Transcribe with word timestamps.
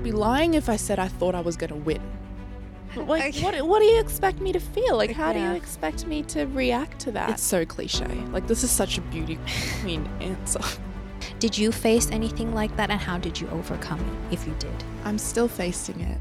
I'd 0.00 0.04
be 0.04 0.12
lying 0.12 0.54
if 0.54 0.70
I 0.70 0.76
said 0.76 0.98
I 0.98 1.08
thought 1.08 1.34
I 1.34 1.42
was 1.42 1.58
going 1.58 1.68
to 1.68 1.76
win. 1.76 2.00
Like, 2.96 3.36
Okay. 3.36 3.44
what, 3.44 3.60
what 3.68 3.80
do 3.80 3.84
you 3.84 4.00
expect 4.00 4.40
me 4.40 4.50
to 4.50 4.58
feel? 4.58 4.96
Like, 4.96 5.10
how 5.10 5.34
do 5.34 5.38
you 5.38 5.50
expect 5.52 6.06
me 6.06 6.22
to 6.22 6.46
react 6.46 6.98
to 7.00 7.12
that? 7.12 7.28
It's 7.28 7.42
so 7.42 7.66
cliche. 7.66 8.06
Like, 8.32 8.46
this 8.46 8.64
is 8.64 8.70
such 8.70 8.96
a 8.96 9.02
beauty 9.02 9.38
queen 9.82 10.08
answer. 10.22 10.62
Did 11.38 11.58
you 11.58 11.70
face 11.70 12.10
anything 12.10 12.54
like 12.54 12.74
that 12.78 12.88
and 12.88 12.98
how 12.98 13.18
did 13.18 13.38
you 13.38 13.46
overcome 13.50 14.00
it 14.00 14.32
if 14.32 14.46
you 14.46 14.54
did? 14.58 14.72
I'm 15.04 15.18
still 15.18 15.48
facing 15.48 16.00
it. 16.00 16.16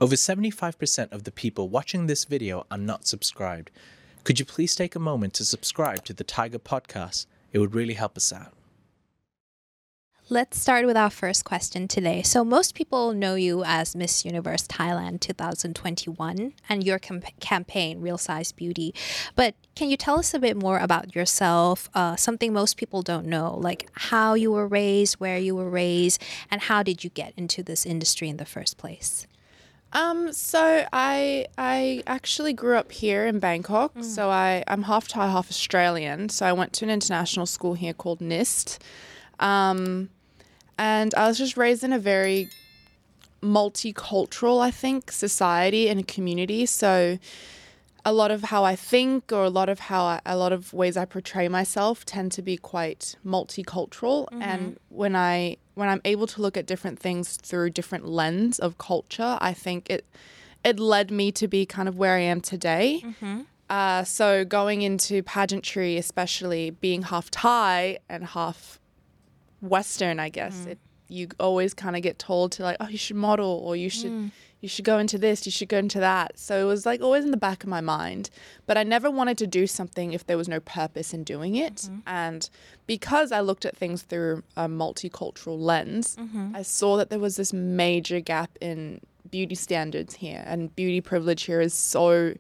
Over 0.02 0.16
75% 0.16 1.12
of 1.12 1.26
the 1.26 1.32
people 1.32 1.68
watching 1.68 2.08
this 2.08 2.24
video 2.24 2.66
are 2.72 2.78
not 2.78 3.06
subscribed. 3.06 3.70
Could 4.24 4.40
you 4.40 4.46
please 4.46 4.74
take 4.74 4.96
a 4.96 5.00
moment 5.00 5.34
to 5.34 5.46
subscribe 5.46 6.06
to 6.06 6.14
the 6.14 6.24
Thaiger 6.24 6.60
Podcast? 6.60 7.26
It 7.52 7.60
would 7.60 7.76
really 7.76 7.96
help 7.96 8.16
us 8.16 8.32
out. 8.32 8.54
Let's 10.32 10.58
start 10.58 10.86
with 10.86 10.96
our 10.96 11.10
first 11.10 11.44
question 11.44 11.88
today. 11.88 12.22
So, 12.22 12.46
most 12.46 12.76
people 12.76 13.14
know 13.14 13.34
you 13.34 13.64
as 13.66 13.96
Miss 13.96 14.24
Universe 14.24 14.68
Thailand 14.68 15.22
2021 15.22 16.54
and 16.70 16.84
your 16.86 17.00
camp- 17.00 17.40
campaign, 17.40 18.00
Real 18.00 18.20
Size 18.20 18.52
Beauty. 18.52 18.94
But 19.36 19.56
can 19.76 19.90
you 19.90 19.98
tell 19.98 20.20
us 20.20 20.34
a 20.34 20.40
bit 20.40 20.56
more 20.56 20.78
about 20.78 21.16
yourself? 21.16 21.90
Uh, 21.96 22.16
something 22.16 22.54
most 22.54 22.78
people 22.78 23.02
don't 23.02 23.26
know, 23.26 23.58
like 23.60 23.90
how 23.94 24.36
you 24.36 24.52
were 24.52 24.68
raised, 24.68 25.16
where 25.16 25.40
you 25.40 25.56
were 25.56 25.70
raised, 25.70 26.22
and 26.52 26.62
how 26.62 26.84
did 26.84 27.04
you 27.04 27.10
get 27.10 27.34
into 27.36 27.64
this 27.64 27.84
industry 27.84 28.30
in 28.30 28.38
the 28.38 28.46
first 28.46 28.78
place? 28.78 29.26
Um, 29.92 30.32
so 30.32 30.86
I 30.94 31.48
I 31.58 32.04
actually 32.06 32.54
grew 32.54 32.78
up 32.78 32.92
here 32.92 33.26
in 33.26 33.40
Bangkok. 33.40 33.94
So 34.02 34.30
I 34.30 34.64
I'm 34.68 34.84
half 34.84 35.08
Thai, 35.08 35.28
half 35.28 35.50
Australian. 35.50 36.30
So 36.30 36.46
I 36.46 36.54
went 36.54 36.74
to 36.74 36.86
an 36.86 36.92
international 36.92 37.46
school 37.46 37.74
here 37.74 37.94
called 37.94 38.20
NIST. 38.20 38.78
Um, 39.40 40.10
and 40.78 41.14
I 41.16 41.28
was 41.28 41.38
just 41.38 41.58
raised 41.58 41.84
in 41.84 41.92
a 41.92 42.00
very 42.00 42.50
multicultural, 43.42 44.62
I 44.62 44.72
think, 44.72 45.12
society 45.12 45.90
and 45.90 46.00
a 46.00 46.04
community. 46.04 46.66
So 46.66 47.18
a 48.06 48.14
lot 48.14 48.32
of 48.32 48.44
how 48.44 48.64
I 48.64 48.76
think 48.76 49.32
or 49.32 49.44
a 49.44 49.50
lot 49.50 49.70
of 49.70 49.80
how 49.80 50.04
I, 50.04 50.22
a 50.26 50.38
lot 50.38 50.54
of 50.54 50.74
ways 50.74 50.96
I 50.98 51.06
portray 51.06 51.48
myself 51.48 52.06
tend 52.06 52.32
to 52.34 52.42
be 52.42 52.58
quite 52.58 53.16
multicultural. 53.26 54.28
Mm-hmm. 54.30 54.42
And 54.42 54.80
when 54.90 55.16
I 55.16 55.58
when 55.76 55.90
I'm 55.90 56.02
able 56.06 56.28
to 56.28 56.42
look 56.42 56.58
at 56.58 56.66
different 56.66 57.00
things 57.00 57.38
through 57.38 57.72
different 57.72 58.06
lens 58.06 58.60
of 58.60 58.78
culture 58.78 59.38
I 59.42 59.54
think 59.54 59.90
it 59.90 60.06
it 60.64 60.80
led 60.80 61.12
me 61.12 61.32
to 61.34 61.48
be 61.48 61.66
kind 61.66 61.88
of 61.88 61.98
where 61.98 62.16
I 62.16 62.22
am 62.22 62.42
today. 62.42 63.02
Mm-hmm. 63.04 63.42
Uh, 63.70 64.04
so 64.04 64.44
going 64.44 64.82
into 64.82 65.22
pageantry 65.24 65.98
especially 65.98 66.72
being 66.72 67.04
half 67.04 67.30
Thai 67.30 68.00
and 68.10 68.26
half 68.26 68.80
Western 69.62 70.20
I 70.20 70.30
guess 70.30 70.56
mm. 70.60 70.68
it, 70.68 70.80
you 71.10 71.28
always 71.40 71.74
kind 71.74 71.96
of 71.96 72.02
get 72.02 72.18
told 72.18 72.54
to 72.54 72.64
like 72.64 72.78
oh 72.80 72.88
you 72.88 72.98
should 72.98 73.18
model 73.18 73.62
or 73.64 73.76
you 73.76 73.90
should 73.90 74.12
mm. 74.12 74.32
You 74.62 74.68
should 74.68 74.86
go 74.86 74.98
into 74.98 75.18
this, 75.18 75.46
you 75.46 75.52
should 75.52 75.70
go 75.70 75.78
into 75.78 76.00
that. 76.00 76.38
So 76.38 76.60
it 76.60 76.66
was 76.66 76.86
like 76.86 77.02
always 77.02 77.24
in 77.24 77.32
the 77.32 77.38
back 77.38 77.64
of 77.64 77.70
my 77.70 77.82
mind. 77.82 78.30
But 78.66 78.78
I 78.78 78.84
never 78.84 79.10
wanted 79.10 79.38
to 79.40 79.48
do 79.48 79.68
something 79.68 80.12
if 80.14 80.26
there 80.26 80.38
was 80.38 80.50
no 80.50 80.60
purpose 80.60 81.14
in 81.14 81.24
doing 81.24 81.56
it. 81.56 81.76
Mm-hmm. 81.76 82.00
And 82.06 82.50
because 82.86 83.32
I 83.32 83.40
looked 83.40 83.66
at 83.66 83.78
things 83.78 84.02
through 84.02 84.44
a 84.58 84.68
multicultural 84.68 85.60
lens, 85.60 86.18
mm-hmm. 86.18 86.56
I 86.56 86.62
saw 86.64 86.98
that 86.98 87.10
there 87.10 87.20
was 87.20 87.38
this 87.38 87.54
major 87.54 88.20
gap 88.20 88.52
in 88.60 89.00
beauty 89.32 89.56
standards 89.56 90.16
here. 90.16 90.44
And 90.46 90.76
beauty 90.76 91.00
privilege 91.00 91.44
here 91.44 91.62
is 91.62 91.74
so 91.74 92.34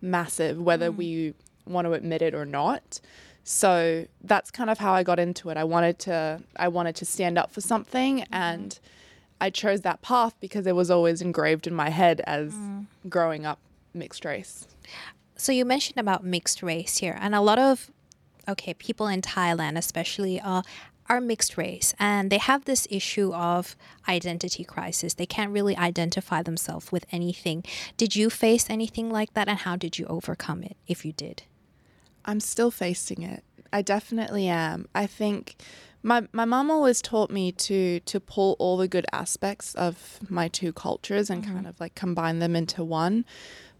massive, 0.00 0.60
whether 0.60 0.90
mm. 0.90 0.96
we 0.96 1.34
want 1.66 1.86
to 1.86 1.92
admit 1.92 2.22
it 2.22 2.34
or 2.34 2.44
not. 2.44 3.00
So 3.44 4.06
that's 4.22 4.50
kind 4.50 4.70
of 4.70 4.78
how 4.78 4.92
I 4.92 5.02
got 5.02 5.18
into 5.18 5.50
it. 5.50 5.56
I 5.56 5.64
wanted 5.64 5.98
to 6.00 6.42
I 6.56 6.68
wanted 6.68 6.96
to 6.96 7.04
stand 7.04 7.38
up 7.38 7.50
for 7.50 7.60
something 7.60 8.18
mm-hmm. 8.18 8.34
and 8.34 8.78
I 9.40 9.50
chose 9.50 9.80
that 9.82 10.02
path 10.02 10.34
because 10.40 10.66
it 10.66 10.76
was 10.76 10.90
always 10.90 11.22
engraved 11.22 11.66
in 11.66 11.74
my 11.74 11.90
head 11.90 12.20
as 12.26 12.54
growing 13.08 13.46
up 13.46 13.58
mixed 13.94 14.24
race. 14.24 14.66
So 15.36 15.52
you 15.52 15.64
mentioned 15.64 15.98
about 15.98 16.24
mixed 16.24 16.62
race 16.62 16.98
here, 16.98 17.16
and 17.20 17.34
a 17.34 17.40
lot 17.40 17.58
of 17.58 17.90
okay 18.48 18.74
people 18.74 19.06
in 19.06 19.22
Thailand, 19.22 19.78
especially, 19.78 20.40
uh, 20.40 20.62
are 21.08 21.20
mixed 21.20 21.56
race, 21.56 21.94
and 21.98 22.30
they 22.30 22.38
have 22.38 22.66
this 22.66 22.86
issue 22.90 23.32
of 23.32 23.74
identity 24.06 24.62
crisis. 24.62 25.14
They 25.14 25.26
can't 25.26 25.50
really 25.50 25.76
identify 25.76 26.42
themselves 26.42 26.92
with 26.92 27.04
anything. 27.10 27.64
Did 27.96 28.14
you 28.14 28.30
face 28.30 28.68
anything 28.68 29.10
like 29.10 29.34
that, 29.34 29.48
and 29.48 29.58
how 29.58 29.76
did 29.76 29.98
you 29.98 30.06
overcome 30.06 30.62
it, 30.62 30.76
if 30.86 31.04
you 31.04 31.12
did? 31.12 31.42
I'm 32.24 32.38
still 32.40 32.70
facing 32.70 33.22
it. 33.22 33.42
I 33.72 33.82
definitely 33.82 34.46
am. 34.46 34.88
I 34.94 35.06
think 35.06 35.56
my 36.02 36.26
my 36.32 36.44
mom 36.44 36.70
always 36.70 37.02
taught 37.02 37.30
me 37.30 37.52
to 37.52 38.00
to 38.00 38.20
pull 38.20 38.56
all 38.58 38.76
the 38.76 38.88
good 38.88 39.06
aspects 39.12 39.74
of 39.74 40.18
my 40.28 40.48
two 40.48 40.72
cultures 40.72 41.30
and 41.30 41.42
mm-hmm. 41.42 41.54
kind 41.54 41.66
of 41.66 41.78
like 41.80 41.94
combine 41.94 42.38
them 42.38 42.56
into 42.56 42.82
one. 42.84 43.24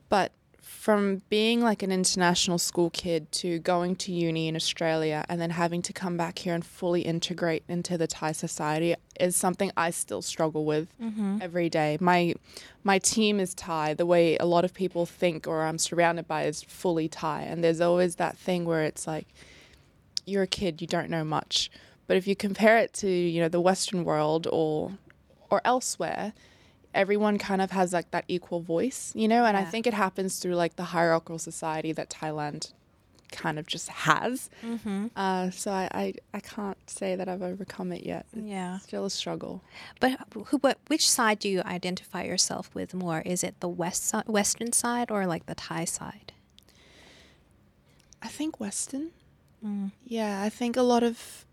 But 0.09 0.33
from 0.81 1.21
being 1.29 1.61
like 1.61 1.83
an 1.83 1.93
international 1.93 2.57
school 2.57 2.89
kid 2.89 3.31
to 3.31 3.59
going 3.59 3.95
to 3.95 4.11
uni 4.13 4.49
in 4.49 4.57
Australia 4.57 5.27
and 5.29 5.39
then 5.39 5.51
having 5.51 5.83
to 5.83 5.93
come 5.93 6.17
back 6.17 6.39
here 6.39 6.55
and 6.55 6.65
fully 6.65 7.03
integrate 7.03 7.63
into 7.69 7.99
the 7.99 8.07
Thai 8.07 8.33
society 8.33 8.95
is 9.21 9.37
something 9.37 9.71
I 9.77 9.91
still 9.91 10.23
struggle 10.23 10.65
with 10.65 10.89
mm-hmm. 10.99 11.39
every 11.43 11.69
day. 11.69 11.99
My 12.01 12.35
my 12.83 12.99
team 12.99 13.41
is 13.41 13.55
Thai. 13.55 13.93
The 13.93 14.07
way 14.07 14.39
a 14.39 14.47
lot 14.47 14.65
of 14.65 14.73
people 14.73 15.05
think 15.05 15.47
or 15.47 15.65
I'm 15.65 15.77
surrounded 15.77 16.27
by 16.27 16.45
is 16.45 16.63
fully 16.63 17.09
Thai. 17.09 17.43
And 17.43 17.63
there's 17.63 17.83
always 17.83 18.17
that 18.17 18.39
thing 18.39 18.65
where 18.65 18.83
it's 18.83 19.07
like 19.07 19.27
you're 20.25 20.45
a 20.45 20.47
kid, 20.47 20.81
you 20.81 20.87
don't 20.87 21.11
know 21.11 21.25
much. 21.25 21.71
But 22.11 22.17
if 22.17 22.27
you 22.27 22.35
compare 22.35 22.77
it 22.79 22.93
to, 22.95 23.09
you 23.09 23.41
know, 23.41 23.49
the 23.49 23.61
Western 23.61 24.03
world 24.05 24.49
or 24.51 24.99
or 25.49 25.61
elsewhere, 25.65 26.33
everyone 26.93 27.39
kind 27.39 27.63
of 27.63 27.71
has 27.71 27.93
like 27.93 28.11
that 28.11 28.25
equal 28.27 28.61
voice, 28.63 29.13
you 29.15 29.29
know, 29.29 29.45
and 29.45 29.57
I 29.57 29.63
think 29.65 29.87
it 29.87 29.95
happens 29.95 30.41
through 30.41 30.57
like 30.57 30.75
the 30.75 30.89
hierarchical 30.95 31.39
society 31.39 31.93
that 31.93 32.11
Thailand 32.11 32.73
kind 33.31 33.61
of 33.61 33.67
just 33.69 33.89
has. 34.11 34.51
Uh, 35.15 35.51
so 35.51 35.71
I, 35.71 35.89
I, 36.05 36.15
I 36.35 36.41
can't 36.41 36.79
say 36.91 37.15
that 37.15 37.29
I've 37.29 37.43
overcome 37.43 37.93
it 37.93 38.05
yet. 38.05 38.27
It's 38.33 38.45
Yeah. 38.45 38.79
still 38.79 39.05
a 39.05 39.11
struggle. 39.11 39.63
But 40.01 40.19
who, 40.49 40.57
what, 40.59 40.79
which 40.89 41.09
side 41.09 41.39
do 41.39 41.49
you 41.49 41.63
identify 41.65 42.25
yourself 42.25 42.75
with 42.75 42.93
more? 42.93 43.21
Is 43.25 43.45
it 43.45 43.55
the 43.61 43.69
west 43.69 44.03
si- 44.11 44.27
western 44.27 44.73
side 44.73 45.13
or 45.13 45.27
like 45.27 45.47
the 45.47 45.55
Thai 45.55 45.85
side? 45.85 46.33
I 48.21 48.27
think 48.29 48.59
Western. 48.59 49.11
Yeah, 50.05 50.43
I 50.43 50.49
think 50.49 50.77
a 50.77 50.83
lot 50.83 51.03
of 51.05 51.45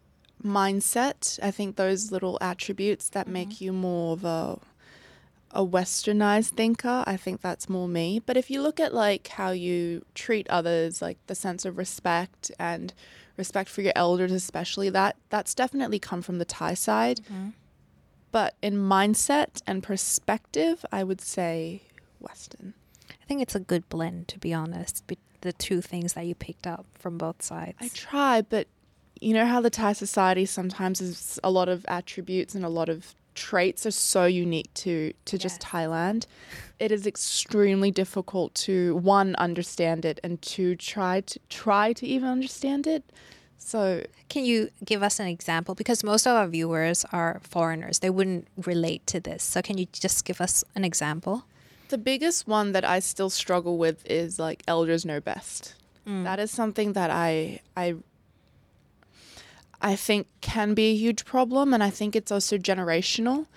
mindset. 0.44 1.40
I 1.42 1.52
think 1.52 1.76
those 1.76 2.12
little 2.12 2.38
attributes 2.42 3.10
that 3.10 3.28
make 3.28 3.50
mm-hmm. 3.50 3.64
you 3.64 3.74
more 3.74 4.14
of 4.14 4.26
a 4.26 4.60
a 5.52 5.66
westernized 5.66 6.50
thinker. 6.50 7.04
I 7.08 7.18
think 7.18 7.42
that's 7.42 7.70
more 7.70 7.88
me. 7.88 8.22
But 8.24 8.38
if 8.38 8.52
you 8.52 8.62
look 8.62 8.80
at 8.80 8.94
like 8.94 9.28
how 9.30 9.52
you 9.52 10.06
treat 10.14 10.48
others, 10.50 11.02
like 11.02 11.18
the 11.28 11.36
sense 11.36 11.66
of 11.66 11.78
respect 11.78 12.52
and 12.60 12.94
respect 13.38 13.70
for 13.70 13.82
your 13.82 13.94
elders 13.96 14.32
especially, 14.32 14.90
that 14.92 15.16
that's 15.30 15.56
definitely 15.56 16.00
come 16.00 16.22
from 16.22 16.38
the 16.38 16.46
Thai 16.46 16.74
side. 16.74 17.22
Mm-hmm. 17.22 17.50
But 18.32 18.56
in 18.62 18.76
mindset 18.76 19.62
and 19.66 19.82
perspective, 19.82 20.86
I 20.92 21.04
would 21.04 21.22
say 21.22 21.84
Western. 22.20 22.74
I 23.10 23.26
think 23.26 23.42
it's 23.42 23.56
a 23.56 23.60
good 23.60 23.88
blend, 23.90 24.28
to 24.30 24.40
be 24.40 24.54
honest, 24.54 25.08
be- 25.08 25.18
the 25.42 25.54
two 25.54 25.82
things 25.82 26.14
that 26.14 26.26
you 26.26 26.36
picked 26.36 26.68
up 26.68 26.86
from 27.00 27.18
both 27.18 27.42
sides. 27.42 27.78
I 27.80 27.88
try, 27.90 28.42
but 28.42 28.68
you 29.22 29.34
know 29.34 29.46
how 29.46 29.62
the 29.62 29.70
Thai 29.70 29.94
society 29.94 30.46
sometimes 30.46 31.02
is 31.02 31.40
a 31.44 31.52
lot 31.52 31.70
of 31.70 31.86
attributes 31.88 32.56
and 32.56 32.64
a 32.66 32.70
lot 32.70 32.90
of 32.90 33.16
traits 33.36 33.86
are 33.86 33.92
so 33.92 34.26
unique 34.26 34.74
to 34.74 35.14
to 35.26 35.38
just 35.38 35.62
Thailand. 35.62 36.26
It 36.80 36.92
is 36.92 37.06
extremely 37.06 37.92
difficult 37.92 38.54
to 38.66 38.96
one 38.96 39.36
understand 39.36 40.06
it 40.06 40.20
and 40.24 40.42
to 40.54 40.76
try 40.76 41.22
to 41.22 41.40
try 41.50 41.94
to 41.94 42.06
even 42.06 42.30
understand 42.30 42.88
it. 42.88 43.04
So 43.58 44.04
Can 44.30 44.46
you 44.46 44.70
give 44.84 45.04
us 45.04 45.20
an 45.20 45.28
example? 45.28 45.74
Because 45.76 46.04
most 46.04 46.28
of 46.28 46.36
our 46.36 46.48
viewers 46.48 47.06
are 47.12 47.40
foreigners, 47.44 48.00
they 48.00 48.10
wouldn't 48.10 48.48
relate 48.66 49.06
to 49.08 49.20
this. 49.20 49.44
So 49.44 49.62
can 49.62 49.78
you 49.78 49.88
just 49.92 50.26
give 50.26 50.42
us 50.42 50.64
an 50.76 50.84
example? 50.84 51.46
The 51.90 51.98
biggest 51.98 52.48
one 52.48 52.74
that 52.74 52.84
I 52.84 53.00
still 53.00 53.30
struggle 53.30 53.78
with 53.78 54.06
is 54.10 54.40
like 54.40 54.64
elders 54.68 55.06
know 55.06 55.20
best. 55.22 55.76
Mm. 56.08 56.24
That 56.24 56.40
is 56.40 56.52
something 56.52 56.94
that 56.94 57.10
I 57.10 57.62
I 57.76 57.96
I 59.82 59.96
think 59.96 60.28
can 60.42 60.74
be 60.74 60.92
a 60.92 60.96
huge 60.96 61.26
problem 61.26 61.74
and 61.74 61.84
I 61.84 61.90
think 61.90 62.16
it's 62.16 62.32
also 62.32 62.58
generational. 62.58 63.48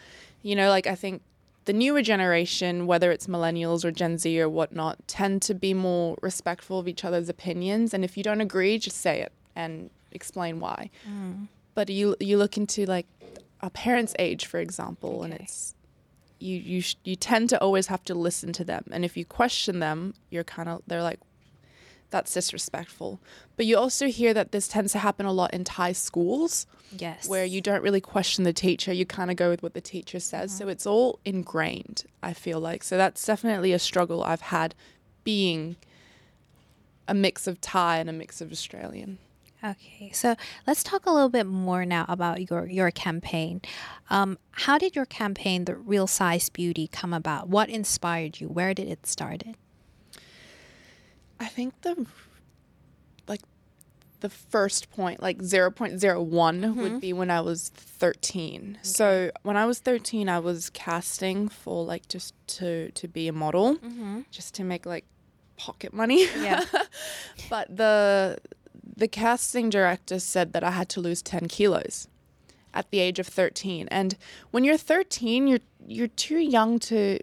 You 0.42 0.56
know, 0.56 0.68
like 0.68 0.86
I 0.86 0.94
think 0.94 1.22
the 1.64 1.72
newer 1.72 2.02
generation, 2.02 2.86
whether 2.86 3.12
it's 3.12 3.26
millennials 3.26 3.84
or 3.84 3.90
Gen 3.90 4.18
Z 4.18 4.40
or 4.40 4.48
whatnot, 4.48 5.06
tend 5.06 5.42
to 5.42 5.54
be 5.54 5.74
more 5.74 6.16
respectful 6.22 6.78
of 6.78 6.88
each 6.88 7.04
other's 7.04 7.28
opinions. 7.28 7.94
And 7.94 8.04
if 8.04 8.16
you 8.16 8.22
don't 8.22 8.40
agree, 8.40 8.78
just 8.78 8.96
say 8.96 9.20
it 9.20 9.32
and 9.54 9.90
explain 10.12 10.60
why. 10.60 10.90
Mm. 11.08 11.48
But 11.74 11.88
you 11.88 12.16
you 12.20 12.38
look 12.38 12.56
into 12.56 12.86
like 12.86 13.06
a 13.60 13.70
parents' 13.70 14.14
age, 14.18 14.46
for 14.46 14.58
example, 14.58 15.22
and 15.22 15.34
it's 15.34 15.74
you 16.38 16.56
you 16.56 16.80
sh- 16.80 16.96
you 17.04 17.16
tend 17.16 17.50
to 17.50 17.60
always 17.60 17.86
have 17.86 18.02
to 18.04 18.14
listen 18.14 18.52
to 18.54 18.64
them, 18.64 18.84
and 18.90 19.04
if 19.04 19.16
you 19.16 19.24
question 19.24 19.78
them, 19.78 20.14
you're 20.30 20.44
kind 20.44 20.68
of 20.68 20.82
they're 20.86 21.02
like, 21.02 21.20
that's 22.10 22.32
disrespectful. 22.34 23.20
But 23.56 23.66
you 23.66 23.76
also 23.78 24.08
hear 24.08 24.34
that 24.34 24.52
this 24.52 24.68
tends 24.68 24.92
to 24.92 24.98
happen 24.98 25.26
a 25.26 25.32
lot 25.32 25.52
in 25.54 25.64
Thai 25.64 25.92
schools 25.92 26.66
Yes. 26.96 27.28
where 27.28 27.44
you 27.44 27.60
don't 27.60 27.82
really 27.82 28.00
question 28.00 28.44
the 28.44 28.52
teacher, 28.52 28.92
you 28.92 29.06
kind 29.06 29.30
of 29.30 29.36
go 29.36 29.48
with 29.50 29.62
what 29.62 29.74
the 29.74 29.80
teacher 29.80 30.18
says. 30.20 30.56
So 30.56 30.68
it's 30.68 30.86
all 30.86 31.20
ingrained, 31.24 32.04
I 32.22 32.32
feel 32.32 32.58
like. 32.60 32.82
So 32.82 32.96
that's 32.96 33.24
definitely 33.24 33.72
a 33.72 33.78
struggle 33.78 34.22
I've 34.24 34.40
had 34.40 34.74
being 35.24 35.76
a 37.06 37.14
mix 37.14 37.46
of 37.46 37.60
Thai 37.60 37.98
and 37.98 38.08
a 38.10 38.12
mix 38.12 38.40
of 38.40 38.50
Australian. 38.52 39.18
Okay, 39.62 40.10
so 40.14 40.36
let's 40.66 40.82
talk 40.82 41.04
a 41.04 41.10
little 41.10 41.28
bit 41.28 41.44
more 41.44 41.84
now 41.84 42.06
about 42.08 42.48
your 42.50 42.66
your 42.66 42.90
campaign. 42.90 43.60
Um, 44.08 44.38
how 44.52 44.78
did 44.78 44.96
your 44.96 45.04
campaign, 45.04 45.66
the 45.66 45.74
Real 45.76 46.06
Size 46.06 46.48
Beauty, 46.48 46.88
come 46.88 47.12
about? 47.12 47.48
What 47.48 47.68
inspired 47.68 48.40
you? 48.40 48.48
Where 48.48 48.72
did 48.72 48.88
it 48.88 49.06
started? 49.06 49.56
I 51.40 51.46
think 51.46 51.80
the 51.80 52.06
like 53.26 53.40
the 54.20 54.28
first 54.28 54.90
point, 54.90 55.22
like 55.22 55.38
0.01 55.38 55.96
would 56.20 56.30
mm-hmm. 56.30 56.98
be 56.98 57.12
when 57.14 57.30
I 57.30 57.40
was 57.40 57.70
13. 57.70 58.78
So 58.82 59.30
when 59.42 59.56
I 59.56 59.64
was 59.64 59.78
13, 59.78 60.28
I 60.28 60.38
was 60.38 60.68
casting 60.70 61.48
for 61.48 61.84
like 61.84 62.06
just 62.08 62.34
to 62.58 62.90
to 62.92 63.08
be 63.08 63.26
a 63.26 63.32
model, 63.32 63.76
mm-hmm. 63.76 64.20
just 64.30 64.54
to 64.56 64.64
make 64.64 64.84
like 64.84 65.06
pocket 65.56 65.92
money. 65.92 66.26
Yeah. 66.36 66.64
but 67.50 67.74
the 67.74 68.38
the 68.96 69.08
casting 69.08 69.70
director 69.70 70.20
said 70.20 70.52
that 70.52 70.62
I 70.62 70.72
had 70.72 70.90
to 70.90 71.00
lose 71.00 71.22
10 71.22 71.48
kilos 71.48 72.06
at 72.74 72.90
the 72.90 72.98
age 72.98 73.18
of 73.18 73.26
13. 73.26 73.88
And 73.90 74.16
when 74.50 74.64
you're 74.64 74.76
13, 74.76 75.46
you're 75.46 75.60
you're 75.86 76.08
too 76.08 76.38
young 76.38 76.78
to 76.80 77.18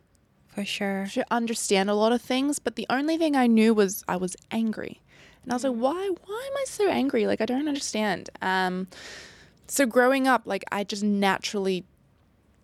For 0.58 0.66
sure. 0.66 1.08
to 1.14 1.24
understand 1.30 1.88
a 1.90 1.94
lot 1.94 2.12
of 2.12 2.22
things, 2.22 2.58
but 2.58 2.76
the 2.76 2.88
only 2.90 3.16
thing 3.16 3.36
I 3.36 3.46
knew 3.46 3.76
was 3.76 4.04
I 4.08 4.18
was 4.18 4.36
angry. 4.50 5.02
And 5.44 5.52
I 5.52 5.56
was 5.56 5.64
like, 5.64 5.76
why 5.76 6.10
why 6.26 6.48
am 6.52 6.58
I 6.58 6.64
so 6.66 6.90
angry? 6.90 7.28
Like 7.28 7.42
I 7.42 7.46
don't 7.46 7.68
understand. 7.68 8.30
Um 8.42 8.88
so 9.68 9.86
growing 9.86 10.28
up, 10.28 10.42
like 10.46 10.64
I 10.72 10.84
just 10.84 11.04
naturally 11.04 11.86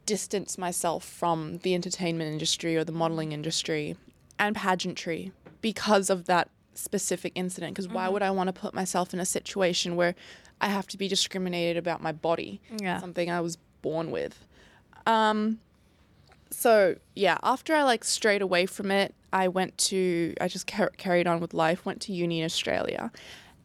distanced 0.05 0.57
myself 0.57 1.03
from 1.05 1.59
the 1.59 1.75
entertainment 1.75 2.31
industry 2.31 2.75
or 2.75 2.83
the 2.83 2.91
modeling 2.91 3.31
industry 3.31 3.95
and 4.39 4.55
pageantry 4.55 5.31
because 5.61 6.09
of 6.09 6.25
that 6.25 6.49
specific 6.73 7.31
incident. 7.35 7.73
Because 7.75 7.87
why 7.87 8.09
would 8.09 8.23
I 8.23 8.31
want 8.31 8.47
to 8.47 8.53
put 8.53 8.73
myself 8.73 9.13
in 9.13 9.19
a 9.19 9.25
situation 9.25 9.95
where 9.95 10.15
I 10.59 10.67
have 10.67 10.87
to 10.87 10.97
be 10.97 11.07
discriminated 11.07 11.77
about 11.77 12.01
my 12.01 12.11
body? 12.11 12.59
Yeah. 12.79 12.99
Something 12.99 13.29
I 13.29 13.41
was 13.41 13.57
born 13.81 14.09
with. 14.09 14.45
Um, 15.05 15.59
so 16.53 16.95
yeah, 17.15 17.37
after 17.43 17.73
I 17.73 17.83
like 17.83 18.03
strayed 18.03 18.41
away 18.41 18.65
from 18.65 18.91
it, 18.91 19.13
I 19.31 19.47
went 19.47 19.77
to 19.89 20.33
I 20.39 20.47
just 20.47 20.67
car- 20.67 20.91
carried 20.97 21.27
on 21.27 21.39
with 21.39 21.53
life. 21.53 21.85
Went 21.85 22.01
to 22.01 22.13
uni 22.13 22.39
in 22.39 22.45
Australia, 22.45 23.11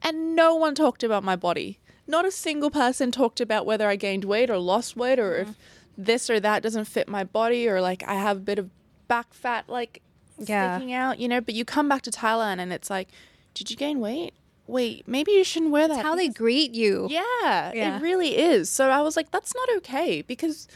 and 0.03 0.35
no 0.35 0.55
one 0.55 0.75
talked 0.75 1.03
about 1.03 1.23
my 1.25 1.37
body. 1.37 1.79
Not 2.07 2.25
a 2.25 2.31
single 2.31 2.71
person 2.71 3.13
talked 3.13 3.41
about 3.41 3.67
whether 3.67 3.87
I 3.89 3.97
gained 3.97 4.25
weight 4.25 4.51
or 4.51 4.59
lost 4.59 4.97
weight, 4.97 5.19
or 5.19 5.37
if 5.37 5.49
mm-hmm. 5.49 6.03
this 6.05 6.31
or 6.31 6.41
that 6.41 6.63
doesn't 6.63 6.87
fit 6.87 7.09
my 7.09 7.25
body, 7.25 7.69
or 7.69 7.81
like 7.81 8.03
I 8.07 8.15
have 8.15 8.39
a 8.39 8.41
bit 8.41 8.59
of 8.59 8.71
back 9.09 9.35
fat 9.35 9.69
like 9.69 10.03
Yeah. 10.39 10.77
sticking 10.77 10.95
out. 10.95 11.19
You 11.19 11.29
know, 11.29 11.41
but 11.41 11.55
you 11.55 11.65
come 11.65 11.89
back 11.89 12.03
to 12.03 12.11
Thailand 12.11 12.61
and 12.61 12.73
it's 12.73 12.89
like, 12.91 13.09
did 13.55 13.71
you 13.71 13.77
gain 13.77 14.01
weight? 14.01 14.33
Wait, 14.67 15.09
maybe 15.09 15.33
you 15.33 15.45
shouldn't 15.45 15.71
wear 15.73 15.89
that. 15.89 15.95
That's 15.95 16.07
how 16.07 16.15
they 16.15 16.29
greet 16.29 16.75
you. 16.75 17.09
yeah, 17.11 17.73
Yeah. 17.75 17.97
it 17.97 18.03
really 18.03 18.37
is. 18.37 18.69
So 18.69 18.91
I 18.91 19.01
was 19.01 19.17
like, 19.17 19.31
that's 19.31 19.55
not 19.55 19.69
okay 19.79 20.21
because 20.23 20.69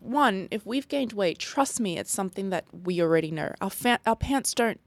one, 0.00 0.48
if 0.50 0.64
we've 0.64 0.88
gained 0.88 1.12
weight, 1.12 1.38
trust 1.38 1.80
me, 1.80 1.98
it's 1.98 2.12
something 2.12 2.50
that 2.50 2.64
we 2.84 3.00
already 3.00 3.30
know. 3.30 3.52
Our 3.60 3.70
fa- 3.70 4.00
our 4.06 4.16
pants 4.16 4.54
don't 4.54 4.80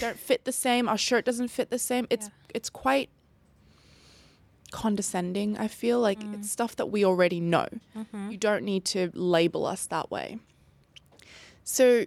don't 0.00 0.18
fit 0.28 0.44
the 0.44 0.52
same. 0.52 0.88
Our 0.88 0.98
shirt 0.98 1.24
doesn't 1.24 1.48
fit 1.48 1.70
the 1.70 1.78
same. 1.78 2.06
It's 2.10 2.30
it's 2.54 2.70
quite 2.70 3.10
condescending. 4.70 5.56
I 5.56 5.68
feel 5.68 6.00
like 6.00 6.20
mm. 6.20 6.34
it's 6.34 6.50
stuff 6.50 6.76
that 6.76 6.86
we 6.86 7.04
already 7.04 7.40
know. 7.40 7.68
Mm-hmm. 7.96 8.30
You 8.30 8.36
don't 8.36 8.64
need 8.64 8.84
to 8.86 9.10
label 9.14 9.66
us 9.66 9.86
that 9.86 10.10
way. 10.10 10.38
So 11.64 12.06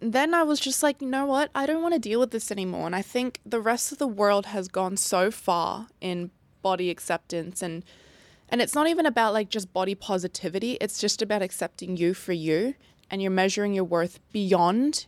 then 0.00 0.34
I 0.34 0.42
was 0.42 0.60
just 0.60 0.82
like, 0.82 1.00
you 1.00 1.08
know 1.08 1.26
what? 1.26 1.50
I 1.54 1.66
don't 1.66 1.82
want 1.82 1.94
to 1.94 2.00
deal 2.00 2.20
with 2.20 2.30
this 2.30 2.50
anymore. 2.50 2.86
And 2.86 2.94
I 2.94 3.02
think 3.02 3.40
the 3.44 3.60
rest 3.60 3.92
of 3.92 3.98
the 3.98 4.06
world 4.06 4.46
has 4.46 4.68
gone 4.68 4.96
so 4.96 5.30
far 5.30 5.88
in 6.00 6.30
body 6.62 6.90
acceptance 6.90 7.62
and 7.62 7.84
and 8.50 8.60
it's 8.60 8.74
not 8.74 8.86
even 8.86 9.06
about 9.06 9.32
like 9.32 9.48
just 9.48 9.72
body 9.72 9.94
positivity. 9.94 10.78
It's 10.80 10.98
just 10.98 11.22
about 11.22 11.42
accepting 11.42 11.96
you 11.96 12.14
for 12.14 12.32
you 12.32 12.74
and 13.10 13.20
you're 13.22 13.30
measuring 13.30 13.74
your 13.74 13.84
worth 13.84 14.20
beyond 14.32 15.06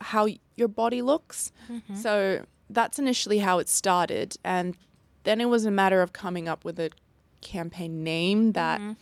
how 0.00 0.28
your 0.56 0.68
body 0.68 1.02
looks. 1.02 1.52
Mm-hmm. 1.70 1.96
So 1.96 2.44
that's 2.68 2.98
initially 2.98 3.38
how 3.38 3.58
it 3.58 3.68
started 3.68 4.36
and 4.44 4.76
then 5.24 5.40
it 5.40 5.46
was 5.46 5.64
a 5.64 5.70
matter 5.70 6.02
of 6.02 6.12
coming 6.12 6.48
up 6.48 6.64
with 6.64 6.78
a 6.80 6.90
campaign 7.40 8.02
name 8.02 8.52
that 8.52 8.80
mm-hmm. 8.80 8.92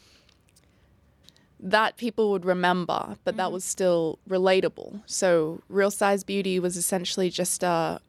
that 1.61 1.97
people 1.97 2.31
would 2.31 2.45
remember, 2.45 3.17
but 3.25 3.37
that 3.37 3.45
mm-hmm. 3.45 3.55
was 3.55 3.65
still 3.65 4.19
relatable. 4.29 5.03
So, 5.07 5.63
Real 5.69 5.91
Size 5.91 6.25
Beauty 6.25 6.59
was 6.59 6.77
essentially 6.77 7.31
just 7.31 7.63
a 7.63 8.01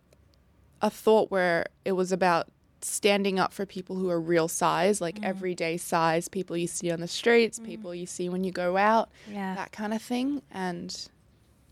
a 0.81 0.89
thought 0.89 1.29
where 1.29 1.67
it 1.85 1.91
was 1.91 2.11
about 2.11 2.47
standing 2.83 3.39
up 3.39 3.53
for 3.53 3.65
people 3.65 3.95
who 3.95 4.09
are 4.09 4.19
real 4.19 4.47
size, 4.47 5.01
like 5.01 5.19
everyday 5.23 5.77
size, 5.77 6.27
people 6.27 6.55
you 6.57 6.67
see 6.67 6.91
on 6.91 6.99
the 6.99 7.07
streets, 7.07 7.59
people 7.59 7.93
you 7.95 8.05
see 8.05 8.29
when 8.29 8.43
you 8.43 8.51
go 8.51 8.77
out, 8.77 9.09
Yeah. 9.31 9.55
that 9.55 9.71
kind 9.71 9.93
of 9.93 10.01
thing. 10.01 10.41
And 10.51 10.95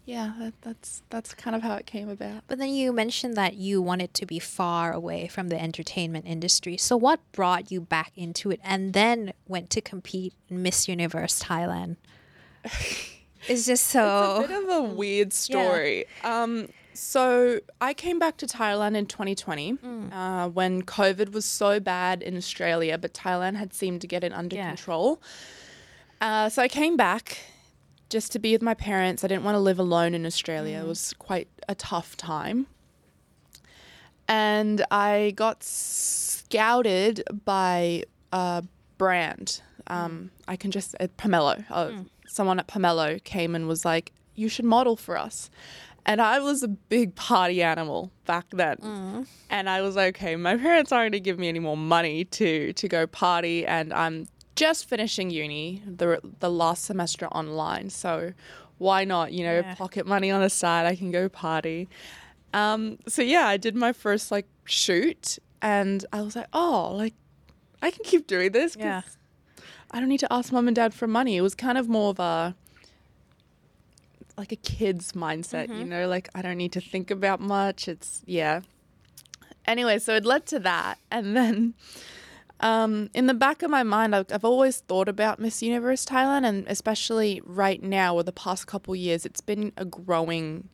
yeah, 0.06 0.34
that, 0.40 0.54
that's 0.62 1.04
that's 1.12 1.34
kind 1.36 1.56
of 1.56 1.62
how 1.62 1.76
it 1.76 1.86
came 1.86 2.10
about. 2.10 2.44
But 2.48 2.58
then 2.58 2.70
you 2.70 2.92
mentioned 2.92 3.36
that 3.38 3.56
you 3.56 3.80
wanted 3.82 4.14
to 4.16 4.26
be 4.26 4.40
far 4.40 4.92
away 4.92 5.28
from 5.28 5.50
the 5.50 5.62
entertainment 5.62 6.26
industry. 6.26 6.78
So 6.78 6.98
what 6.98 7.20
brought 7.32 7.72
you 7.72 7.80
back 7.82 8.12
into 8.16 8.50
it 8.50 8.60
and 8.64 8.94
then 8.94 9.34
went 9.48 9.70
to 9.72 9.82
compete 9.82 10.34
in 10.50 10.64
Miss 10.64 10.88
Universe 10.88 11.44
Thailand? 11.44 11.98
It's 13.48 13.66
just 13.66 13.88
so 13.88 14.46
bit 14.46 14.52
of 14.64 14.68
a 14.70 14.82
weird 14.84 15.32
story. 15.32 16.06
Um, 16.26 16.68
so 16.94 17.60
I 17.80 17.94
came 17.94 18.20
back 18.20 18.38
to 18.38 18.46
Thailand 18.48 18.96
in 18.98 19.06
2020 19.06 19.78
uh, 20.12 20.50
when 20.50 20.82
COVID 20.84 21.32
was 21.32 21.46
so 21.46 21.80
bad 21.80 22.22
in 22.22 22.36
Australia, 22.36 22.98
but 22.98 23.14
Thailand 23.14 23.56
had 23.56 23.74
seemed 23.74 24.02
to 24.02 24.08
get 24.08 24.24
it 24.24 24.34
under 24.34 24.56
Yeah. 24.56 24.68
control. 24.70 25.22
Uh, 26.22 26.50
so 26.50 26.62
I 26.62 26.68
came 26.68 26.98
back 26.98 27.38
just 28.10 28.32
to 28.34 28.40
be 28.40 28.52
with 28.54 28.62
my 28.62 28.74
parents. 28.74 29.24
I 29.24 29.28
didn't 29.28 29.44
want 29.44 29.56
to 29.56 29.60
live 29.60 29.80
alone 29.80 30.14
in 30.14 30.26
Australia. 30.26 30.80
It 30.84 30.88
was 30.88 31.14
quite 31.20 31.48
a 31.70 31.76
tough 31.76 32.18
time. 32.18 32.68
And 34.28 34.84
I 34.92 35.34
got 35.36 35.64
scouted 35.64 37.24
by 37.46 38.04
a 38.32 38.64
brand. 38.98 39.62
Um, 39.88 40.32
I 40.48 40.56
can 40.56 40.72
just, 40.72 40.96
uh, 41.00 41.08
Pomelo. 41.18 41.64
Uh, 41.70 41.92
Someone 42.28 42.60
at 42.60 42.68
Pomelo 42.68 43.24
came 43.24 43.56
and 43.56 43.68
was 43.68 43.84
like, 43.86 44.12
You 44.36 44.50
should 44.50 44.66
model 44.66 44.96
for 44.96 45.18
us. 45.18 45.50
And 46.10 46.20
I 46.22 46.40
was 46.40 46.64
a 46.64 46.68
big 46.68 47.14
party 47.16 47.62
animal 47.62 48.12
back 48.26 48.46
then. 48.52 49.28
And 49.52 49.70
I 49.70 49.82
was 49.82 49.96
like, 49.96 50.16
okay, 50.18 50.36
my 50.36 50.58
parents 50.58 50.92
aren't 50.92 51.12
going 51.12 51.24
to 51.24 51.26
give 51.30 51.38
me 51.38 51.48
any 51.48 51.60
more 51.60 51.78
money 51.78 52.26
to, 52.26 52.74
to 52.74 52.88
go 52.88 53.06
party. 53.06 53.66
And 53.66 53.94
I'm 53.94 54.28
just 54.56 54.90
finishing 54.90 55.30
uni, 55.30 55.84
the, 55.86 56.20
the 56.40 56.50
last 56.50 56.86
semester 56.86 57.28
online. 57.28 57.92
So 57.92 58.34
why 58.80 59.04
not, 59.06 59.34
you 59.34 59.44
know, 59.44 59.58
Yeah. 59.60 59.76
pocket 59.76 60.08
money 60.08 60.32
on 60.32 60.42
the 60.42 60.50
side? 60.50 60.88
I 60.88 60.96
can 60.96 61.12
go 61.12 61.30
party. 61.30 61.88
Um, 62.56 62.98
so 63.08 63.22
yeah, 63.22 63.46
I 63.48 63.58
did 63.58 63.76
my 63.76 63.94
first 63.94 64.32
like 64.32 64.48
shoot 64.66 65.38
and 65.62 66.04
I 66.12 66.22
was 66.24 66.36
like, 66.36 66.48
oh, 66.54 66.92
like 66.98 67.14
I 67.84 67.92
can 67.92 68.04
keep 68.04 68.26
doing 68.26 68.52
this. 68.52 68.76
Yeah. 68.80 69.04
I 69.92 70.00
don't 70.00 70.10
need 70.10 70.22
to 70.22 70.34
ask 70.34 70.52
mom 70.52 70.68
and 70.68 70.76
dad 70.76 70.94
for 70.96 71.06
money. 71.08 71.38
It 71.38 71.42
was 71.42 71.54
kind 71.54 71.78
of 71.78 71.88
more 71.88 72.10
of 72.10 72.20
a 72.20 72.56
like 74.40 74.52
a 74.52 74.56
kid's 74.56 75.12
mindset, 75.12 75.68
you 75.78 75.86
know, 75.86 76.08
like 76.08 76.30
I 76.34 76.42
don't 76.42 76.58
need 76.58 76.72
to 76.74 76.82
think 76.82 77.12
about 77.12 77.40
much. 77.40 77.88
It's 77.88 78.22
yeah. 78.26 78.62
Anyway, 79.66 80.00
so 80.00 80.16
it 80.16 80.26
led 80.26 80.46
to 80.48 80.60
that, 80.60 80.98
and 81.12 81.36
then 81.38 81.74
um, 82.62 83.10
in 83.14 83.28
the 83.28 83.34
back 83.34 83.62
of 83.62 83.70
my 83.70 83.84
mind, 83.84 84.16
I've, 84.16 84.26
I've 84.32 84.44
always 84.46 84.80
thought 84.80 85.08
about 85.08 85.40
Miss 85.40 85.62
Universe 85.62 86.06
Thailand, 86.06 86.46
and 86.48 86.66
especially 86.68 87.42
right 87.46 87.82
now, 87.84 88.16
or 88.16 88.24
the 88.24 88.32
past 88.32 88.66
couple 88.68 88.96
years, 88.96 89.26
it's 89.26 89.42
been 89.42 89.72
a 89.78 89.86
growing, 89.86 90.70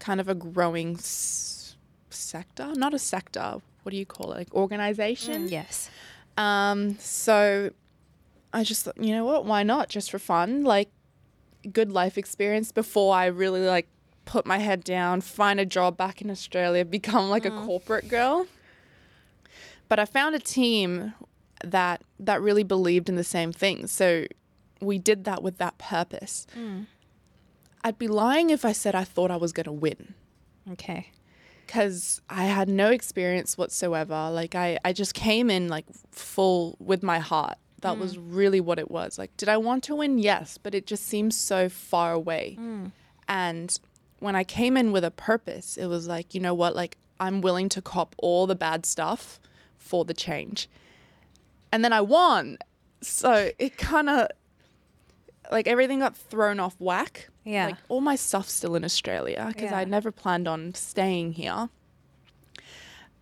kind 0.00 0.20
of 0.20 0.28
a 0.28 0.34
growing 0.34 0.96
s- 0.96 1.76
sector, 2.10 2.72
not 2.74 2.92
a 2.92 2.98
sector. 2.98 3.58
What 3.82 3.90
do 3.92 3.96
you 3.96 4.06
call 4.06 4.32
it? 4.32 4.36
Like 4.38 4.54
organization. 4.54 5.48
Yes. 5.48 5.88
Um, 6.36 6.96
so 6.98 7.70
I 8.52 8.64
just 8.64 8.84
thought, 8.84 8.98
you 8.98 9.12
know 9.12 9.24
what, 9.24 9.44
why 9.44 9.62
not? 9.62 9.88
Just 9.88 10.10
for 10.10 10.18
fun, 10.18 10.64
like 10.64 10.88
good 11.72 11.92
life 11.92 12.16
experience 12.18 12.72
before 12.72 13.14
I 13.14 13.26
really 13.26 13.60
like 13.66 13.88
put 14.24 14.46
my 14.46 14.58
head 14.58 14.84
down, 14.84 15.20
find 15.20 15.58
a 15.58 15.66
job 15.66 15.96
back 15.96 16.22
in 16.22 16.30
Australia, 16.30 16.84
become 16.98 17.28
like 17.30 17.44
a 17.44 17.50
mm. 17.50 17.66
corporate 17.66 18.08
girl. 18.08 18.46
But 19.88 19.98
I 19.98 20.04
found 20.04 20.34
a 20.34 20.38
team 20.38 21.14
that 21.64 22.02
that 22.18 22.40
really 22.40 22.62
believed 22.62 23.08
in 23.08 23.16
the 23.16 23.24
same 23.24 23.52
thing. 23.52 23.86
So 23.86 24.26
we 24.80 24.98
did 24.98 25.24
that 25.24 25.42
with 25.42 25.58
that 25.58 25.78
purpose. 25.78 26.46
Mm. 26.56 26.86
I'd 27.82 27.98
be 27.98 28.08
lying 28.08 28.50
if 28.50 28.64
I 28.64 28.72
said 28.72 28.94
I 28.94 29.04
thought 29.04 29.30
I 29.30 29.36
was 29.36 29.52
going 29.52 29.64
to 29.64 29.72
win 29.72 30.14
Okay. 30.70 31.10
because 31.66 32.20
I 32.28 32.44
had 32.44 32.68
no 32.68 32.90
experience 32.90 33.56
whatsoever. 33.56 34.30
Like 34.30 34.54
I, 34.54 34.78
I 34.84 34.92
just 34.92 35.14
came 35.14 35.50
in 35.50 35.68
like 35.68 35.86
full 36.12 36.76
with 36.78 37.02
my 37.02 37.18
heart. 37.18 37.56
That 37.80 37.98
was 37.98 38.18
really 38.18 38.60
what 38.60 38.78
it 38.78 38.90
was. 38.90 39.18
Like, 39.18 39.36
did 39.36 39.48
I 39.48 39.56
want 39.56 39.84
to 39.84 39.94
win? 39.96 40.18
Yes, 40.18 40.58
but 40.58 40.74
it 40.74 40.86
just 40.86 41.06
seems 41.06 41.36
so 41.36 41.68
far 41.68 42.12
away. 42.12 42.58
And 43.28 43.78
when 44.18 44.36
I 44.36 44.44
came 44.44 44.76
in 44.76 44.92
with 44.92 45.04
a 45.04 45.10
purpose, 45.10 45.76
it 45.76 45.86
was 45.86 46.06
like, 46.08 46.34
you 46.34 46.40
know 46.40 46.54
what? 46.54 46.74
Like, 46.76 46.96
I'm 47.18 47.40
willing 47.40 47.68
to 47.70 47.82
cop 47.82 48.14
all 48.18 48.46
the 48.46 48.54
bad 48.54 48.84
stuff 48.86 49.40
for 49.78 50.04
the 50.04 50.14
change. 50.14 50.68
And 51.72 51.84
then 51.84 51.92
I 51.92 52.00
won. 52.00 52.58
So 53.02 53.50
it 53.58 53.76
kind 53.78 54.08
of 54.10 54.28
like 55.50 55.66
everything 55.66 56.00
got 56.00 56.16
thrown 56.16 56.60
off 56.60 56.76
whack. 56.78 57.28
Yeah. 57.44 57.66
Like 57.66 57.76
all 57.88 58.00
my 58.00 58.16
stuff's 58.16 58.52
still 58.52 58.74
in 58.74 58.84
Australia 58.84 59.46
because 59.48 59.70
Yeah. 59.70 59.78
I 59.78 59.84
never 59.84 60.10
planned 60.12 60.46
on 60.48 60.74
staying 60.74 61.32
here. 61.32 61.68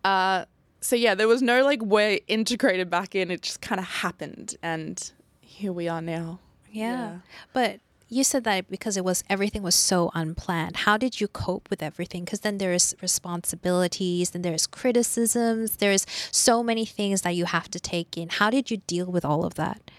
Uh, 0.04 0.44
so 0.88 0.96
yeah, 0.96 1.14
there 1.14 1.28
was 1.28 1.42
no 1.42 1.62
like 1.64 1.82
way 1.82 2.20
integrated 2.28 2.88
back 2.88 3.14
in. 3.14 3.30
It 3.30 3.42
just 3.42 3.60
kind 3.60 3.78
of 3.78 3.86
happened, 3.86 4.56
and 4.62 5.12
here 5.42 5.70
we 5.70 5.86
are 5.86 6.00
now. 6.00 6.40
Yeah. 6.72 6.88
Yeah. 6.90 7.18
But 7.52 7.80
you 8.08 8.24
said 8.24 8.44
that 8.44 8.70
because 8.70 8.96
it 8.96 9.04
was 9.04 9.22
everything 9.28 9.62
was 9.62 9.74
so 9.74 10.10
unplanned. 10.14 10.76
How 10.76 10.96
did 10.96 11.20
you 11.20 11.28
cope 11.28 11.68
with 11.68 11.82
everything? 11.82 12.24
Because 12.24 12.40
then 12.40 12.56
there's 12.56 12.94
responsibilities, 13.02 14.30
then 14.30 14.40
there's 14.40 14.66
criticisms, 14.66 15.76
there's 15.76 16.06
so 16.32 16.62
many 16.62 16.86
things 16.86 17.20
that 17.20 17.34
you 17.36 17.44
have 17.44 17.70
to 17.72 17.78
take 17.78 18.16
in. 18.16 18.30
How 18.30 18.48
did 18.48 18.70
you 18.70 18.78
deal 18.78 19.12
with 19.12 19.26
all 19.26 19.44
of 19.44 19.56
that? 19.56 19.90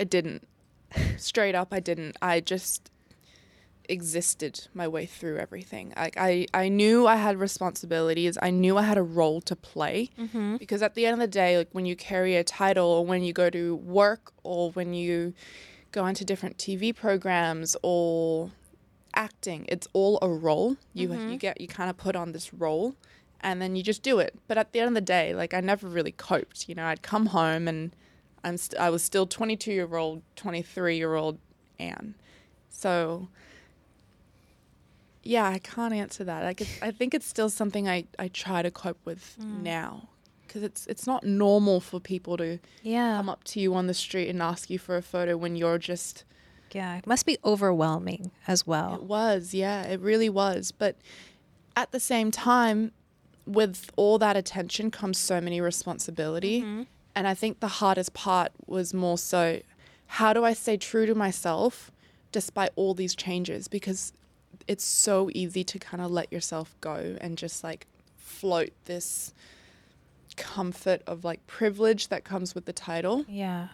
I 0.00 0.04
didn't. 0.04 0.48
Straight 1.18 1.54
up, 1.54 1.68
I 1.70 1.80
didn't. 1.80 2.16
I 2.22 2.40
just 2.40 2.90
existed 3.90 4.68
my 4.72 4.86
way 4.86 5.04
through 5.04 5.38
everything. 5.38 5.92
Like 5.96 6.16
I, 6.16 6.46
I 6.54 6.68
knew 6.68 7.06
I 7.06 7.16
had 7.16 7.38
responsibilities. 7.38 8.38
I 8.40 8.50
knew 8.50 8.76
I 8.76 8.82
had 8.82 8.96
a 8.96 9.02
role 9.02 9.40
to 9.42 9.56
play 9.56 10.10
mm-hmm. 10.18 10.56
because 10.56 10.82
at 10.82 10.94
the 10.94 11.06
end 11.06 11.14
of 11.14 11.20
the 11.20 11.26
day, 11.26 11.58
like 11.58 11.68
when 11.72 11.86
you 11.86 11.96
carry 11.96 12.36
a 12.36 12.44
title 12.44 12.86
or 12.86 13.04
when 13.04 13.22
you 13.22 13.32
go 13.32 13.50
to 13.50 13.76
work 13.76 14.32
or 14.44 14.70
when 14.72 14.94
you 14.94 15.34
go 15.92 16.06
into 16.06 16.24
different 16.24 16.56
TV 16.56 16.94
programs 16.94 17.76
or 17.82 18.52
acting, 19.14 19.66
it's 19.68 19.88
all 19.92 20.18
a 20.22 20.28
role. 20.28 20.76
You 20.94 21.08
mm-hmm. 21.08 21.30
you 21.30 21.36
get 21.36 21.60
you 21.60 21.68
kind 21.68 21.90
of 21.90 21.96
put 21.96 22.14
on 22.14 22.32
this 22.32 22.54
role 22.54 22.94
and 23.40 23.60
then 23.60 23.76
you 23.76 23.82
just 23.82 24.02
do 24.02 24.18
it. 24.18 24.38
But 24.46 24.58
at 24.58 24.72
the 24.72 24.80
end 24.80 24.88
of 24.88 24.94
the 24.94 25.00
day, 25.00 25.34
like 25.34 25.52
I 25.54 25.60
never 25.60 25.88
really 25.88 26.12
coped. 26.12 26.68
You 26.68 26.74
know, 26.74 26.86
I'd 26.86 27.02
come 27.02 27.26
home 27.26 27.66
and 27.66 27.94
I'm 28.44 28.56
st- 28.56 28.80
I 28.80 28.90
was 28.90 29.02
still 29.02 29.26
22 29.26 29.72
year 29.72 29.96
old, 29.96 30.22
23 30.36 30.96
year 30.96 31.14
old 31.14 31.38
Anne. 31.78 32.14
So 32.68 33.28
yeah, 35.22 35.46
I 35.48 35.58
can't 35.58 35.94
answer 35.94 36.24
that. 36.24 36.42
Like 36.44 36.60
it's, 36.60 36.82
I 36.82 36.90
think 36.90 37.14
it's 37.14 37.26
still 37.26 37.50
something 37.50 37.88
I, 37.88 38.04
I 38.18 38.28
try 38.28 38.62
to 38.62 38.70
cope 38.70 38.98
with 39.04 39.36
mm. 39.40 39.62
now 39.62 40.08
because 40.46 40.62
it's 40.62 40.86
it's 40.86 41.06
not 41.06 41.22
normal 41.24 41.80
for 41.80 42.00
people 42.00 42.36
to 42.38 42.58
Yeah. 42.82 43.16
come 43.18 43.28
up 43.28 43.44
to 43.44 43.60
you 43.60 43.74
on 43.74 43.86
the 43.86 43.94
street 43.94 44.28
and 44.28 44.42
ask 44.42 44.68
you 44.70 44.78
for 44.78 44.96
a 44.96 45.02
photo 45.02 45.36
when 45.36 45.56
you're 45.56 45.78
just 45.78 46.24
Yeah. 46.72 46.96
It 46.96 47.06
must 47.06 47.26
be 47.26 47.38
overwhelming 47.44 48.30
as 48.48 48.66
well 48.66 48.94
It 48.94 49.02
was, 49.04 49.54
yeah, 49.54 49.82
it 49.82 50.00
really 50.00 50.28
was. 50.28 50.72
But 50.72 50.96
at 51.76 51.92
the 51.92 52.00
same 52.00 52.30
time, 52.30 52.92
with 53.46 53.90
all 53.96 54.18
that 54.18 54.36
attention 54.36 54.90
comes 54.90 55.18
so 55.18 55.40
many 55.40 55.60
responsibility. 55.60 56.62
Mm-hmm. 56.62 56.82
And 57.14 57.26
I 57.26 57.34
think 57.34 57.60
the 57.60 57.68
hardest 57.68 58.12
part 58.14 58.52
was 58.66 58.94
more 58.94 59.18
so 59.18 59.60
how 60.06 60.32
do 60.32 60.44
I 60.44 60.54
stay 60.54 60.76
true 60.76 61.06
to 61.06 61.14
myself 61.14 61.92
despite 62.32 62.70
all 62.74 62.94
these 62.94 63.14
changes? 63.14 63.68
Because 63.68 64.12
it's 64.70 64.84
so 64.84 65.28
easy 65.34 65.64
to 65.64 65.80
kind 65.80 66.00
of 66.00 66.12
let 66.12 66.32
yourself 66.32 66.76
go 66.80 67.16
and 67.20 67.36
just 67.36 67.64
like 67.64 67.88
float 68.16 68.70
this 68.84 69.34
comfort 70.36 71.02
of 71.08 71.24
like 71.24 71.44
privilege 71.48 72.06
that 72.06 72.22
comes 72.22 72.54
with 72.54 72.66
the 72.66 72.72
title. 72.72 73.24
Yeah. 73.28 73.66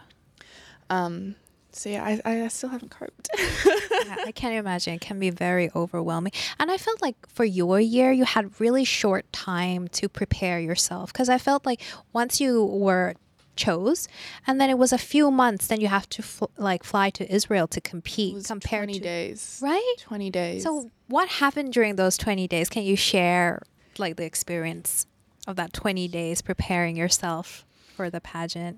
Um, 0.89 1.35
so 1.71 1.89
yeah, 1.89 2.03
I, 2.03 2.43
I 2.43 2.47
still 2.47 2.69
haven't 2.69 2.89
coped. 2.89 3.29
Yeah, 3.37 4.15
I 4.25 4.31
can't 4.31 4.55
imagine. 4.55 4.95
It 4.95 5.01
can 5.01 5.19
be 5.19 5.29
very 5.29 5.69
overwhelming. 5.75 6.31
And 6.59 6.71
I 6.71 6.77
felt 6.77 6.99
like 6.99 7.15
for 7.29 7.45
your 7.45 7.79
year, 7.79 8.11
you 8.11 8.25
had 8.25 8.59
really 8.59 8.83
short 8.83 9.31
time 9.31 9.87
to 9.89 10.09
prepare 10.09 10.59
yourself 10.59 11.13
because 11.13 11.29
I 11.29 11.37
felt 11.37 11.63
like 11.63 11.81
once 12.11 12.41
you 12.41 12.65
were 12.65 13.13
chose 13.57 14.07
and 14.45 14.61
then 14.61 14.69
it 14.69 14.77
was 14.77 14.93
a 14.93 14.97
few 14.97 15.29
months 15.31 15.67
then 15.67 15.81
you 15.81 15.87
have 15.87 16.07
to 16.09 16.21
fl- 16.21 16.45
like 16.57 16.83
fly 16.83 17.09
to 17.09 17.23
Israel 17.33 17.67
to 17.67 17.81
compete 17.81 18.33
It 18.33 18.35
was 18.35 18.47
compared 18.47 18.85
20 18.89 18.93
to 18.93 18.99
days. 18.99 19.59
right 19.61 19.95
20 19.99 20.29
days. 20.29 20.63
so 20.63 20.89
what 21.07 21.27
happened 21.27 21.73
during 21.73 21.95
those 21.95 22.17
20 22.17 22.47
days 22.47 22.69
can 22.69 22.83
you 22.83 22.95
share 22.95 23.61
like 23.97 24.15
the 24.15 24.25
experience 24.25 25.07
of 25.47 25.55
that 25.55 25.73
20 25.73 26.07
days 26.07 26.41
preparing 26.41 26.95
yourself 26.95 27.65
for 27.95 28.09
the 28.09 28.21
pageant 28.21 28.77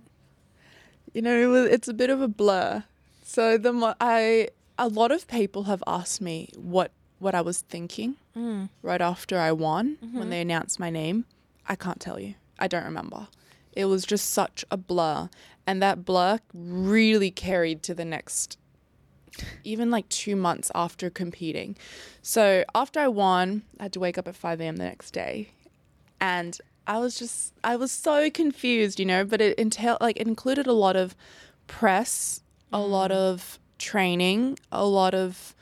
You 1.14 1.22
know, 1.24 1.36
it 1.36 1.48
was, 1.48 1.66
it's 1.76 1.88
a 1.88 1.94
bit 1.94 2.10
of 2.12 2.22
a 2.22 2.28
blur. 2.28 2.84
So 3.24 3.58
the 3.58 3.74
mo- 3.74 3.96
I 4.00 4.50
a 4.78 4.88
lot 4.88 5.12
of 5.12 5.28
people 5.28 5.64
have 5.64 5.84
asked 5.88 6.22
me 6.22 6.50
what 6.56 6.92
what 7.20 7.34
I 7.36 7.42
was 7.42 7.62
thinking 7.62 8.16
mm. 8.38 8.70
right 8.82 9.02
after 9.02 9.36
I 9.38 9.52
won 9.52 9.98
when 10.00 10.12
mm-hmm. 10.12 10.30
they 10.30 10.42
announced 10.42 10.80
my 10.80 10.90
name. 10.90 11.26
I 11.68 11.76
can't 11.76 12.00
tell 12.00 12.20
you. 12.20 12.36
I 12.58 12.68
don't 12.68 12.86
remember. 12.86 13.28
It 13.80 13.86
was 13.86 14.04
just 14.04 14.32
such 14.32 14.66
a 14.70 14.76
blur, 14.76 15.30
and 15.66 15.82
that 15.82 16.04
blur 16.04 16.40
really 16.54 17.32
carried 17.32 17.82
to 17.84 17.96
the 17.96 18.04
next 18.04 18.58
even 19.64 19.90
like 19.90 20.10
two 20.10 20.36
months 20.36 20.70
after 20.76 21.10
competing. 21.10 21.78
So 22.22 22.66
after 22.76 23.00
I 23.00 23.08
won, 23.08 23.64
I 23.80 23.84
had 23.84 23.94
to 23.94 24.00
wake 24.02 24.18
up 24.18 24.28
at 24.28 24.36
5 24.36 24.60
a.m. 24.60 24.76
the 24.76 24.84
next 24.84 25.12
day. 25.12 25.52
And 26.20 26.60
I 26.86 26.98
was 26.98 27.18
just, 27.18 27.54
I 27.64 27.78
was 27.78 27.90
so 27.90 28.30
confused, 28.30 29.00
you 29.00 29.06
know, 29.06 29.24
but 29.24 29.40
it 29.40 29.58
entailed, 29.58 30.00
like, 30.02 30.20
it 30.20 30.28
included 30.28 30.68
a 30.68 30.74
lot 30.74 30.98
of 30.98 31.16
press, 31.68 32.42
a 32.74 32.82
lot 32.82 33.12
of 33.14 33.60
training, 33.78 34.60
a 34.74 34.86
lot 34.86 35.14
of 35.14 35.56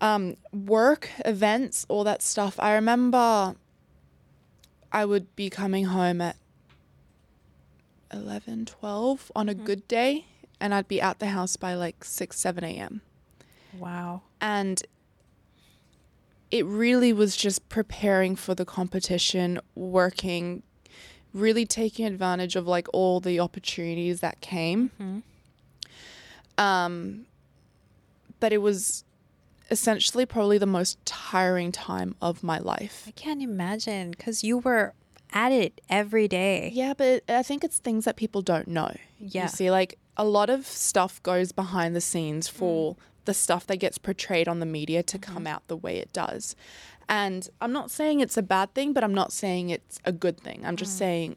um, 0.00 0.36
work, 0.52 1.10
events, 1.24 1.86
all 1.88 2.02
that 2.02 2.20
stuff. 2.20 2.56
I 2.58 2.74
remember 2.74 3.54
I 4.90 5.04
would 5.04 5.36
be 5.36 5.50
coming 5.50 5.84
home 5.84 6.20
at 6.20 6.34
11, 8.12 8.66
12 8.66 9.32
on 9.36 9.48
a 9.48 9.54
good 9.54 9.86
day, 9.88 10.26
and 10.60 10.74
I'd 10.74 10.88
be 10.88 11.00
out 11.00 11.18
the 11.18 11.28
house 11.28 11.56
by 11.56 11.74
like 11.74 12.04
6, 12.04 12.38
7 12.38 12.64
a.m. 12.64 13.00
wow 13.78 14.22
And 14.40 14.82
it 16.50 16.66
really 16.66 17.12
was 17.12 17.36
just 17.36 17.68
preparing 17.68 18.34
for 18.34 18.54
the 18.54 18.64
competition, 18.64 19.60
working, 19.74 20.62
really 21.32 21.64
taking 21.64 22.06
advantage 22.06 22.56
of 22.56 22.66
like 22.66 22.88
all 22.92 23.20
the 23.20 23.38
opportunities 23.38 24.20
that 24.20 24.40
came. 24.40 25.22
Um, 26.58 27.26
but 28.40 28.52
it 28.52 28.58
was 28.58 29.04
essentially 29.70 30.26
probably 30.26 30.58
the 30.58 30.66
most 30.66 30.98
tiring 31.06 31.70
time 31.70 32.16
of 32.20 32.42
my 32.42 32.58
life. 32.58 33.04
I 33.06 33.12
can't 33.12 33.40
imagine 33.40 34.10
because 34.10 34.42
you 34.42 34.58
were 34.58 34.94
at 35.32 35.52
it 35.52 35.80
every 35.88 36.28
day 36.28 36.70
Yeah, 36.72 36.94
but 36.96 37.22
I 37.28 37.42
think 37.42 37.64
it's 37.64 37.78
things 37.78 38.04
that 38.04 38.16
people 38.16 38.42
don't 38.42 38.68
know. 38.68 38.92
Yeah. 39.18 39.44
You 39.44 39.48
see, 39.48 39.70
like 39.70 39.98
a 40.16 40.24
lot 40.24 40.50
of 40.50 40.66
stuff 40.66 41.22
goes 41.22 41.52
behind 41.52 41.94
the 41.94 42.00
scenes 42.00 42.48
mm. 42.48 42.52
for 42.52 42.96
the 43.24 43.34
stuff 43.34 43.66
that 43.66 43.76
gets 43.76 43.98
portrayed 43.98 44.48
on 44.48 44.60
the 44.60 44.66
media 44.66 45.02
to 45.02 45.18
come 45.18 45.44
mm-hmm. 45.44 45.46
out 45.48 45.68
the 45.68 45.76
way 45.76 45.98
it 45.98 46.12
does. 46.12 46.56
And 47.08 47.48
I'm 47.60 47.72
not 47.72 47.90
saying 47.90 48.20
it's 48.20 48.36
a 48.36 48.42
bad 48.42 48.72
thing, 48.74 48.92
but 48.92 49.02
I'm 49.02 49.14
not 49.14 49.32
saying 49.32 49.70
it's 49.70 50.00
a 50.04 50.12
good 50.12 50.38
thing. 50.40 50.64
I'm 50.64 50.76
just 50.76 50.94
mm. 50.94 50.98
saying 50.98 51.36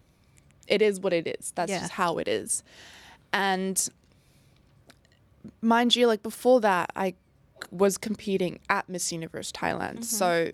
it 0.67 0.81
is 0.81 0.99
what 0.99 1.13
it 1.13 1.27
is. 1.27 1.51
That's 1.55 1.71
Yeah. 1.71 1.79
just 1.79 1.93
how 1.93 2.17
it 2.17 2.27
is. 2.27 2.63
And 3.31 3.89
mind 5.61 5.95
you, 5.95 6.07
like 6.07 6.23
before 6.23 6.61
that, 6.61 6.91
I 6.95 7.15
was 7.71 7.97
competing 7.97 8.59
at 8.69 8.87
Miss 8.87 9.11
Universe 9.11 9.51
Thailand. 9.51 9.99
Mm-hmm. 9.99 10.03
So 10.03 10.51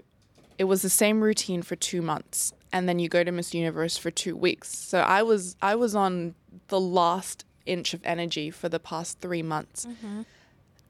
it 0.60 0.66
was 0.66 0.84
the 0.84 0.90
same 0.90 1.22
routine 1.22 1.64
for 1.64 1.76
two 1.76 2.02
months, 2.04 2.54
and 2.72 2.88
then 2.88 3.00
you 3.00 3.10
go 3.10 3.24
to 3.24 3.32
Miss 3.32 3.54
Universe 3.56 3.98
for 3.98 4.12
two 4.12 4.36
weeks. 4.36 4.70
So 4.78 5.00
I 5.00 5.24
was 5.24 5.56
I 5.62 5.74
was 5.76 5.96
on 5.96 6.36
the 6.68 6.80
last 6.80 7.46
inch 7.66 7.94
of 7.96 8.02
energy 8.04 8.52
for 8.52 8.70
the 8.70 8.80
past 8.80 9.20
three 9.20 9.42
months. 9.42 9.88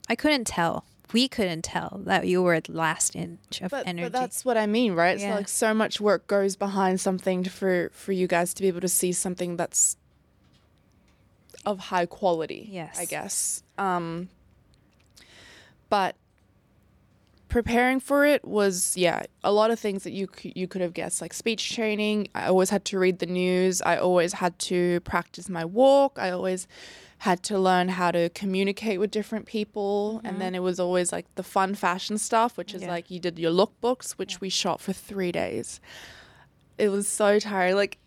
I 0.09 0.15
couldn't 0.15 0.47
tell. 0.47 0.83
We 1.13 1.27
couldn't 1.27 1.63
tell 1.63 2.01
that 2.05 2.27
you 2.27 2.41
were 2.43 2.53
at 2.53 2.69
last 2.69 3.15
inch 3.15 3.61
of 3.61 3.71
But, 3.71 3.88
energy. 3.88 4.05
but 4.05 4.11
that's 4.11 4.45
what 4.45 4.57
I 4.57 4.67
mean, 4.67 4.93
right? 4.93 5.17
Yeah. 5.19 5.31
So 5.31 5.35
like 5.35 5.47
so 5.47 5.73
much 5.73 5.99
work 6.01 6.27
goes 6.27 6.55
behind 6.55 6.99
something 6.99 7.43
for 7.45 7.89
for 7.93 8.11
you 8.11 8.27
guys 8.27 8.53
to 8.55 8.61
be 8.61 8.67
able 8.67 8.81
to 8.81 8.88
see 8.89 9.11
something 9.11 9.55
that's 9.57 9.97
of 11.65 11.79
high 11.79 12.05
quality. 12.05 12.67
Yes, 12.71 12.99
I 12.99 13.05
guess. 13.05 13.63
Um, 13.77 14.29
but 15.89 16.15
preparing 17.49 17.99
for 17.99 18.25
it 18.25 18.45
was 18.45 18.95
yeah 18.95 19.23
a 19.43 19.51
lot 19.51 19.71
of 19.71 19.79
things 19.79 20.03
that 20.03 20.13
you 20.13 20.27
c- 20.37 20.53
you 20.55 20.67
could 20.67 20.81
have 20.81 20.93
guessed 20.93 21.21
like 21.21 21.33
speech 21.33 21.73
training. 21.75 22.27
I 22.35 22.45
always 22.47 22.69
had 22.69 22.85
to 22.85 22.99
read 22.99 23.19
the 23.19 23.25
news. 23.25 23.81
I 23.81 23.97
always 23.97 24.33
had 24.33 24.57
to 24.59 24.99
practice 25.01 25.49
my 25.49 25.65
walk. 25.65 26.17
I 26.17 26.29
always 26.29 26.67
had 27.23 27.43
to 27.43 27.59
learn 27.59 27.89
how 27.89 28.11
to 28.11 28.29
communicate 28.29 28.97
with 28.99 29.11
different 29.11 29.45
people. 29.45 30.21
And 30.23 30.39
then 30.39 30.55
it 30.55 30.59
was 30.63 30.79
always 30.79 31.11
like 31.11 31.25
the 31.35 31.43
fun 31.43 31.75
fashion 31.75 32.17
stuff 32.17 32.55
which 32.57 32.73
is 32.73 32.83
Yeah. 32.83 32.89
like 32.89 33.11
you 33.11 33.19
did 33.19 33.37
your 33.37 33.51
lookbooks 33.51 34.11
which 34.11 34.39
we 34.39 34.49
shot 34.49 34.79
for 34.79 34.93
3 34.93 35.31
days. 35.33 35.81
It 36.77 36.89
was 36.89 37.07
so 37.09 37.39
tiring. 37.39 37.75
Like 37.75 37.97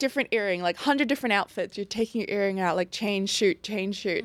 different 0.00 0.28
earring 0.32 0.62
like 0.62 0.76
100 0.76 1.06
different 1.08 1.34
outfits. 1.34 1.76
You're 1.76 1.84
taking 1.84 2.22
your 2.22 2.30
earring 2.30 2.58
out 2.58 2.74
like 2.74 2.90
change 2.90 3.30
shoot 3.30 3.62
change 3.62 3.96
shoot. 3.96 4.24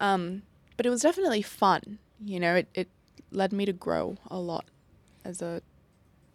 Um 0.00 0.42
but 0.76 0.86
it 0.86 0.90
was 0.90 1.02
definitely 1.02 1.42
fun 1.42 1.98
you 2.24 2.40
know? 2.40 2.54
It, 2.56 2.68
it 2.74 2.88
led 3.30 3.52
me 3.52 3.64
to 3.66 3.72
grow 3.72 4.16
a 4.30 4.38
lot 4.38 4.64
as 5.24 5.42
a 5.42 5.60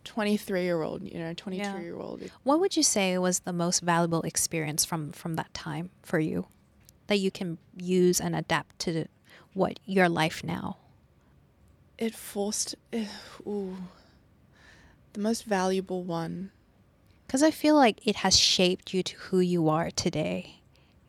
23 0.03 0.63
year 0.63 0.81
old 0.81 1.03
you 1.03 1.19
know 1.19 1.33
22 1.33 1.61
Yeah. 1.61 1.79
year 1.79 1.95
old 1.99 2.23
what 2.43 2.59
would 2.59 2.75
you 2.75 2.83
say 2.83 3.17
was 3.17 3.39
the 3.39 3.53
most 3.53 3.81
valuable 3.81 4.21
experience 4.23 4.83
from 4.83 5.11
from 5.11 5.35
that 5.35 5.53
time 5.53 5.89
for 6.01 6.19
you 6.19 6.47
that 7.07 7.17
you 7.17 7.29
can 7.31 7.57
use 7.77 8.19
and 8.19 8.35
adapt 8.35 8.79
to 8.79 9.05
what 9.53 9.79
your 9.85 10.09
life 10.09 10.43
now? 10.43 10.77
it 11.97 12.15
forced 12.15 12.73
eh, 12.91 13.05
ooh, 13.45 13.77
the 15.13 15.19
most 15.19 15.43
valuable 15.45 16.03
one 16.03 16.51
Because 17.27 17.43
I 17.43 17.51
feel 17.51 17.75
like 17.75 18.05
it 18.07 18.17
has 18.17 18.37
shaped 18.37 18.93
you 18.93 19.03
to 19.03 19.15
who 19.29 19.39
you 19.39 19.69
are 19.69 19.91
today. 19.91 20.61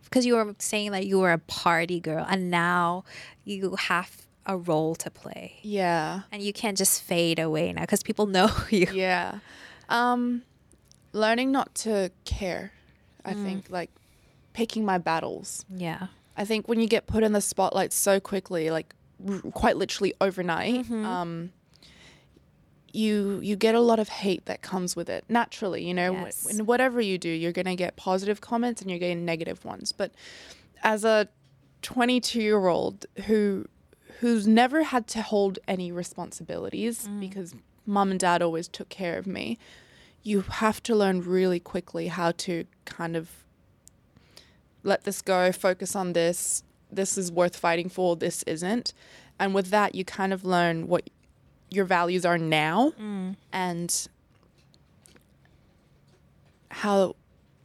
Because 0.04 0.26
you 0.26 0.34
were 0.36 0.54
saying 0.58 0.92
that 0.92 1.06
you 1.06 1.18
were 1.18 1.32
a 1.32 1.38
party 1.38 1.98
girl, 1.98 2.24
and 2.28 2.50
now 2.50 3.02
you 3.44 3.74
have 3.76 4.10
a 4.46 4.56
role 4.56 4.94
to 4.96 5.10
play, 5.10 5.54
yeah 5.62 6.22
and 6.32 6.42
you 6.42 6.52
can't 6.52 6.76
just 6.76 7.02
fade 7.02 7.38
away 7.38 7.72
now 7.72 7.82
because 7.82 8.02
people 8.02 8.26
know 8.36 8.50
you. 8.70 8.86
yeah 8.92 9.38
um 9.88 10.42
learning 11.12 11.52
not 11.52 11.74
to 11.74 12.10
care 12.24 12.72
i 13.24 13.32
think 13.34 13.70
like 13.70 13.90
picking 14.52 14.84
my 14.84 14.98
battles 14.98 15.64
Yeah. 15.68 16.06
i 16.36 16.44
think 16.44 16.66
when 16.68 16.80
you 16.80 16.88
get 16.88 17.06
put 17.06 17.22
in 17.22 17.32
the 17.32 17.40
spotlight 17.40 17.92
so 17.92 18.18
quickly 18.18 18.70
like 18.70 18.94
r- 19.28 19.38
quite 19.52 19.76
literally 19.76 20.12
overnight 20.20 20.84
Mm-hmm. 20.86 21.04
um 21.06 21.52
you 22.92 23.40
you 23.42 23.56
get 23.56 23.74
a 23.74 23.80
lot 23.80 23.98
of 23.98 24.08
hate 24.08 24.44
that 24.46 24.60
comes 24.60 24.94
with 24.94 25.08
it 25.08 25.24
naturally 25.28 25.82
you 25.86 25.94
know 25.94 26.12
Yes. 26.12 26.46
in 26.46 26.66
whatever 26.66 27.00
you 27.00 27.16
do 27.16 27.28
you're 27.30 27.52
going 27.52 27.64
to 27.66 27.74
get 27.76 27.96
positive 27.96 28.40
comments 28.40 28.82
and 28.82 28.90
you're 28.90 28.98
getting 28.98 29.24
negative 29.24 29.64
ones 29.64 29.92
but 29.92 30.12
as 30.82 31.04
a 31.04 31.28
22 31.80 32.40
year 32.42 32.66
old 32.66 33.06
who 33.26 33.64
who's 34.22 34.46
never 34.46 34.84
had 34.84 35.06
to 35.06 35.20
hold 35.22 35.58
any 35.68 35.92
responsibilities 35.92 37.06
mm. 37.06 37.20
because 37.20 37.54
mom 37.84 38.10
and 38.10 38.20
dad 38.20 38.40
always 38.40 38.68
took 38.68 38.88
care 38.88 39.18
of 39.18 39.26
me 39.26 39.58
you 40.22 40.40
have 40.42 40.82
to 40.82 40.94
learn 40.94 41.20
really 41.20 41.60
quickly 41.60 42.08
how 42.08 42.32
to 42.32 42.64
kind 42.84 43.16
of 43.16 43.28
let 44.82 45.04
this 45.04 45.20
go 45.20 45.52
focus 45.52 45.94
on 45.94 46.12
this 46.14 46.62
this 46.92 47.16
is 47.16 47.32
worth 47.32 47.56
fighting 47.56 47.88
for 47.88 48.14
this 48.14 48.42
isn't. 48.44 48.92
And 49.40 49.54
with 49.54 49.70
that 49.70 49.94
you 49.94 50.04
kind 50.04 50.32
of 50.32 50.44
learn 50.44 50.86
what 50.86 51.08
your 51.70 51.86
values 51.86 52.24
are 52.24 52.38
now 52.38 52.92
mm. 53.00 53.34
and 53.52 54.08
how 56.70 57.16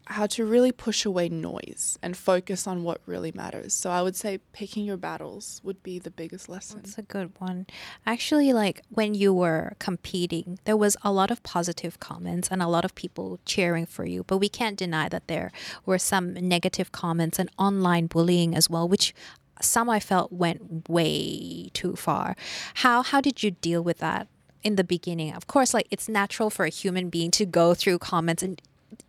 how 0.09 0.25
to 0.25 0.45
really 0.45 0.71
push 0.71 1.05
away 1.05 1.27
noise 1.29 1.99
and 2.01 2.15
focus 2.15 2.65
on 2.65 2.83
what 2.83 3.01
really 3.05 3.31
matters. 3.33 3.73
So 3.73 3.89
I 3.89 4.01
would 4.01 4.15
say 4.15 4.39
picking 4.53 4.85
your 4.85 4.97
battles 4.97 5.61
would 5.63 5.83
be 5.83 5.99
the 5.99 6.11
biggest 6.11 6.47
lesson. 6.47 6.81
That's 6.81 6.97
a 6.97 7.01
good 7.01 7.31
one. 7.39 7.67
Actually, 8.05 8.53
like 8.53 8.83
when 8.89 9.13
you 9.13 9.33
were 9.33 9.73
competing, 9.79 10.59
there 10.65 10.77
was 10.77 10.95
a 11.03 11.11
lot 11.11 11.29
of 11.29 11.43
positive 11.43 11.99
comments 11.99 12.47
and 12.49 12.61
a 12.61 12.67
lot 12.67 12.85
of 12.85 12.95
people 12.95 13.39
cheering 13.45 13.85
for 13.85 14.05
you. 14.05 14.23
But 14.23 14.37
we 14.37 14.49
can't 14.49 14.77
deny 14.77 15.09
that 15.09 15.27
there 15.27 15.51
were 15.85 15.99
some 15.99 16.33
negative 16.33 16.91
comments 16.91 17.37
and 17.37 17.49
online 17.57 18.07
bullying 18.07 18.55
as 18.55 18.69
well, 18.69 18.87
which 18.87 19.13
some 19.61 19.89
I 19.89 19.99
felt 19.99 20.31
went 20.31 20.87
way 20.89 21.69
too 21.73 21.95
far. 21.95 22.35
How 22.75 23.01
how 23.01 23.21
did 23.21 23.43
you 23.43 23.51
deal 23.51 23.83
with 23.83 23.97
that 23.99 24.27
in 24.63 24.75
the 24.75 24.83
beginning? 24.83 25.33
Of 25.33 25.47
course, 25.47 25.73
like 25.73 25.87
it's 25.91 26.07
natural 26.07 26.49
for 26.49 26.65
a 26.65 26.69
human 26.69 27.09
being 27.09 27.31
to 27.31 27.45
go 27.45 27.73
through 27.73 27.99
comments 27.99 28.43
and 28.43 28.61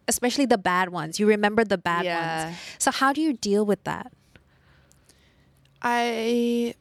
especially 0.07 0.47
the 0.47 0.59
bad 0.59 0.88
ones. 0.91 1.19
You 1.21 1.27
remember 1.29 1.64
the 1.64 1.79
bad 1.79 2.05
Yeah. 2.05 2.47
ones. 2.47 2.59
So 2.79 2.91
how 2.91 3.12
do 3.12 3.21
you 3.21 3.33
deal 3.33 3.64
with 3.64 3.83
that? 3.85 4.12
I 5.83 6.75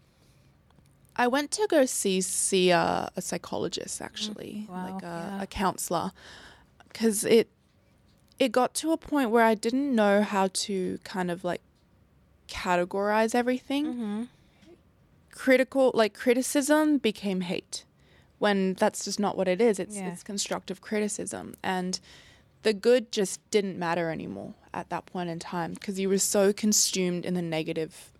I 1.15 1.27
went 1.27 1.51
to 1.51 1.67
go 1.69 1.85
see 1.85 2.21
see 2.21 2.69
a, 2.71 3.09
a 3.15 3.21
psychologist 3.21 4.01
actually, 4.01 4.65
mm, 4.67 4.69
wow, 4.69 4.93
like 4.93 5.03
a, 5.03 5.05
yeah. 5.37 5.41
a 5.43 5.47
counselor, 5.47 6.11
because 6.87 7.23
it 7.23 7.49
it 8.39 8.51
got 8.51 8.73
to 8.75 8.91
a 8.91 8.97
point 8.97 9.31
where 9.31 9.43
I 9.43 9.55
didn't 9.55 9.93
know 9.95 10.21
how 10.21 10.47
to 10.65 10.99
kind 11.03 11.31
of 11.31 11.43
like 11.43 11.61
categorize 12.47 13.33
everything. 13.35 13.85
Mm-hmm. 13.85 14.23
Critical 15.31 15.91
like 15.93 16.13
criticism 16.13 16.97
became 16.97 17.41
hate 17.41 17.83
when 18.39 18.73
that's 18.75 19.05
just 19.05 19.19
not 19.19 19.37
what 19.37 19.47
it 19.47 19.61
is. 19.61 19.79
It's 19.79 19.95
Yeah. 19.97 20.11
it's 20.11 20.23
constructive 20.23 20.81
criticism 20.81 21.55
and 21.63 21.99
the 22.67 22.73
good 22.73 23.13
just 23.13 23.39
didn't 23.49 23.79
matter 23.79 24.09
anymore 24.09 24.53
at 24.73 24.89
that 24.89 25.05
point 25.05 25.29
in 25.29 25.39
time 25.39 25.73
because 25.73 25.97
you 25.97 26.09
were 26.09 26.17
so 26.17 26.51
consumed 26.51 27.25
in 27.25 27.33
the 27.33 27.41
negative 27.41 28.11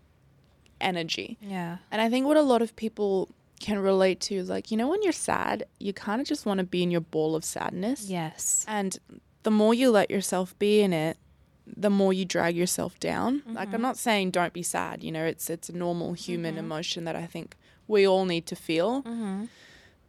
energy. 0.80 1.38
Yeah. 1.42 1.80
And 1.92 2.00
I 2.02 2.10
think 2.10 2.26
what 2.26 2.38
a 2.38 2.42
lot 2.42 2.62
of 2.62 2.74
people 2.78 3.28
can 3.60 3.78
relate 3.78 4.22
to 4.22 4.36
is 4.36 4.48
like, 4.48 4.72
you 4.72 4.78
know, 4.78 4.88
when 4.88 5.04
you're 5.04 5.12
sad, 5.12 5.66
you 5.80 5.92
kind 5.92 6.22
of 6.22 6.28
just 6.28 6.46
want 6.46 6.60
to 6.60 6.64
be 6.64 6.82
in 6.82 6.92
your 6.92 7.02
ball 7.02 7.36
of 7.36 7.44
sadness. 7.44 8.06
Yes. 8.06 8.64
And 8.70 8.98
the 9.44 9.52
more 9.52 9.74
you 9.74 9.92
let 9.92 10.10
yourself 10.10 10.58
be 10.60 10.80
in 10.80 10.94
it, 10.94 11.18
the 11.66 11.90
more 11.90 12.14
you 12.14 12.24
drag 12.24 12.56
yourself 12.56 12.98
down. 13.02 13.44
Like 13.48 13.68
I'm 13.68 13.74
mm-hmm. 13.74 13.82
not 13.82 13.98
saying 13.98 14.32
don't 14.32 14.54
be 14.54 14.64
sad, 14.64 15.04
you 15.04 15.12
know, 15.12 15.26
it's 15.26 15.50
it's 15.50 15.68
a 15.68 15.76
normal 15.76 16.14
human 16.14 16.56
mm-hmm. 16.56 16.64
emotion 16.64 17.04
that 17.04 17.18
I 17.18 17.26
think 17.26 17.58
we 17.86 18.08
all 18.08 18.24
need 18.24 18.46
to 18.46 18.56
feel. 18.56 19.04
Mm-hmm. 19.04 19.46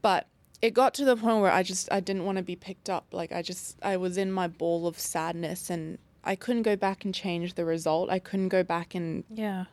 But 0.00 0.28
it 0.60 0.74
got 0.74 0.94
to 0.94 1.04
the 1.04 1.16
point 1.16 1.40
where 1.40 1.52
I 1.52 1.62
just 1.62 1.90
I 1.92 2.00
didn't 2.00 2.24
want 2.24 2.38
to 2.38 2.42
be 2.44 2.56
picked 2.56 2.90
up. 2.90 3.06
Like 3.12 3.32
I 3.32 3.42
just 3.42 3.76
I 3.82 3.96
was 3.96 4.16
in 4.16 4.32
my 4.32 4.48
ball 4.48 4.86
of 4.86 4.98
sadness 4.98 5.70
and 5.70 5.98
I 6.24 6.34
couldn't 6.36 6.62
go 6.62 6.76
back 6.76 7.04
and 7.04 7.14
change 7.14 7.54
the 7.54 7.64
result. 7.64 8.10
I 8.10 8.18
couldn't 8.18 8.48
go 8.48 8.62
back 8.62 8.94
and 8.94 9.24
Yeah. 9.30 9.66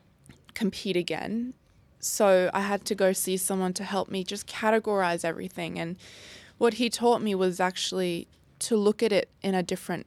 compete 0.53 0.95
again. 0.95 1.53
So 1.99 2.51
I 2.53 2.61
had 2.61 2.85
to 2.85 2.95
go 2.95 3.13
see 3.13 3.35
someone 3.35 3.73
to 3.73 3.83
help 3.83 4.09
me 4.09 4.23
just 4.23 4.45
categorize 4.47 5.25
everything. 5.25 5.79
And 5.79 5.95
what 6.59 6.75
he 6.75 6.89
taught 6.89 7.21
me 7.21 7.33
was 7.33 7.59
actually 7.59 8.27
to 8.59 8.77
look 8.77 9.01
at 9.01 9.11
it 9.11 9.29
in 9.41 9.55
a 9.55 9.63
different 9.63 10.05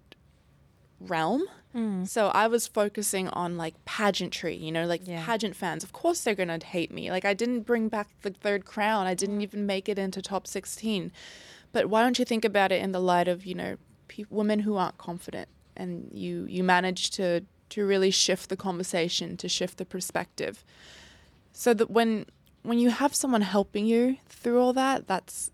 realm. 1.01 1.43
Mm. 1.75 2.09
So 2.09 2.29
I 2.29 2.47
was 2.47 2.67
focusing 2.67 3.29
on 3.29 3.57
like 3.57 3.75
pageantry, 3.85 4.57
you 4.57 4.73
know, 4.73 4.87
like 4.87 5.03
Yeah. 5.07 5.25
pageant 5.25 5.55
fans. 5.55 5.85
Of 5.85 5.93
course 5.93 6.21
they're 6.23 6.35
going 6.35 6.59
to 6.59 6.65
hate 6.67 6.91
me. 6.93 7.11
Like 7.11 7.25
I 7.25 7.35
didn't 7.35 7.61
bring 7.61 7.89
back 7.89 8.09
the 8.23 8.31
third 8.31 8.65
crown. 8.65 9.07
I 9.07 9.15
didn't 9.15 9.39
mm. 9.39 9.43
even 9.43 9.67
make 9.67 9.89
it 9.89 9.99
into 9.99 10.23
top 10.23 10.47
16. 10.47 11.13
But 11.73 11.87
why 11.87 12.03
don't 12.03 12.19
you 12.19 12.25
think 12.25 12.45
about 12.45 12.73
it 12.73 12.83
in 12.83 12.93
the 12.93 13.01
light 13.01 13.29
of, 13.29 13.45
you 13.45 13.55
know, 13.55 13.77
pe- 14.09 14.25
women 14.31 14.61
who 14.61 14.77
aren't 14.77 14.99
confident 14.99 15.49
and 15.77 16.11
you 16.13 16.47
you 16.49 16.65
manage 16.65 17.11
to 17.11 17.43
to 17.71 17.85
really 17.85 18.11
shift 18.11 18.49
the 18.49 18.57
conversation, 18.57 19.37
to 19.37 19.49
shift 19.49 19.77
the 19.77 19.85
perspective. 19.85 20.65
So 21.53 21.75
that 21.75 21.91
when 21.91 22.25
when 22.63 22.79
you 22.79 22.91
have 22.91 23.15
someone 23.15 23.43
helping 23.43 23.87
you 23.87 24.17
through 24.29 24.61
all 24.61 24.73
that, 24.73 25.07
that's 25.07 25.51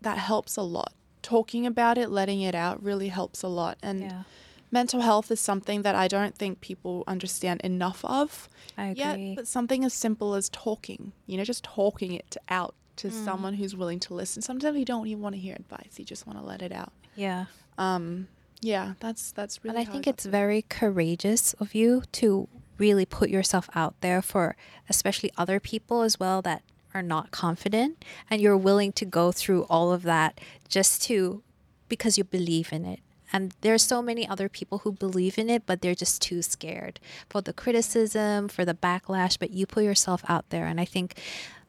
that 0.00 0.18
helps 0.18 0.56
a 0.56 0.62
lot. 0.62 0.92
Talking 1.22 1.66
about 1.66 1.98
it, 1.98 2.10
letting 2.10 2.40
it 2.40 2.54
out 2.54 2.82
really 2.82 3.08
helps 3.08 3.42
a 3.42 3.48
lot. 3.48 3.76
And 3.82 4.00
Yeah. 4.00 4.22
Mental 4.70 5.00
health 5.00 5.30
is 5.30 5.40
something 5.40 5.82
that 5.82 5.94
I 5.94 6.08
don't 6.08 6.34
think 6.34 6.60
people 6.60 7.04
understand 7.06 7.60
enough 7.62 8.04
of. 8.04 8.48
I 8.76 8.92
yet, 8.92 9.14
agree. 9.14 9.34
but 9.34 9.46
something 9.46 9.84
as 9.84 9.92
simple 9.92 10.34
as 10.34 10.48
talking, 10.48 11.12
you 11.26 11.36
know, 11.36 11.44
just 11.44 11.64
talking 11.64 12.12
it 12.12 12.36
out 12.48 12.74
to 12.96 13.10
someone 13.10 13.54
who's 13.54 13.74
willing 13.74 13.98
to 14.00 14.14
listen. 14.14 14.42
Sometimes 14.42 14.76
you 14.76 14.84
don't 14.84 15.06
even 15.06 15.22
want 15.22 15.34
to 15.34 15.40
hear 15.40 15.54
advice; 15.54 15.98
you 15.98 16.04
just 16.04 16.26
want 16.26 16.38
to 16.38 16.44
let 16.44 16.60
it 16.62 16.72
out. 16.72 16.92
Yeah. 17.16 17.46
Um, 17.78 18.28
yeah, 18.60 18.94
that's 19.00 19.32
that's 19.32 19.64
really. 19.64 19.76
and 19.76 19.88
I 19.88 19.90
think 19.90 20.04
got 20.04 20.14
it's 20.14 20.26
very 20.26 20.62
courageous 20.62 21.54
of 21.54 21.74
you 21.74 22.02
to 22.12 22.48
really 22.78 23.06
put 23.06 23.30
yourself 23.30 23.68
out 23.74 23.94
there 24.00 24.22
for 24.22 24.56
especially 24.88 25.30
other 25.36 25.60
people 25.60 26.02
as 26.02 26.18
well 26.18 26.40
that 26.42 26.62
are 26.94 27.02
not 27.02 27.30
confident 27.30 28.04
and 28.28 28.40
you're 28.40 28.56
willing 28.56 28.90
to 28.90 29.04
go 29.04 29.30
through 29.30 29.62
all 29.64 29.92
of 29.92 30.02
that 30.02 30.40
just 30.66 31.02
to 31.02 31.42
because 31.88 32.16
you 32.16 32.24
believe 32.24 32.72
in 32.72 32.84
it 32.86 33.00
and 33.32 33.54
there's 33.60 33.82
so 33.82 34.02
many 34.02 34.26
other 34.26 34.48
people 34.48 34.78
who 34.78 34.92
believe 34.92 35.38
in 35.38 35.50
it 35.50 35.64
but 35.66 35.82
they're 35.82 35.94
just 35.94 36.20
too 36.22 36.42
scared 36.42 37.00
for 37.28 37.40
the 37.40 37.52
criticism 37.52 38.48
for 38.48 38.64
the 38.64 38.74
backlash 38.74 39.38
but 39.38 39.50
you 39.50 39.66
put 39.66 39.84
yourself 39.84 40.22
out 40.28 40.48
there. 40.50 40.66
And 40.66 40.80
i 40.80 40.84
think 40.84 41.18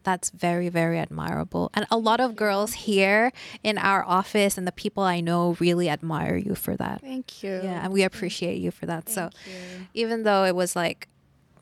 that's 0.04 0.32
very 0.32 0.67
very 0.67 0.97
admirable. 0.97 1.69
And 1.76 1.86
a 1.91 1.97
lot 1.97 2.19
of 2.19 2.36
girls 2.36 2.74
here 2.74 3.32
in 3.63 3.78
our 3.78 4.04
office 4.04 4.58
and 4.58 4.65
the 4.67 4.71
people 4.71 5.04
i 5.04 5.19
know 5.19 5.56
really 5.60 5.89
admire 5.89 6.36
you 6.36 6.56
for 6.56 6.76
that. 6.78 7.02
Thank 7.02 7.43
you. 7.43 7.62
yeah 7.63 7.84
and 7.84 7.93
we 7.93 8.04
appreciate 8.04 8.58
you 8.58 8.71
for 8.71 8.86
that. 8.88 9.10
So 9.10 9.30
you. 9.45 9.88
even 9.93 10.24
though 10.24 10.43
it 10.43 10.56
was 10.56 10.76
like 10.76 11.08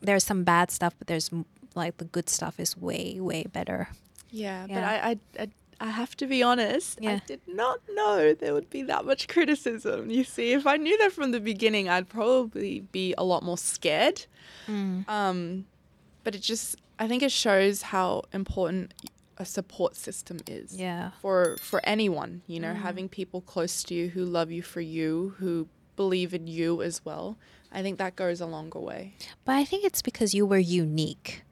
there's 0.00 0.24
some 0.24 0.44
bad 0.44 0.70
stuff 0.70 0.94
but 0.98 1.06
there's 1.06 1.30
like 1.74 1.98
the 1.98 2.06
good 2.06 2.28
stuff 2.28 2.58
is 2.58 2.76
way 2.76 3.20
way 3.20 3.44
better. 3.52 3.88
Yeah, 4.32 4.66
but 4.68 4.82
I, 4.82 4.94
I, 4.94 5.18
I, 5.42 5.48
I 5.80 5.90
have 5.90 6.14
to 6.18 6.26
be 6.26 6.42
honest. 6.42 6.98
Yeah. 7.00 7.12
I 7.12 7.22
did 7.26 7.40
not 7.46 7.80
know 7.94 8.34
there 8.34 8.52
would 8.52 8.68
be 8.68 8.82
that 8.82 9.04
much 9.06 9.28
criticism. 9.28 10.10
You 10.10 10.24
see, 10.24 10.52
if 10.52 10.66
I 10.66 10.76
knew 10.76 10.96
that 10.98 11.12
from 11.12 11.30
the 11.32 11.40
beginning, 11.40 11.88
I'd 11.88 12.08
probably 12.08 12.80
be 12.92 13.14
a 13.16 13.24
lot 13.24 13.42
more 13.42 13.56
scared. 13.58 14.26
Um, 14.68 15.66
but 16.22 16.34
it 16.34 16.42
just, 16.42 16.76
I 16.98 17.08
think 17.08 17.22
it 17.22 17.32
shows 17.32 17.82
how 17.82 18.22
important 18.32 18.92
a 19.38 19.44
support 19.46 19.96
system 19.96 20.38
is. 20.46 20.76
Yeah. 20.76 21.10
For 21.22 21.56
for 21.60 21.80
anyone, 21.84 22.42
you 22.46 22.60
know, 22.60 22.74
having 22.74 23.08
people 23.08 23.40
close 23.40 23.82
to 23.84 23.94
you 23.94 24.08
who 24.10 24.24
love 24.24 24.50
you 24.50 24.62
for 24.62 24.82
you, 24.82 25.34
who 25.38 25.66
believe 25.96 26.34
in 26.34 26.46
you 26.46 26.82
as 26.82 27.04
well. 27.04 27.36
I 27.72 27.82
think 27.82 27.98
that 27.98 28.16
goes 28.16 28.40
a 28.40 28.46
longer 28.46 28.80
way. 28.80 29.14
but 29.44 29.52
i 29.54 29.64
think 29.64 29.84
it's 29.84 30.02
because 30.02 30.34
you 30.34 30.44
were 30.44 30.58
unique 30.58 31.42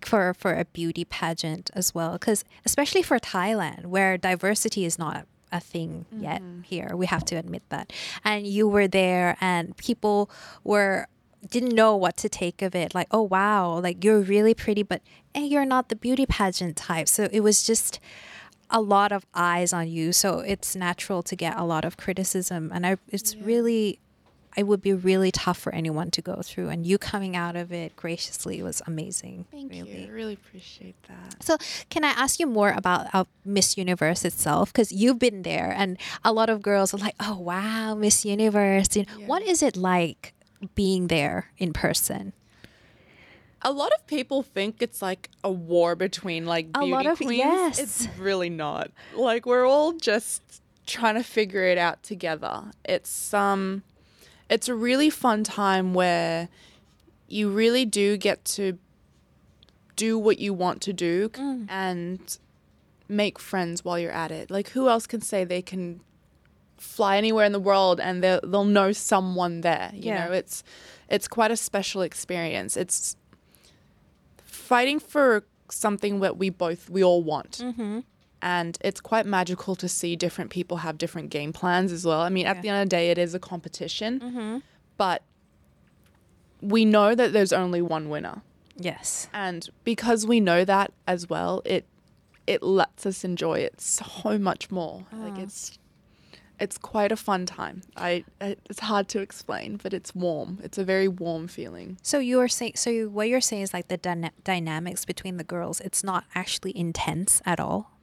for 0.00 0.34
for 0.34 0.54
a 0.54 0.64
beauty 0.66 1.04
pageant 1.04 1.70
as 1.74 1.94
well 1.94 2.12
because 2.12 2.44
especially 2.64 3.02
for 3.02 3.18
thailand 3.18 3.86
where 3.86 4.16
diversity 4.16 4.84
is 4.84 4.98
not 4.98 5.26
a 5.52 5.60
thing 5.60 6.06
yet 6.10 6.42
here 6.64 6.90
we 6.94 7.06
have 7.06 7.24
to 7.24 7.36
admit 7.36 7.62
that. 7.68 7.92
And 8.24 8.46
you 8.46 8.68
were 8.68 8.88
there 8.88 9.36
and 9.40 9.76
people 9.76 10.30
were 10.64 11.06
didn't 11.48 11.74
know 11.74 11.94
what 11.94 12.16
to 12.16 12.28
take 12.28 12.62
of 12.62 12.74
it 12.74 12.94
like 12.94 13.06
oh 13.12 13.22
wow 13.22 13.78
like 13.78 14.02
you're 14.02 14.20
really 14.20 14.54
pretty 14.54 14.82
but 14.82 15.00
eh, 15.34 15.42
you're 15.42 15.64
not 15.64 15.88
the 15.88 15.96
beauty 15.96 16.26
pageant 16.26 16.76
type. 16.76 17.08
So 17.08 17.28
it 17.32 17.40
was 17.40 17.62
just 17.62 18.00
a 18.68 18.80
lot 18.80 19.12
of 19.12 19.24
eyes 19.34 19.72
on 19.72 19.86
you 19.88 20.12
so 20.12 20.40
it's 20.40 20.74
natural 20.74 21.22
to 21.22 21.36
get 21.36 21.56
a 21.56 21.62
lot 21.62 21.84
of 21.84 21.96
criticism 21.96 22.72
and 22.74 22.84
I, 22.84 22.96
it's 23.08 23.36
really 23.36 24.00
it 24.56 24.66
would 24.66 24.80
be 24.80 24.94
really 24.94 25.30
tough 25.30 25.58
for 25.58 25.74
anyone 25.74 26.10
to 26.10 26.22
go 26.22 26.40
through 26.42 26.68
and 26.70 26.86
you 26.86 26.96
coming 26.98 27.36
out 27.36 27.56
of 27.56 27.72
it 27.72 27.94
graciously 27.96 28.62
was 28.62 28.80
amazing 28.86 29.44
Thank 29.50 29.70
really 29.72 30.00
you. 30.02 30.06
I 30.06 30.10
really 30.10 30.34
appreciate 30.34 30.96
that. 31.08 31.42
so 31.42 31.56
can 31.90 32.04
i 32.04 32.08
ask 32.08 32.40
you 32.40 32.46
more 32.46 32.70
about 32.70 33.06
uh, 33.14 33.24
miss 33.44 33.76
universe 33.76 34.24
itself 34.24 34.72
because 34.72 34.90
you've 34.92 35.18
been 35.18 35.42
there 35.42 35.72
and 35.76 35.98
a 36.24 36.32
lot 36.32 36.48
of 36.48 36.62
girls 36.62 36.94
are 36.94 36.98
like 36.98 37.14
oh 37.20 37.38
wow 37.38 37.94
miss 37.94 38.24
universe 38.24 38.96
You 38.96 39.04
know, 39.04 39.26
what 39.26 39.42
is 39.42 39.62
it 39.62 39.76
like 39.76 40.32
being 40.74 41.08
there 41.08 41.50
in 41.58 41.72
person 41.72 42.32
A 43.62 43.72
lot 43.72 43.90
of 43.98 44.06
people 44.06 44.42
think 44.42 44.80
it's 44.80 45.02
like 45.02 45.28
a 45.42 45.50
war 45.50 45.96
between 45.96 46.46
like 46.46 46.66
A 46.74 46.78
beauty 46.80 46.92
lot 46.92 47.06
of- 47.06 47.18
queens. 47.18 47.38
yes. 47.38 47.78
It's 47.78 48.08
really 48.18 48.50
not. 48.50 48.90
Like 49.14 49.44
we're 49.46 49.66
all 49.66 49.92
just 49.92 50.42
trying 50.86 51.16
to 51.16 51.24
figure 51.24 51.64
it 51.64 51.78
out 51.78 52.02
together. 52.02 52.70
It's 52.84 53.34
um 53.34 53.82
it's 54.48 54.68
a 54.68 54.74
really 54.74 55.10
fun 55.10 55.44
time 55.44 55.94
where 55.94 56.48
you 57.28 57.50
really 57.50 57.84
do 57.84 58.16
get 58.16 58.44
to 58.44 58.78
do 59.96 60.18
what 60.18 60.38
you 60.38 60.52
want 60.52 60.80
to 60.82 60.92
do 60.92 61.28
mm. 61.30 61.66
and 61.68 62.38
make 63.08 63.38
friends 63.38 63.84
while 63.84 63.98
you're 63.98 64.12
at 64.12 64.30
it. 64.30 64.50
Like 64.50 64.70
who 64.70 64.88
else 64.88 65.06
can 65.06 65.20
say 65.20 65.44
they 65.44 65.62
can 65.62 66.00
fly 66.76 67.16
anywhere 67.16 67.44
in 67.44 67.52
the 67.52 67.60
world 67.60 67.98
and 67.98 68.22
they'll, 68.22 68.40
they'll 68.44 68.64
know 68.64 68.92
someone 68.92 69.62
there, 69.62 69.90
you 69.94 70.10
Yeah. 70.12 70.26
know? 70.26 70.32
It's 70.32 70.62
it's 71.08 71.28
quite 71.28 71.50
a 71.50 71.56
special 71.56 72.02
experience. 72.02 72.76
It's 72.76 73.16
fighting 74.44 74.98
for 74.98 75.44
something 75.70 76.20
that 76.20 76.36
we 76.36 76.50
both 76.50 76.88
we 76.90 77.02
all 77.02 77.22
want 77.22 77.58
mm-hmm. 77.62 78.00
And 78.46 78.78
it's 78.80 79.00
quite 79.00 79.26
magical 79.26 79.74
to 79.74 79.88
see 79.88 80.14
different 80.14 80.52
people 80.52 80.76
have 80.76 80.98
different 80.98 81.30
game 81.30 81.52
plans 81.52 81.90
as 81.90 82.06
well. 82.06 82.20
I 82.20 82.28
mean 82.28 82.46
at 82.46 82.62
the 82.62 82.68
end 82.68 82.80
of 82.80 82.88
the 82.88 82.96
day 82.96 83.10
it 83.10 83.18
is 83.18 83.34
a 83.34 83.40
competition. 83.40 84.20
Mm-hmm. 84.20 84.58
But 84.96 85.24
we 86.60 86.84
know 86.84 87.16
that 87.16 87.32
there's 87.32 87.52
only 87.52 87.82
one 87.82 88.08
winner. 88.08 88.42
Yes. 88.76 89.28
And 89.32 89.68
because 89.82 90.28
we 90.28 90.38
know 90.38 90.64
that 90.64 90.92
as 91.08 91.28
well 91.28 91.60
it 91.64 91.86
it 92.46 92.62
lets 92.62 93.04
us 93.04 93.24
enjoy 93.24 93.58
it 93.58 93.80
so 93.80 94.38
much 94.38 94.70
more. 94.70 95.04
Like 95.12 95.34
ah. 95.38 95.42
it's 95.42 95.76
it's 96.60 96.78
quite 96.78 97.10
a 97.10 97.16
fun 97.16 97.46
time. 97.46 97.82
I 97.96 98.24
it's 98.40 98.78
hard 98.78 99.08
to 99.08 99.18
explain 99.18 99.80
but 99.82 99.92
it's 99.92 100.14
warm. 100.14 100.60
It's 100.62 100.78
a 100.78 100.84
very 100.84 101.08
warm 101.08 101.48
feeling. 101.48 101.98
So 102.00 102.20
you 102.20 102.36
were 102.36 102.46
saying 102.46 102.74
so 102.76 102.90
you, 102.90 103.10
what 103.10 103.28
you're 103.28 103.40
saying 103.40 103.62
is 103.62 103.74
like 103.74 103.88
the 103.88 103.96
dyna- 103.96 104.38
dynamics 104.44 105.04
between 105.04 105.36
the 105.36 105.44
girls 105.44 105.80
it's 105.80 106.04
not 106.04 106.26
actually 106.36 106.78
intense 106.78 107.42
at 107.44 107.58
all 107.58 107.95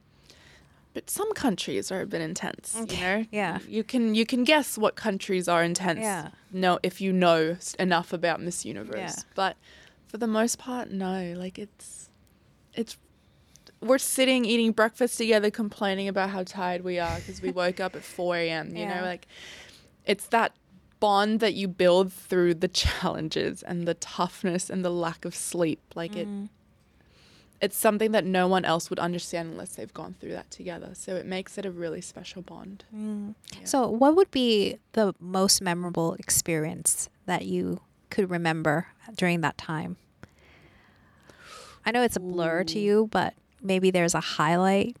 but 0.94 1.10
some 1.10 1.30
countries 1.34 1.92
are 1.92 2.00
a 2.00 2.06
bit 2.06 2.20
intense 2.22 2.74
you 2.88 2.96
know 3.00 3.24
yeah. 3.30 3.58
you 3.68 3.84
can 3.84 4.14
you 4.14 4.24
can 4.24 4.44
guess 4.44 4.78
what 4.78 4.94
countries 4.94 5.48
are 5.48 5.62
intense 5.62 6.00
Yeah. 6.00 6.28
no 6.52 6.78
if 6.82 7.00
you 7.00 7.12
know 7.12 7.56
enough 7.78 8.12
about 8.12 8.40
miss 8.40 8.64
universe 8.64 8.96
Yeah. 8.96 9.22
but 9.34 9.56
for 10.06 10.16
the 10.16 10.26
most 10.28 10.58
part 10.58 10.90
no 10.90 11.34
like 11.36 11.58
it's 11.58 12.08
it's 12.72 12.96
we're 13.80 13.98
sitting 13.98 14.44
eating 14.46 14.72
breakfast 14.72 15.18
together 15.18 15.50
complaining 15.50 16.08
about 16.08 16.30
how 16.30 16.42
tired 16.42 16.82
we 16.82 16.98
are 16.98 17.16
because 17.16 17.42
we 17.42 17.50
woke 17.50 17.80
up 17.80 17.94
at 17.94 18.02
4 18.02 18.36
a.m 18.36 18.74
you 18.74 18.82
Yeah. 18.82 19.00
know 19.00 19.06
like 19.06 19.26
it's 20.06 20.26
that 20.28 20.52
bond 21.00 21.40
that 21.40 21.54
you 21.54 21.68
build 21.68 22.12
through 22.12 22.54
the 22.54 22.68
challenges 22.82 23.62
and 23.62 23.86
the 23.86 23.94
toughness 23.94 24.70
and 24.70 24.84
the 24.84 24.90
lack 24.90 25.24
of 25.24 25.34
sleep 25.34 25.80
like 25.94 26.16
it 26.16 26.26
mm-hmm. 26.28 26.46
It's 27.60 27.76
something 27.76 28.12
that 28.12 28.24
no 28.24 28.46
one 28.48 28.64
else 28.64 28.90
would 28.90 28.98
understand 28.98 29.50
unless 29.52 29.76
they've 29.76 29.94
gone 29.94 30.14
through 30.20 30.32
that 30.32 30.50
together 30.50 30.90
so 30.94 31.14
it 31.16 31.24
makes 31.26 31.56
it 31.56 31.64
a 31.64 31.70
really 31.70 32.00
special 32.00 32.42
bond 32.42 32.84
mm. 32.94 33.34
So, 33.64 33.88
what 33.88 34.14
would 34.16 34.30
be 34.30 34.76
the 34.92 35.14
most 35.20 35.62
memorable 35.62 36.14
experience 36.14 37.08
that 37.26 37.46
you 37.46 37.80
could 38.10 38.28
remember 38.30 38.88
during 39.16 39.40
that 39.42 39.56
time? 39.56 39.96
I 41.86 41.90
know 41.92 42.02
it's 42.02 42.16
a 42.16 42.20
blur 42.20 42.64
to 42.64 42.78
you, 42.78 43.08
but 43.10 43.34
maybe 43.62 43.90
there's 43.90 44.14
a 44.14 44.20
highlight. 44.20 44.96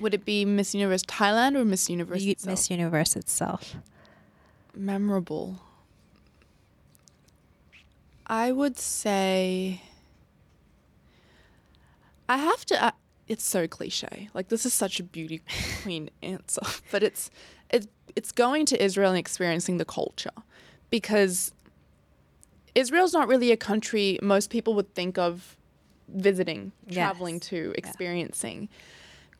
would 0.00 0.14
it 0.14 0.24
be 0.24 0.44
miss 0.44 0.74
universe 0.74 1.02
thailand 1.04 1.56
or 1.56 1.64
miss 1.64 1.88
universe 1.90 2.22
You, 2.22 2.32
itself? 2.32 2.50
Miss 2.52 2.70
Universe 2.70 3.16
itself. 3.16 3.76
memorable 4.74 5.60
i 8.26 8.50
would 8.50 8.78
say 8.78 9.80
i 12.28 12.36
have 12.36 12.64
to 12.64 12.84
uh, 12.84 12.90
it's 13.28 13.44
so 13.44 13.66
cliche 13.66 14.28
like 14.34 14.48
this 14.48 14.66
is 14.66 14.72
such 14.74 15.00
a 15.00 15.02
beauty 15.02 15.42
queen 15.82 16.10
answer 16.22 16.62
but 16.90 17.02
it's 17.02 17.30
it's 17.70 17.86
it's 18.16 18.32
going 18.32 18.64
to 18.66 18.82
israel 18.82 19.10
and 19.10 19.18
experiencing 19.18 19.78
the 19.78 19.84
culture 19.84 20.30
because 20.90 21.52
israel's 22.74 23.12
not 23.12 23.28
really 23.28 23.50
a 23.52 23.56
country 23.56 24.18
most 24.22 24.50
people 24.50 24.74
would 24.74 24.94
think 24.94 25.18
of 25.18 25.56
visiting 26.08 26.72
traveling 26.90 27.36
Yes. 27.36 27.48
to 27.48 27.72
experiencing 27.76 28.68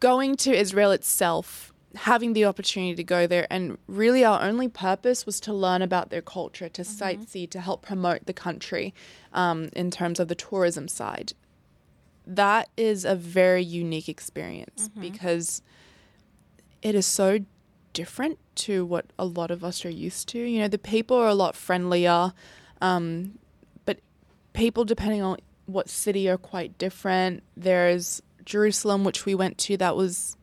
going 0.01 0.37
to 0.37 0.53
Israel 0.53 0.90
itself, 0.90 1.73
having 1.94 2.33
the 2.35 2.44
opportunity 2.44 2.94
to 2.94 3.05
go 3.05 3.27
there, 3.27 3.47
and 3.49 3.79
really 3.87 4.23
our 4.25 4.42
only 4.42 4.68
purpose 4.68 5.25
was 5.25 5.40
to 5.40 5.53
learn 5.53 5.81
about 5.81 6.11
their 6.11 6.20
culture, 6.20 6.68
to 6.68 6.83
sightsee, 6.83 7.49
to 7.49 7.61
help 7.61 7.81
promote 7.81 8.27
the 8.27 8.33
country 8.35 8.92
um, 9.33 9.70
in 9.75 9.90
terms 9.90 10.20
of 10.20 10.29
the 10.29 10.35
tourism 10.35 10.88
side. 10.88 11.33
That 12.27 12.69
is 12.77 13.05
a 13.05 13.15
very 13.15 13.63
unique 13.63 14.09
experience 14.09 14.89
because 15.01 15.61
it 16.83 16.95
is 16.95 17.05
so 17.07 17.41
different 17.93 18.39
to 18.57 18.85
what 18.85 19.07
a 19.19 19.25
lot 19.27 19.51
of 19.51 19.63
us 19.63 19.85
are 19.85 19.91
used 19.91 20.29
to. 20.29 20.39
You 20.39 20.61
know, 20.61 20.69
the 20.69 20.79
people 20.79 21.17
are 21.19 21.29
a 21.29 21.35
lot 21.35 21.55
friendlier, 21.55 22.33
um, 22.81 23.39
but 23.85 23.99
people, 24.55 24.85
depending 24.85 25.23
on 25.23 25.39
what 25.67 25.89
city, 25.91 26.29
are 26.29 26.39
quite 26.39 26.77
different. 26.79 27.43
There's 27.57 28.23
Jerusalem, 28.45 29.05
which 29.05 29.27
we 29.27 29.35
went 29.35 29.59
to, 29.59 29.77
that 29.77 29.95
was 29.97 30.37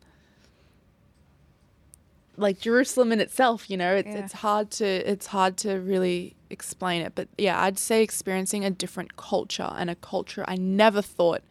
like 2.38 2.60
Jerusalem 2.60 3.12
in 3.12 3.20
itself. 3.20 3.70
You 3.70 3.78
know, 3.78 3.96
it's 3.96 4.08
Yeah. 4.08 4.18
it's 4.24 4.34
hard 4.34 4.72
to 4.72 4.86
it's 4.86 5.28
hard 5.28 5.58
to 5.58 5.76
really 5.80 6.36
explain 6.50 7.02
it. 7.02 7.14
But 7.16 7.28
yeah, 7.38 7.62
I'd 7.62 7.78
say 7.78 8.02
experiencing 8.04 8.66
a 8.66 8.70
different 8.72 9.16
culture 9.16 9.72
and 9.78 9.90
a 9.90 9.96
culture 9.96 10.44
I 10.48 10.56
never 10.56 11.02
thought 11.02 11.44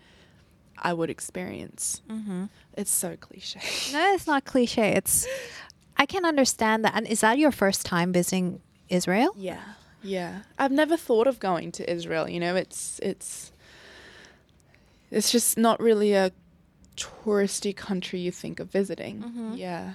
I 0.81 0.93
would 0.93 1.11
experience. 1.11 2.03
Mm-hmm. 2.09 2.45
It's 2.75 2.91
so 2.91 3.17
cliche. 3.17 3.61
No, 3.93 4.15
it's 4.15 4.27
not 4.27 4.45
cliche. 4.45 4.93
It's 4.93 5.27
I 5.97 6.07
can 6.07 6.25
understand 6.25 6.85
that. 6.85 6.95
And 6.95 7.07
is 7.07 7.21
that 7.21 7.39
your 7.39 7.53
first 7.53 7.85
time 7.85 8.13
visiting 8.13 8.61
Israel? 8.89 9.35
Yeah. 9.37 9.61
Yeah. 10.03 10.41
I've 10.59 10.73
never 10.73 10.97
thought 10.97 11.27
of 11.27 11.39
going 11.39 11.73
to 11.73 11.91
Israel, 11.91 12.29
you 12.29 12.41
know, 12.41 12.57
it's 12.57 12.99
it's 13.03 13.53
it's 15.11 15.31
just 15.31 15.59
not 15.59 15.81
really 15.81 16.15
a 16.15 16.33
touristy 16.97 17.77
country 17.77 18.21
you 18.21 18.31
think 18.31 18.61
of 18.61 18.71
visiting. 18.71 19.53
Yeah. 19.55 19.95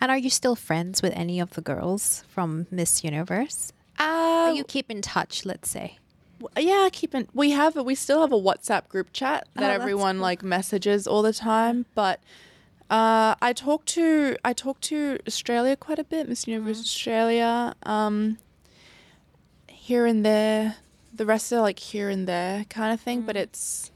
And 0.00 0.10
are 0.10 0.18
you 0.18 0.30
still 0.30 0.56
friends 0.56 1.02
with 1.02 1.12
any 1.14 1.40
of 1.40 1.54
the 1.54 1.60
girls 1.60 2.24
from 2.28 2.66
Miss 2.70 3.04
Universe? 3.04 3.72
Uh, 3.98 4.52
you 4.54 4.64
keep 4.64 4.90
in 4.90 5.02
touch, 5.02 5.44
let's 5.44 5.70
say. 5.70 5.98
Yeah, 6.56 6.88
keeping 6.92 7.28
we 7.34 7.50
have 7.50 7.76
we 7.76 7.94
still 7.94 8.20
have 8.20 8.32
a 8.32 8.36
WhatsApp 8.40 8.88
group 8.88 9.12
chat 9.12 9.44
Oh, 9.48 9.60
that 9.60 9.68
that's 9.68 9.80
everyone 9.80 10.16
cool. 10.16 10.22
like 10.22 10.42
messages 10.42 11.06
all 11.06 11.22
the 11.22 11.32
time, 11.32 11.86
but 11.94 12.20
uh, 12.90 13.34
I 13.42 13.52
talk 13.54 13.84
to 13.86 14.36
I 14.44 14.52
talk 14.52 14.80
to 14.82 15.18
Australia 15.26 15.76
quite 15.76 15.98
a 15.98 16.04
bit, 16.04 16.28
Miss 16.28 16.46
Universe 16.46 16.80
Australia, 16.80 17.74
um, 17.82 18.38
here 19.68 20.06
and 20.06 20.24
there. 20.24 20.76
The 21.14 21.26
rest 21.26 21.52
are 21.52 21.60
like 21.60 21.78
here 21.78 22.08
and 22.08 22.28
there 22.28 22.64
kind 22.70 22.92
of 22.92 23.00
thing, 23.00 23.22
but 23.22 23.36
it's 23.36 23.90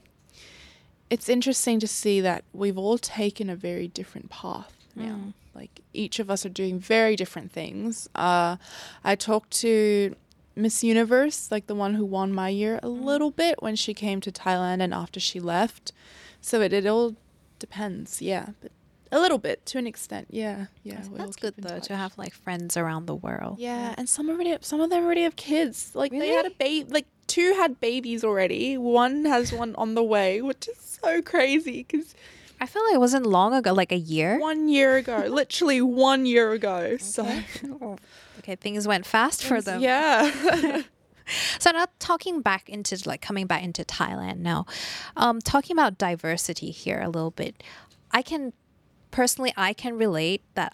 it's 1.09 1.29
interesting 1.29 1.79
to 1.79 1.87
see 1.87 2.21
that 2.21 2.43
we've 2.53 2.77
all 2.77 2.97
taken 2.97 3.49
a 3.49 3.55
very 3.55 3.87
different 3.87 4.29
path 4.29 4.73
now. 4.95 5.33
Like 5.55 5.81
each 5.93 6.19
of 6.19 6.31
us 6.31 6.45
are 6.45 6.49
doing 6.49 6.79
very 6.79 7.15
different 7.15 7.51
things. 7.51 8.09
Uh, 8.15 8.57
I 9.03 9.15
talked 9.15 9.51
to 9.61 10.15
Miss 10.55 10.83
Universe, 10.83 11.51
like 11.51 11.67
the 11.67 11.75
one 11.75 11.95
who 11.95 12.05
won 12.05 12.33
my 12.33 12.49
year, 12.49 12.77
a 12.77 12.87
mm-hmm. 12.87 13.03
little 13.03 13.31
bit 13.31 13.61
when 13.61 13.75
she 13.75 13.93
came 13.93 14.21
to 14.21 14.31
Thailand 14.31 14.81
and 14.81 14.93
after 14.93 15.19
she 15.19 15.39
left. 15.39 15.91
So 16.41 16.61
it, 16.61 16.73
it 16.73 16.85
all 16.85 17.15
depends, 17.59 18.21
yeah. 18.21 18.49
But 18.61 18.71
a 19.13 19.19
little 19.19 19.37
bit 19.37 19.65
to 19.67 19.77
an 19.77 19.87
extent, 19.87 20.27
yeah. 20.31 20.65
Yeah. 20.83 21.01
all 21.03 21.17
That's 21.17 21.35
good 21.35 21.53
though 21.57 21.79
to 21.79 21.95
have 21.95 22.17
like 22.17 22.33
friends 22.33 22.75
around 22.75 23.05
the 23.05 23.15
world. 23.15 23.59
Yeah, 23.59 23.93
and 23.97 24.09
some 24.09 24.29
already 24.29 24.57
some 24.61 24.81
of 24.81 24.89
them 24.89 25.05
already 25.05 25.23
have 25.23 25.35
kids. 25.35 25.91
Like 25.93 26.11
they 26.11 26.29
had 26.29 26.45
a 26.45 26.51
baby 26.51 26.89
like 26.89 27.05
two 27.27 27.53
had 27.53 27.79
babies 27.79 28.23
already. 28.23 28.77
One 28.77 29.25
has 29.25 29.53
one 29.53 29.75
on 29.75 29.93
the 29.93 30.03
way, 30.03 30.41
which 30.41 30.67
is 30.67 30.99
so 31.03 31.21
crazy 31.21 31.83
cuz 31.83 32.15
I 32.63 32.65
feel 32.65 32.81
like 32.85 32.95
it 32.95 32.99
wasn't 32.99 33.25
long 33.25 33.53
ago, 33.53 33.73
like 33.73 33.91
a 33.91 33.97
year. 33.97 34.39
one 34.39 34.69
year 34.69 34.95
ago, 34.95 35.17
literally 35.29 35.81
one 35.81 36.25
year 36.25 36.53
ago. 36.53 36.95
So 36.97 37.23
Okay, 38.39 38.55
things 38.65 38.87
went 38.87 39.05
fast 39.05 39.43
for 39.43 39.61
them. 39.61 39.81
yeah. 39.81 40.81
So 41.57 41.71
now 41.71 41.85
talking 41.99 42.41
back 42.41 42.67
into 42.67 43.01
like 43.05 43.21
coming 43.21 43.47
back 43.47 43.63
into 43.63 43.83
Thailand 43.85 44.39
now, 44.39 44.65
um, 45.15 45.39
talking 45.39 45.73
about 45.73 45.97
diversity 45.97 46.69
here 46.71 46.99
a 47.01 47.07
little 47.09 47.31
bit. 47.31 47.63
I 48.11 48.21
can 48.21 48.51
personally 49.09 49.53
I 49.55 49.71
can 49.71 49.97
relate 49.97 50.41
that 50.55 50.73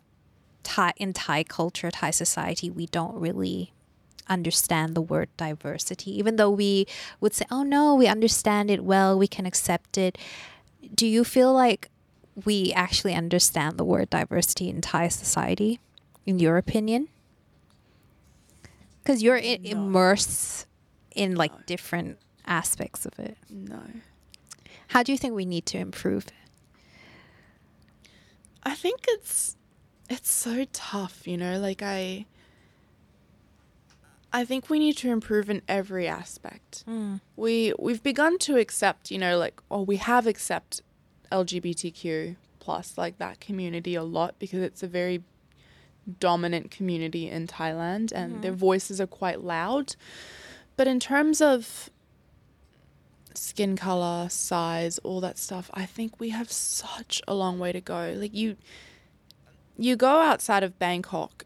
Thai 0.63 0.93
in 0.97 1.13
Thai 1.13 1.43
culture, 1.43 1.91
Thai 1.91 2.10
society, 2.10 2.67
we 2.69 2.88
don't 2.88 3.13
really 3.15 3.73
understand 4.28 4.95
the 4.95 5.02
word 5.02 5.30
diversity, 5.38 6.17
even 6.17 6.38
though 6.38 6.49
we 6.49 6.88
would 7.21 7.36
say, 7.36 7.45
"Oh 7.52 7.62
no, 7.62 7.93
we 7.93 8.08
understand 8.08 8.71
it 8.71 8.84
well, 8.84 9.17
we 9.19 9.28
can 9.28 9.45
accept 9.45 9.99
it." 9.99 10.17
Do 10.96 11.06
you 11.08 11.24
feel 11.24 11.54
like 11.54 11.89
we 12.46 12.72
actually 12.74 13.13
understand 13.15 13.78
the 13.78 13.84
word 13.86 14.10
diversity 14.10 14.70
in 14.70 14.82
Thai 14.82 15.08
society, 15.10 15.80
in 16.26 16.39
your 16.39 16.58
opinion? 16.58 17.08
Because 19.04 19.22
you're 19.24 19.38
I- 19.38 19.60
immersed 19.63 20.65
in 21.15 21.36
like 21.36 21.65
different 21.65 22.18
aspects 22.46 23.06
of 23.06 23.18
it. 23.20 23.38
no. 23.50 23.82
How 24.89 25.04
do 25.04 25.12
you 25.12 25.18
think 25.20 25.36
we 25.36 25.46
need 25.46 25.68
to 25.68 25.78
improve? 25.78 26.26
I 28.63 28.74
think 28.76 29.06
it's 29.08 29.56
it's 30.10 30.32
so 30.32 30.65
tough, 30.74 31.28
you 31.28 31.38
know, 31.38 31.60
like 31.60 31.82
I 31.84 32.26
I 34.32 34.46
think 34.46 34.70
we 34.70 34.80
need 34.80 34.98
to 34.98 35.10
improve 35.10 35.50
in 35.50 35.62
every 35.68 36.08
aspect. 36.08 36.84
Hmm. 36.86 37.15
We 37.36 37.74
we've 37.80 38.04
begun 38.04 38.38
to 38.39 38.58
accept, 38.58 39.12
you 39.12 39.18
know, 39.18 39.38
like 39.38 39.62
or 39.70 39.84
we 39.86 39.98
have 39.98 40.28
accept 40.28 40.82
LGBTQ 41.32 42.36
plus 42.60 42.98
like 42.98 43.18
that 43.18 43.39
community 43.39 43.96
a 43.96 44.04
lot 44.04 44.36
because 44.38 44.62
it's 44.62 44.84
a 44.84 44.88
very 44.88 45.24
dominant 46.20 46.72
community 46.72 47.30
in 47.30 47.48
Thailand 47.48 48.12
and 48.13 48.34
mm-hmm. 48.34 48.42
their 48.42 48.52
voices 48.52 49.00
are 49.02 49.08
quite 49.08 49.42
loud. 49.42 49.96
But 50.76 50.88
in 50.88 51.00
terms 51.00 51.42
of 51.42 51.89
skin 53.34 53.76
color, 53.76 54.28
size, 54.30 54.98
all 55.00 55.22
that 55.22 55.38
stuff, 55.38 55.70
I 55.74 55.86
think 55.86 56.20
we 56.20 56.30
have 56.30 56.52
such 56.52 57.22
a 57.28 57.34
long 57.34 57.60
way 57.60 57.72
to 57.72 57.82
go. 57.82 58.13
Like 58.15 58.36
you 58.36 58.58
you 59.78 59.96
go 59.96 60.22
outside 60.22 60.62
of 60.62 60.78
Bangkok 60.78 61.46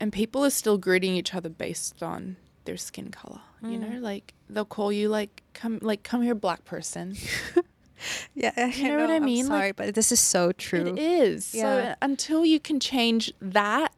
and 0.00 0.12
people 0.12 0.44
are 0.44 0.50
still 0.50 0.78
greeting 0.78 1.14
each 1.14 1.34
other 1.34 1.48
based 1.48 2.02
on 2.02 2.36
their 2.64 2.76
skin 2.76 3.10
color. 3.10 3.40
You 3.62 3.78
know, 3.78 3.98
like 4.00 4.34
they'll 4.48 4.64
call 4.64 4.92
you 4.92 5.08
like 5.08 5.42
come 5.54 5.78
like 5.82 6.02
come 6.04 6.22
here 6.22 6.34
black 6.34 6.64
person. 6.64 7.16
Yeah, 8.34 8.66
You 8.66 8.88
know 8.88 8.98
what 9.00 9.10
I 9.10 9.20
mean? 9.20 9.46
I'm 9.46 9.50
Like- 9.52 9.58
sorry, 9.60 9.72
but 9.72 9.94
this 9.94 10.12
is 10.12 10.20
so 10.20 10.52
true. 10.52 10.86
It 10.86 10.98
is. 10.98 11.54
Yeah. 11.54 11.62
So 11.62 11.94
until 12.02 12.44
you 12.44 12.60
can 12.60 12.78
change 12.78 13.32
that, 13.40 13.90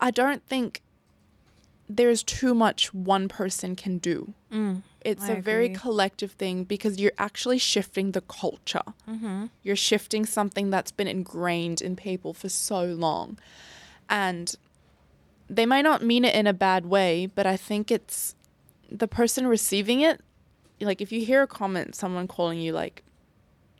I 0.00 0.10
don't 0.10 0.44
think 0.46 0.82
there's 1.88 2.22
too 2.22 2.54
much 2.54 2.92
one 2.92 3.28
person 3.28 3.74
can 3.74 3.98
do. 3.98 4.34
It's 5.00 5.24
Mm, 5.24 5.30
I 5.30 5.32
a 5.32 5.40
very 5.42 5.70
collective 5.70 6.32
thing 6.32 6.64
because 6.64 7.00
you're 7.00 7.12
actually 7.18 7.58
shifting 7.58 8.12
the 8.12 8.20
culture. 8.20 8.82
Mm-hmm. 9.08 9.46
You're 9.62 9.76
shifting 9.76 10.26
something 10.26 10.68
that's 10.70 10.90
been 10.92 11.08
ingrained 11.08 11.80
in 11.80 11.96
people 11.96 12.34
for 12.34 12.48
so 12.50 12.84
long. 12.84 13.38
And 14.08 14.54
they 15.48 15.66
might 15.66 15.82
not 15.82 16.02
mean 16.02 16.24
it 16.24 16.34
in 16.34 16.46
a 16.46 16.52
bad 16.52 16.86
way, 16.86 17.26
but 17.26 17.46
I 17.46 17.56
think 17.56 17.90
it's 17.90 18.34
the 18.90 19.08
person 19.08 19.46
receiving 19.46 20.00
it. 20.00 20.20
Like, 20.80 21.00
if 21.00 21.10
you 21.12 21.24
hear 21.24 21.42
a 21.42 21.46
comment, 21.46 21.94
someone 21.94 22.28
calling 22.28 22.60
you, 22.60 22.72
like, 22.72 23.02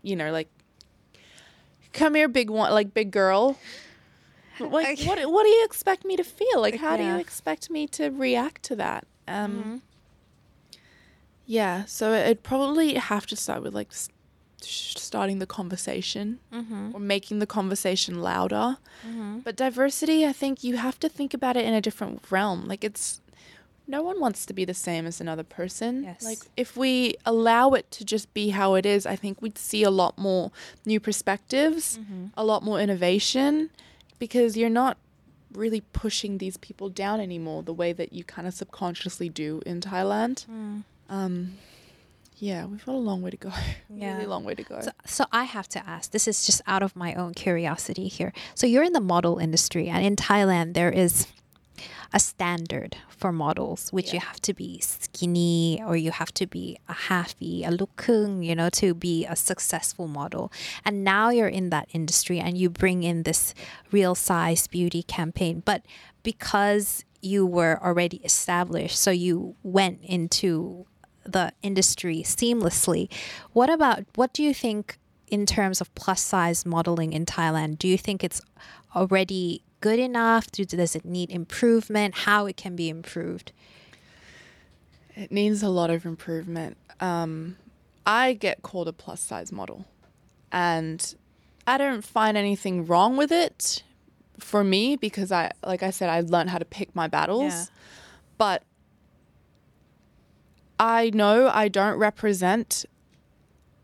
you 0.02 0.16
know, 0.16 0.32
like, 0.32 0.48
come 1.92 2.14
here, 2.14 2.28
big 2.28 2.50
one, 2.50 2.72
like, 2.72 2.92
big 2.92 3.10
girl. 3.10 3.58
Like, 4.58 4.88
Okay. 4.88 5.06
what, 5.06 5.30
what 5.30 5.44
do 5.44 5.48
you 5.48 5.64
expect 5.64 6.04
me 6.04 6.16
to 6.16 6.24
feel? 6.24 6.60
Like, 6.60 6.76
how 6.76 6.96
do 6.96 7.04
you 7.04 7.16
expect 7.16 7.70
me 7.70 7.86
to 7.88 8.08
react 8.10 8.64
to 8.64 8.76
that? 8.76 9.06
Um, 9.28 9.82
Yeah, 11.46 11.84
so 11.86 12.12
it'd 12.12 12.42
probably 12.42 12.94
have 12.94 13.26
to 13.28 13.36
start 13.36 13.62
with 13.62 13.74
like 13.74 13.88
starting 14.60 15.38
the 15.38 15.46
conversation 15.46 16.40
mm-hmm. 16.52 16.90
or 16.94 17.00
making 17.00 17.38
the 17.38 17.46
conversation 17.46 18.20
louder. 18.20 18.78
Mm-hmm. 19.06 19.40
But 19.40 19.56
diversity, 19.56 20.26
I 20.26 20.32
think 20.32 20.64
you 20.64 20.76
have 20.76 20.98
to 21.00 21.08
think 21.08 21.34
about 21.34 21.56
it 21.56 21.64
in 21.64 21.74
a 21.74 21.80
different 21.80 22.22
realm. 22.30 22.66
Like 22.66 22.84
it's 22.84 23.20
no 23.86 24.02
one 24.02 24.20
wants 24.20 24.44
to 24.46 24.52
be 24.52 24.64
the 24.64 24.74
same 24.74 25.06
as 25.06 25.20
another 25.20 25.42
person. 25.42 26.04
Yes. 26.04 26.22
Like 26.22 26.38
if 26.56 26.76
we 26.76 27.14
allow 27.24 27.70
it 27.70 27.90
to 27.92 28.04
just 28.04 28.32
be 28.34 28.50
how 28.50 28.74
it 28.74 28.84
is, 28.84 29.06
I 29.06 29.16
think 29.16 29.40
we'd 29.40 29.58
see 29.58 29.82
a 29.82 29.90
lot 29.90 30.18
more 30.18 30.52
new 30.84 31.00
perspectives, 31.00 31.98
mm-hmm. 31.98 32.26
a 32.36 32.44
lot 32.44 32.62
more 32.62 32.80
innovation 32.80 33.70
because 34.18 34.56
you're 34.56 34.68
not 34.68 34.98
really 35.54 35.80
pushing 35.92 36.38
these 36.38 36.58
people 36.58 36.90
down 36.90 37.20
anymore 37.20 37.62
the 37.62 37.72
way 37.72 37.92
that 37.92 38.12
you 38.12 38.24
kind 38.24 38.46
of 38.46 38.52
subconsciously 38.52 39.30
do 39.30 39.62
in 39.64 39.80
Thailand. 39.80 40.44
Mm. 40.46 40.84
Um, 41.08 41.54
yeah, 42.38 42.64
we've 42.66 42.84
got 42.84 42.94
a 42.94 42.98
long 42.98 43.22
way 43.22 43.30
to 43.30 43.36
go. 43.36 43.52
Yeah. 43.90 44.14
really 44.14 44.26
long 44.26 44.44
way 44.44 44.54
to 44.54 44.62
go. 44.62 44.80
So, 44.80 44.90
so 45.06 45.24
I 45.32 45.44
have 45.44 45.68
to 45.70 45.84
ask. 45.88 46.12
This 46.12 46.28
is 46.28 46.46
just 46.46 46.62
out 46.68 46.82
of 46.84 46.94
my 46.94 47.14
own 47.14 47.34
curiosity 47.34 48.06
here. 48.06 48.32
So 48.54 48.66
you're 48.66 48.84
in 48.84 48.92
the 48.92 49.00
model 49.00 49.38
industry, 49.38 49.88
and 49.88 50.04
in 50.04 50.14
Thailand 50.14 50.74
there 50.74 50.90
is 50.90 51.26
a 52.12 52.20
standard 52.20 52.96
for 53.08 53.32
models, 53.32 53.90
which 53.92 54.12
you 54.12 54.20
have 54.20 54.40
to 54.40 54.54
be 54.54 54.80
skinny 54.80 55.82
or 55.84 55.96
you 55.96 56.10
have 56.10 56.32
to 56.34 56.46
be 56.46 56.78
a 56.88 56.94
halfy, 56.94 57.64
a 57.66 57.70
lukung, 57.70 58.44
you 58.44 58.54
know, 58.54 58.70
to 58.70 58.94
be 58.94 59.26
a 59.26 59.36
successful 59.36 60.08
model. 60.08 60.50
And 60.84 61.04
now 61.04 61.30
you're 61.30 61.48
in 61.48 61.70
that 61.70 61.88
industry 61.92 62.38
and 62.38 62.56
you 62.56 62.70
bring 62.70 63.02
in 63.02 63.24
this 63.24 63.52
real 63.90 64.14
size 64.14 64.66
beauty 64.66 65.02
campaign. 65.02 65.62
But 65.64 65.82
because 66.22 67.04
you 67.20 67.44
were 67.44 67.78
already 67.82 68.18
established, 68.18 68.98
so 68.98 69.10
you 69.10 69.56
went 69.62 70.00
into 70.02 70.86
the 71.32 71.52
industry 71.62 72.22
seamlessly. 72.24 73.10
What 73.52 73.70
about 73.70 74.04
what 74.14 74.32
do 74.32 74.42
you 74.42 74.54
think 74.54 74.98
in 75.28 75.46
terms 75.46 75.80
of 75.80 75.94
plus 75.94 76.20
size 76.20 76.64
modeling 76.64 77.12
in 77.12 77.26
Thailand? 77.26 77.78
Do 77.78 77.86
you 77.86 77.98
think 77.98 78.24
it's 78.24 78.40
already 78.96 79.62
good 79.80 79.98
enough? 79.98 80.50
Do, 80.50 80.64
does 80.64 80.96
it 80.96 81.04
need 81.04 81.30
improvement? 81.30 82.14
How 82.14 82.46
it 82.46 82.56
can 82.56 82.74
be 82.74 82.88
improved? 82.88 83.52
It 85.14 85.30
needs 85.30 85.62
a 85.62 85.68
lot 85.68 85.90
of 85.90 86.06
improvement. 86.06 86.76
Um, 87.00 87.56
I 88.06 88.32
get 88.32 88.62
called 88.62 88.88
a 88.88 88.92
plus 88.92 89.20
size 89.20 89.52
model, 89.52 89.84
and 90.50 91.14
I 91.66 91.76
don't 91.76 92.04
find 92.04 92.36
anything 92.36 92.86
wrong 92.86 93.16
with 93.16 93.30
it 93.30 93.82
for 94.38 94.64
me 94.64 94.96
because 94.96 95.30
I, 95.32 95.50
like 95.64 95.82
I 95.82 95.90
said, 95.90 96.08
I 96.08 96.20
learned 96.20 96.50
how 96.50 96.58
to 96.58 96.64
pick 96.64 96.94
my 96.94 97.08
battles. 97.08 97.52
Yeah. 97.52 97.64
But 98.38 98.62
I 100.78 101.10
know 101.14 101.48
I 101.48 101.68
don't 101.68 101.98
represent 101.98 102.84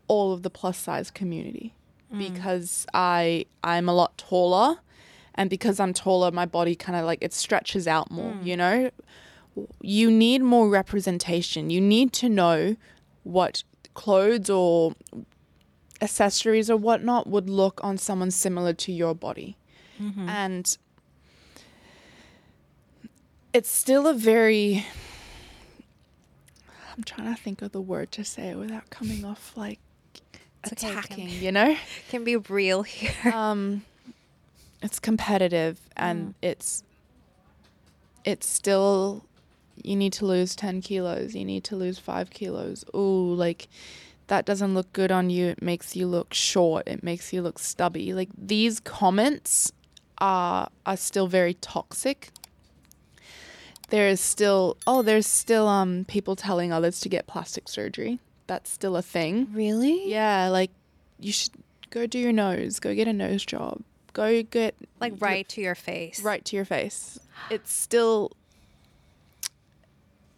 all 0.07 0.33
of 0.33 0.43
the 0.43 0.49
plus 0.49 0.77
size 0.77 1.11
community 1.11 1.73
mm. 2.13 2.19
because 2.19 2.85
I 2.93 3.45
I'm 3.63 3.89
a 3.89 3.93
lot 3.93 4.17
taller 4.17 4.77
And 5.35 5.49
because 5.49 5.79
I'm 5.79 5.93
taller, 5.93 6.31
my 6.31 6.45
body 6.45 6.75
kind 6.75 6.97
of 6.97 7.05
like 7.05 7.19
it 7.21 7.33
stretches 7.33 7.87
out 7.87 8.09
more, 8.09 8.31
mm. 8.31 8.45
you 8.45 8.57
know? 8.57 8.89
You 9.81 10.09
need 10.09 10.41
more 10.41 10.69
representation. 10.69 11.69
You 11.69 11.81
need 11.81 12.13
to 12.13 12.29
know 12.29 12.77
what 13.23 13.63
clothes 13.93 14.49
or 14.49 14.95
accessories 16.01 16.69
or 16.69 16.77
whatnot 16.77 17.27
would 17.27 17.49
look 17.49 17.81
on 17.83 17.97
someone 17.97 18.31
similar 18.31 18.73
to 18.73 18.91
your 18.91 19.13
body. 19.13 19.57
Mm-hmm. 20.01 20.27
And 20.27 20.77
it's 23.53 23.69
still 23.69 24.07
a 24.07 24.13
very 24.13 24.85
I'm 26.95 27.03
trying 27.03 27.33
to 27.35 27.41
think 27.41 27.61
of 27.61 27.71
the 27.71 27.81
word 27.81 28.11
to 28.13 28.23
say 28.23 28.49
it 28.49 28.57
without 28.57 28.89
coming 28.89 29.25
off 29.25 29.53
like 29.55 29.79
It's 30.63 30.73
okay, 30.73 30.91
can 30.91 30.99
attacking, 30.99 31.29
you 31.29 31.51
know? 31.51 31.75
Can 32.09 32.23
be 32.23 32.37
real 32.37 32.83
here. 32.83 33.33
um 33.33 33.83
it's 34.81 34.99
competitive 34.99 35.79
and 35.97 36.35
it's 36.41 36.83
it's 38.23 38.47
still 38.47 39.25
you 39.83 39.95
need 39.95 40.13
to 40.13 40.25
lose 40.25 40.55
10 40.55 40.81
kilos 40.81 41.33
you 41.35 41.43
need 41.43 41.63
to 41.65 41.75
lose 41.75 41.99
5 41.99 42.29
kilos. 42.29 42.85
Ooh 42.95 43.33
like 43.33 43.67
that 44.27 44.45
doesn't 44.45 44.73
look 44.73 44.91
good 44.91 45.11
on 45.11 45.29
you. 45.29 45.47
It 45.49 45.61
makes 45.61 45.95
you 45.95 46.07
look 46.07 46.33
short. 46.33 46.87
It 46.87 47.03
makes 47.03 47.31
you 47.31 47.43
look 47.43 47.59
stubby. 47.59 48.11
Like 48.13 48.29
these 48.35 48.79
comments 48.79 49.71
are 50.17 50.69
are 50.85 50.97
still 50.97 51.27
very 51.27 51.53
toxic 51.55 52.31
there 53.89 54.07
is 54.07 54.19
still 54.19 54.77
oh 54.87 55.01
there's 55.01 55.27
still 55.27 55.67
um 55.67 56.05
people 56.07 56.35
telling 56.35 56.71
others 56.71 56.99
to 57.01 57.09
get 57.09 57.27
plastic 57.27 57.67
surgery 57.69 58.19
that's 58.47 58.69
still 58.69 58.95
a 58.95 59.01
thing 59.01 59.47
really? 59.53 60.09
yeah, 60.09 60.47
like 60.49 60.71
you 61.19 61.31
should 61.31 61.51
go 61.89 62.05
do 62.05 62.19
your 62.19 62.31
nose, 62.33 62.79
go 62.79 62.93
get 62.93 63.07
a 63.07 63.13
nose 63.13 63.45
job, 63.45 63.81
go 64.13 64.43
get 64.43 64.75
Like 64.99 65.13
your- 65.13 65.19
right 65.19 65.47
to 65.49 65.61
your 65.61 65.75
face. 65.75 66.21
right 66.21 66.43
to 66.45 66.55
your 66.55 66.65
face. 66.65 67.17
It's 67.49 67.71
still 67.73 68.31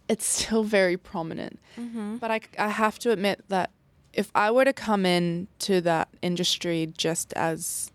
it's 0.08 0.24
still 0.24 0.62
very 0.64 0.96
prominent. 0.96 1.58
But 2.20 2.30
I, 2.30 2.40
I 2.58 2.68
have 2.68 2.98
to 3.00 3.10
admit 3.12 3.44
that 3.48 3.70
if 4.12 4.30
I 4.34 4.50
were 4.50 4.64
to 4.64 4.72
come 4.72 5.04
in 5.06 5.46
to 5.60 5.80
that 5.82 6.08
industry 6.22 6.92
just 6.96 7.32
as 7.34 7.92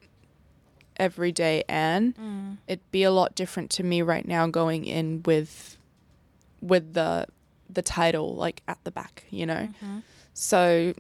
everyday 0.98 1.64
Anne, 1.68 2.14
mm. 2.14 2.58
it'd 2.68 2.92
be 2.92 3.04
a 3.04 3.12
lot 3.12 3.36
different 3.36 3.70
to 3.72 3.84
me 3.84 4.02
right 4.02 4.28
now 4.28 4.48
going 4.48 4.86
in 4.86 5.22
with 5.24 5.78
with 6.62 6.94
the 6.94 7.28
the 7.70 7.82
title 7.82 8.36
like 8.36 8.62
at 8.68 8.78
the 8.84 8.92
back, 8.92 9.26
you 9.30 9.46
know. 9.46 9.70
Mm-hmm. 9.84 10.00
So 10.34 10.94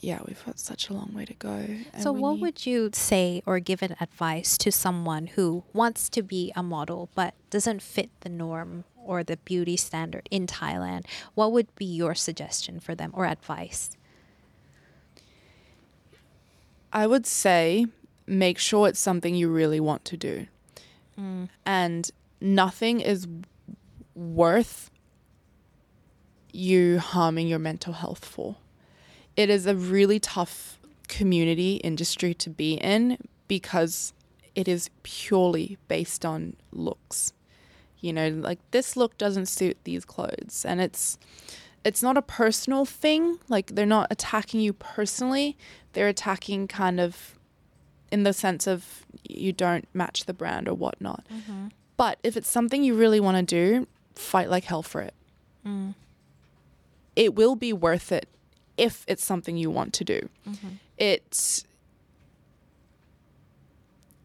yeah, 0.00 0.20
we've 0.26 0.44
got 0.44 0.58
such 0.58 0.90
a 0.90 0.94
long 0.94 1.12
way 1.12 1.24
to 1.24 1.34
go. 1.34 1.66
So, 1.98 2.12
what 2.12 2.38
would 2.38 2.64
you 2.64 2.90
say 2.92 3.42
or 3.46 3.58
give 3.58 3.82
an 3.82 3.96
advice 4.00 4.56
to 4.58 4.70
someone 4.70 5.26
who 5.28 5.64
wants 5.72 6.08
to 6.10 6.22
be 6.22 6.52
a 6.54 6.62
model 6.62 7.08
but 7.14 7.34
doesn't 7.50 7.82
fit 7.82 8.10
the 8.20 8.28
norm 8.28 8.84
or 8.96 9.24
the 9.24 9.38
beauty 9.38 9.76
standard 9.76 10.28
in 10.30 10.46
Thailand? 10.46 11.04
What 11.34 11.50
would 11.52 11.74
be 11.74 11.84
your 11.84 12.14
suggestion 12.14 12.78
for 12.78 12.94
them 12.94 13.10
or 13.12 13.26
advice? 13.26 13.90
I 16.92 17.06
would 17.06 17.26
say 17.26 17.86
make 18.26 18.58
sure 18.58 18.88
it's 18.88 19.00
something 19.00 19.34
you 19.34 19.48
really 19.48 19.80
want 19.80 20.04
to 20.06 20.16
do. 20.16 20.46
Mm. 21.18 21.48
And 21.64 22.10
nothing 22.40 23.00
is 23.00 23.26
worth 24.14 24.90
you 26.52 26.98
harming 26.98 27.48
your 27.48 27.58
mental 27.58 27.94
health 27.94 28.24
for. 28.24 28.56
It 29.36 29.50
is 29.50 29.66
a 29.66 29.74
really 29.74 30.18
tough 30.18 30.78
community 31.08 31.76
industry 31.76 32.34
to 32.34 32.50
be 32.50 32.74
in 32.74 33.18
because 33.46 34.12
it 34.54 34.68
is 34.68 34.90
purely 35.02 35.78
based 35.88 36.24
on 36.24 36.56
looks. 36.72 37.32
You 38.00 38.12
know, 38.12 38.28
like 38.28 38.58
this 38.70 38.96
look 38.96 39.16
doesn't 39.18 39.46
suit 39.46 39.76
these 39.84 40.04
clothes 40.04 40.64
and 40.66 40.80
it's 40.80 41.18
it's 41.88 42.02
not 42.02 42.18
a 42.18 42.22
personal 42.22 42.84
thing. 42.84 43.38
Like 43.48 43.74
they're 43.74 43.86
not 43.86 44.08
attacking 44.10 44.60
you 44.60 44.74
personally. 44.74 45.56
They're 45.94 46.08
attacking 46.08 46.68
kind 46.68 47.00
of 47.00 47.38
in 48.12 48.24
the 48.24 48.34
sense 48.34 48.66
of 48.66 49.06
you 49.26 49.54
don't 49.54 49.88
match 49.94 50.26
the 50.26 50.34
brand 50.34 50.68
or 50.68 50.74
whatnot. 50.74 51.24
Mm-hmm. 51.32 51.68
But 51.96 52.18
if 52.22 52.36
it's 52.36 52.50
something 52.50 52.84
you 52.84 52.94
really 52.94 53.20
want 53.20 53.38
to 53.38 53.42
do, 53.42 53.86
fight 54.14 54.50
like 54.50 54.64
hell 54.64 54.82
for 54.82 55.00
it. 55.00 55.14
Mm. 55.66 55.94
It 57.16 57.34
will 57.34 57.56
be 57.56 57.72
worth 57.72 58.12
it 58.12 58.28
if 58.76 59.06
it's 59.08 59.24
something 59.24 59.56
you 59.56 59.70
want 59.70 59.94
to 59.94 60.04
do. 60.04 60.28
Mm-hmm. 60.46 60.68
It 60.98 61.64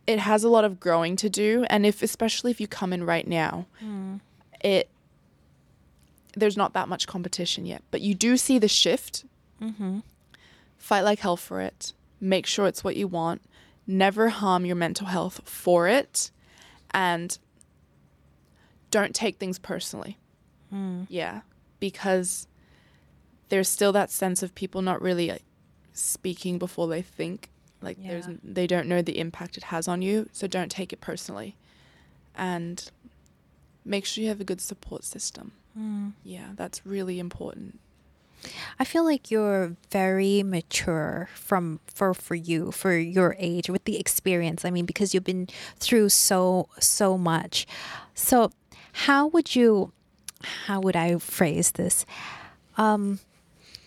it 0.05 0.19
has 0.19 0.43
a 0.43 0.49
lot 0.49 0.65
of 0.65 0.81
growing 0.81 1.15
to 1.15 1.29
do, 1.29 1.65
and 1.69 1.85
if 1.85 2.03
especially 2.03 2.51
if 2.51 2.59
you 2.59 2.67
come 2.67 2.91
in 2.91 3.05
right 3.05 3.25
now, 3.25 3.67
mm. 3.81 4.19
it 4.61 4.89
there's 6.35 6.57
not 6.57 6.73
that 6.73 6.89
much 6.89 7.07
competition 7.07 7.65
yet, 7.65 7.83
but 7.91 8.01
you 8.01 8.13
do 8.15 8.37
see 8.37 8.59
the 8.59 8.67
shift. 8.67 9.25
Mm-hmm. 9.61 9.99
Fight 10.77 11.01
like 11.01 11.19
hell 11.19 11.37
for 11.37 11.61
it. 11.61 11.93
Make 12.19 12.45
sure 12.45 12.67
it's 12.67 12.83
what 12.83 12.95
you 12.95 13.07
want. 13.07 13.41
Never 13.85 14.29
harm 14.29 14.65
your 14.65 14.75
mental 14.75 15.07
health 15.07 15.41
for 15.43 15.87
it, 15.87 16.31
and 16.91 17.37
don't 18.91 19.13
take 19.13 19.37
things 19.37 19.59
personally. 19.59 20.17
Mm. 20.73 21.05
Yeah, 21.09 21.41
because 21.79 22.47
there's 23.49 23.69
still 23.69 23.91
that 23.91 24.09
sense 24.09 24.41
of 24.41 24.55
people 24.55 24.81
not 24.81 25.01
really 25.01 25.29
like, 25.29 25.43
speaking 25.93 26.57
before 26.57 26.87
they 26.87 27.01
think. 27.01 27.49
Like 27.81 27.97
there's 28.01 28.27
they 28.41 28.65
don't 28.65 28.87
know 28.87 29.01
the 29.01 29.19
impact 29.19 29.57
it 29.57 29.63
has 29.63 29.89
on 29.89 30.01
you, 30.01 30.29
so 30.31 30.47
don't 30.47 30.71
take 30.71 30.93
it 30.93 31.01
personally. 31.01 31.57
And 32.35 32.89
make 33.83 34.05
sure 34.05 34.21
you 34.23 34.29
have 34.29 34.39
a 34.41 34.45
good 34.45 34.61
support 34.61 35.03
system. 35.03 35.51
Yeah, 36.23 36.49
that's 36.55 36.85
really 36.85 37.19
important. 37.19 37.79
I 38.77 38.83
feel 38.83 39.05
like 39.05 39.31
you're 39.31 39.75
very 39.89 40.43
mature 40.43 41.29
from 41.33 41.79
for 41.87 42.13
for 42.13 42.35
you 42.35 42.71
for 42.71 42.97
your 42.97 43.35
age 43.39 43.69
with 43.69 43.85
the 43.85 43.97
experience. 43.97 44.65
I 44.65 44.69
mean, 44.69 44.85
because 44.85 45.13
you've 45.13 45.23
been 45.23 45.47
through 45.79 46.09
so 46.09 46.67
so 46.79 47.17
much. 47.17 47.65
So, 48.13 48.51
how 49.07 49.27
would 49.27 49.55
you 49.55 49.93
how 50.67 50.81
would 50.81 50.95
I 50.95 51.17
phrase 51.17 51.71
this? 51.71 52.05
Um 52.77 53.19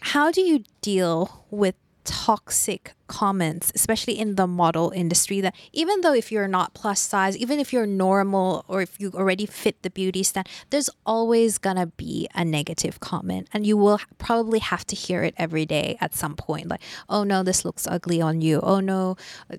how 0.01 0.31
do 0.31 0.41
you 0.41 0.65
deal 0.81 1.45
with 1.51 1.75
toxic 2.07 2.95
comments 3.09 3.71
especially 3.75 4.19
in 4.19 4.35
the 4.35 4.47
model 4.47 4.91
industry 4.91 5.41
that 5.41 5.55
even 5.73 6.01
though 6.01 6.15
if 6.15 6.33
you're 6.33 6.49
not 6.49 6.75
plus 6.75 7.01
size 7.01 7.37
even 7.37 7.61
if 7.61 7.73
you're 7.73 7.87
normal 7.87 8.65
or 8.67 8.81
if 8.83 8.99
you 8.99 9.11
already 9.15 9.47
fit 9.47 9.81
the 9.83 9.91
beauty 9.91 10.23
stand 10.23 10.49
there's 10.71 10.91
always 11.05 11.59
gonna 11.59 11.87
be 11.87 12.29
a 12.35 12.45
negative 12.45 13.01
comment. 13.01 13.49
And 13.53 13.67
you 13.67 13.77
will 13.77 14.01
probably 14.19 14.59
have 14.59 14.87
to 14.87 14.97
hear 14.97 15.23
it 15.23 15.35
every 15.37 15.67
day 15.67 15.97
at 16.01 16.15
some 16.15 16.37
point 16.37 16.69
like 16.69 16.81
oh 17.09 17.25
no 17.25 17.43
this 17.43 17.65
looks 17.65 17.87
ugly 17.87 18.21
on 18.21 18.41
you. 18.41 18.61
Oh 18.61 18.81
no 18.81 19.17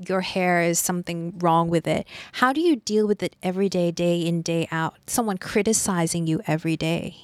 your 0.07 0.21
hair 0.21 0.62
is 0.62 0.79
something 0.79 1.38
wrong 1.39 1.69
with 1.69 1.88
it. 1.88 2.07
How 2.33 2.53
do 2.53 2.62
you 2.62 2.77
deal 2.77 3.07
with 3.07 3.21
it 3.23 3.36
every 3.43 3.69
day 3.69 3.91
day 3.91 4.21
in 4.21 4.41
day 4.41 4.67
out? 4.71 4.95
Someone 5.07 5.38
criticizing 5.38 6.27
you 6.27 6.41
every 6.47 6.77
day. 6.77 7.17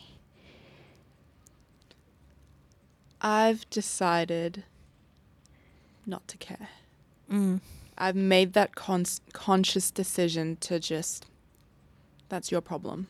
I've 3.21 3.69
decided 3.69 4.65
not 6.05 6.27
to 6.27 6.37
care. 6.37 6.69
Mm. 7.31 7.61
I've 7.97 8.15
made 8.15 8.53
that 8.53 8.75
con- 8.75 9.05
conscious 9.33 9.91
decision 9.91 10.57
to 10.61 10.79
just, 10.79 11.25
that's 12.29 12.51
your 12.51 12.61
problem. 12.61 13.07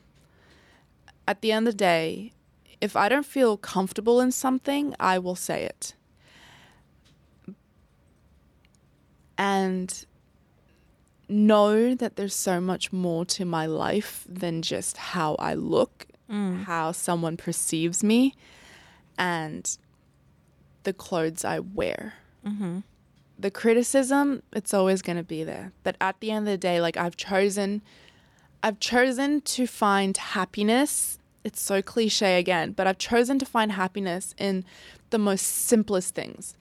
At 1.28 1.42
the 1.42 1.52
end 1.52 1.68
of 1.68 1.74
the 1.76 1.78
day, 1.78 2.34
if 2.82 2.96
I 2.96 3.08
don't 3.08 3.26
feel 3.26 3.56
comfortable 3.56 4.20
in 4.20 4.32
something, 4.32 4.94
I 5.00 5.18
will 5.20 5.36
say 5.36 5.64
it. 5.64 5.94
And 9.38 10.06
know 11.30 11.96
that 11.96 12.16
there's 12.18 12.36
so 12.36 12.60
much 12.60 12.92
more 12.92 13.26
to 13.26 13.46
my 13.46 13.66
life 13.66 14.26
than 14.28 14.62
just 14.62 14.98
how 14.98 15.36
I 15.36 15.54
look, 15.54 16.08
mm. 16.30 16.64
how 16.66 16.92
someone 16.92 17.38
perceives 17.38 18.04
me, 18.04 18.36
and 19.18 19.78
the 20.84 20.94
clothes 20.94 21.46
I 21.46 21.60
wear. 21.60 22.16
Mm-hmm. 22.46 22.80
The 23.40 23.52
criticism, 23.52 24.44
it's 24.54 24.74
always 24.74 25.02
going 25.02 25.18
to 25.18 25.24
be 25.24 25.44
there. 25.44 25.72
But 25.84 25.96
at 26.00 26.20
the 26.20 26.32
end 26.32 26.48
of 26.48 26.52
the 26.52 26.58
day, 26.58 26.80
like 26.80 26.98
I've 26.98 27.18
chosen, 27.18 27.82
I've 28.62 28.80
chosen 28.80 29.42
to 29.42 29.66
find 29.66 30.16
happiness. 30.16 31.20
It's 31.44 31.62
so 31.62 31.82
cliche 31.82 32.40
again, 32.40 32.72
but 32.72 32.88
I've 32.88 33.00
chosen 33.00 33.40
to 33.40 33.46
find 33.46 33.72
happiness 33.72 34.34
in 34.38 34.64
the 35.10 35.18
most 35.18 35.42
simplest 35.42 36.16
things. 36.16 36.56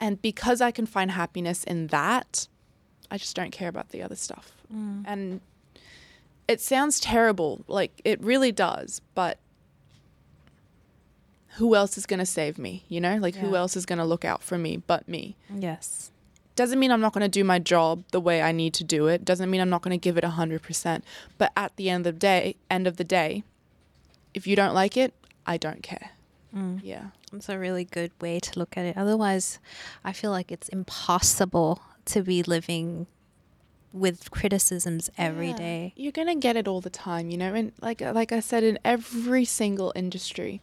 And 0.00 0.20
because 0.20 0.60
I 0.60 0.70
can 0.70 0.86
find 0.86 1.10
happiness 1.10 1.62
in 1.62 1.88
that, 1.88 2.48
I 3.10 3.18
just 3.18 3.36
don't 3.36 3.52
care 3.52 3.68
about 3.68 3.90
the 3.90 4.02
other 4.02 4.16
stuff. 4.16 4.52
Mm. 4.74 5.04
And 5.06 5.40
it 6.48 6.60
sounds 6.60 6.98
terrible, 6.98 7.64
like 7.68 8.00
it 8.04 8.20
really 8.22 8.50
does, 8.50 9.00
but 9.14 9.38
who 11.56 11.74
else 11.74 11.96
is 11.98 12.06
going 12.06 12.18
to 12.20 12.26
save 12.26 12.58
me, 12.58 12.84
you 12.88 13.00
know? 13.00 13.16
Like 13.16 13.36
who 13.36 13.54
else 13.56 13.76
is 13.76 13.86
going 13.86 13.98
to 13.98 14.04
look 14.04 14.24
out 14.24 14.42
for 14.42 14.58
me 14.58 14.76
but 14.76 15.08
me? 15.08 15.36
yes 15.54 16.10
doesn't 16.56 16.78
mean 16.78 16.92
I'm 16.92 17.00
not 17.00 17.12
going 17.12 17.22
to 17.22 17.28
do 17.28 17.42
my 17.42 17.58
job 17.58 18.04
the 18.12 18.20
way 18.20 18.40
I 18.40 18.52
need 18.52 18.74
to 18.74 18.84
do 18.84 19.08
it. 19.08 19.24
Doesn't 19.24 19.50
mean 19.50 19.60
I'm 19.60 19.70
not 19.70 19.82
going 19.82 19.98
to 19.98 20.02
give 20.02 20.16
it 20.16 20.24
100%. 20.24 21.02
But 21.36 21.52
at 21.56 21.74
the 21.76 21.90
end 21.90 22.06
of 22.06 22.14
the 22.14 22.18
day, 22.20 22.54
end 22.70 22.86
of 22.86 22.96
the 22.96 23.04
day, 23.04 23.42
if 24.34 24.46
you 24.46 24.54
don't 24.54 24.74
like 24.74 24.96
it, 24.96 25.14
I 25.46 25.56
don't 25.56 25.82
care. 25.82 26.10
Mm. 26.54 26.80
Yeah. 26.82 27.06
It's 27.32 27.48
a 27.48 27.58
really 27.58 27.84
good 27.84 28.12
way 28.20 28.38
to 28.38 28.58
look 28.58 28.76
at 28.76 28.84
it. 28.84 28.96
Otherwise, 28.96 29.58
I 30.04 30.12
feel 30.12 30.30
like 30.30 30.52
it's 30.52 30.68
impossible 30.68 31.82
to 32.06 32.22
be 32.22 32.42
living 32.44 33.08
with 33.92 34.30
criticisms 34.30 35.10
every 35.18 35.48
Yeah. 35.50 35.56
day. 35.56 35.92
You're 35.96 36.12
gonna 36.12 36.34
get 36.36 36.56
it 36.56 36.66
all 36.68 36.80
the 36.80 36.90
time, 36.90 37.30
you 37.30 37.36
know. 37.36 37.54
And 37.54 37.72
like 37.80 38.00
like 38.00 38.32
I 38.32 38.40
said, 38.40 38.64
in 38.64 38.78
every 38.84 39.44
single 39.44 39.92
industry, 39.94 40.60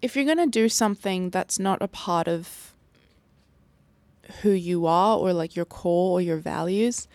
if 0.00 0.14
you're 0.14 0.24
gonna 0.24 0.46
do 0.46 0.68
something 0.68 1.30
that's 1.30 1.58
not 1.58 1.82
a 1.82 1.88
part 1.88 2.28
of 2.28 2.74
who 4.42 4.50
you 4.50 4.86
are 4.86 5.16
or 5.16 5.32
like 5.32 5.56
your 5.56 5.64
core 5.64 6.12
or 6.12 6.20
your 6.20 6.36
values, 6.36 7.08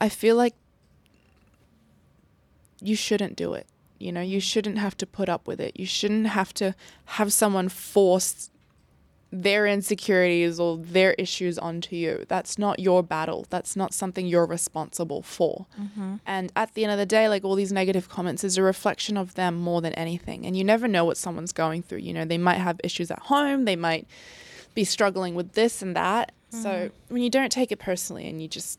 I 0.00 0.08
feel 0.08 0.36
like 0.36 0.54
you 2.80 2.96
shouldn't 2.96 3.36
do 3.36 3.54
it. 3.54 3.66
You 3.98 4.12
know, 4.12 4.20
you 4.20 4.40
shouldn't 4.40 4.78
have 4.78 4.96
to 4.98 5.06
put 5.06 5.28
up 5.28 5.46
with 5.46 5.60
it. 5.60 5.78
You 5.78 5.86
shouldn't 5.86 6.26
have 6.26 6.52
to 6.54 6.74
have 7.06 7.32
someone 7.32 7.68
force 7.68 8.50
their 9.34 9.66
insecurities 9.66 10.60
or 10.60 10.76
their 10.78 11.14
issues 11.14 11.58
onto 11.58 11.96
you. 11.96 12.24
That's 12.28 12.56
not 12.56 12.78
your 12.78 13.02
battle. 13.02 13.46
That's 13.50 13.74
not 13.74 13.92
something 13.92 14.26
you're 14.26 14.46
responsible 14.46 15.22
for. 15.22 15.66
Mm-hmm. 15.80 16.16
And 16.24 16.52
at 16.54 16.74
the 16.74 16.84
end 16.84 16.92
of 16.92 16.98
the 16.98 17.06
day, 17.06 17.28
like 17.28 17.44
all 17.44 17.56
these 17.56 17.72
negative 17.72 18.08
comments 18.08 18.44
is 18.44 18.56
a 18.56 18.62
reflection 18.62 19.16
of 19.16 19.34
them 19.34 19.56
more 19.56 19.80
than 19.80 19.92
anything. 19.94 20.46
And 20.46 20.56
you 20.56 20.62
never 20.62 20.86
know 20.86 21.04
what 21.04 21.16
someone's 21.16 21.52
going 21.52 21.82
through. 21.82 21.98
You 21.98 22.14
know, 22.14 22.24
they 22.24 22.38
might 22.38 22.58
have 22.58 22.80
issues 22.84 23.10
at 23.10 23.18
home, 23.18 23.64
they 23.64 23.76
might 23.76 24.06
be 24.74 24.84
struggling 24.84 25.34
with 25.34 25.52
this 25.52 25.82
and 25.82 25.96
that. 25.96 26.32
So 26.50 26.68
mm-hmm. 26.68 27.14
when 27.14 27.22
you 27.22 27.30
don't 27.30 27.50
take 27.50 27.72
it 27.72 27.80
personally 27.80 28.28
and 28.28 28.40
you 28.40 28.46
just 28.46 28.78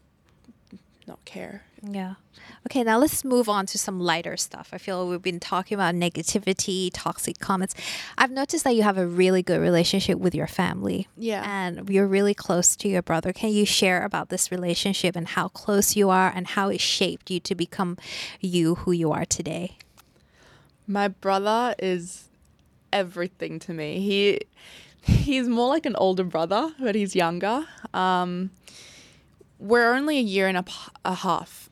not 1.08 1.24
care. 1.26 1.64
Yeah. 1.82 2.16
Okay, 2.66 2.84
now 2.84 2.98
let's 2.98 3.24
move 3.24 3.48
on 3.48 3.66
to 3.68 3.78
some 3.78 4.00
lighter 4.00 4.38
stuff. 4.38 4.70
I 4.74 4.78
feel 4.78 5.08
we've 5.08 5.22
been 5.22 5.40
talking 5.40 5.76
about 5.76 5.96
negativity, 5.96 6.90
toxic 6.94 7.40
comments. 7.40 7.76
I've 8.18 8.32
noticed 8.32 8.64
that 8.64 8.76
you 8.76 8.84
have 8.84 8.98
a 8.98 9.06
really 9.06 9.44
good 9.44 9.62
relationship 9.62 10.18
with 10.20 10.34
your 10.34 10.48
family. 10.48 11.08
Yeah. 11.18 11.44
And 11.46 11.90
you're 11.90 12.08
really 12.08 12.34
close 12.34 12.76
to 12.78 12.88
your 12.88 13.02
brother. 13.02 13.34
Can 13.34 13.52
you 13.52 13.66
share 13.66 14.04
about 14.04 14.30
this 14.30 14.52
relationship 14.52 15.16
and 15.16 15.28
how 15.28 15.50
close 15.50 15.96
you 15.96 16.10
are 16.10 16.32
and 16.34 16.48
how 16.48 16.70
it 16.70 16.82
shaped 16.82 17.30
you 17.30 17.40
to 17.42 17.56
become 17.56 17.98
you 18.40 18.76
who 18.76 18.92
you 18.92 19.12
are 19.12 19.26
today? 19.26 19.78
My 20.88 21.08
brother 21.08 21.76
is 21.80 22.30
everything 22.92 23.60
to 23.60 23.74
me. 23.74 24.00
He 24.00 24.42
he's 25.02 25.48
more 25.48 25.68
like 25.68 25.86
an 25.86 25.96
older 25.98 26.24
brother, 26.24 26.74
but 26.80 26.96
he's 26.96 27.16
younger. 27.16 27.66
Um, 27.94 28.52
we're 29.68 29.94
only 29.94 30.18
a 30.18 30.22
year 30.22 30.48
and 30.48 30.58
a 31.04 31.16
half 31.16 31.70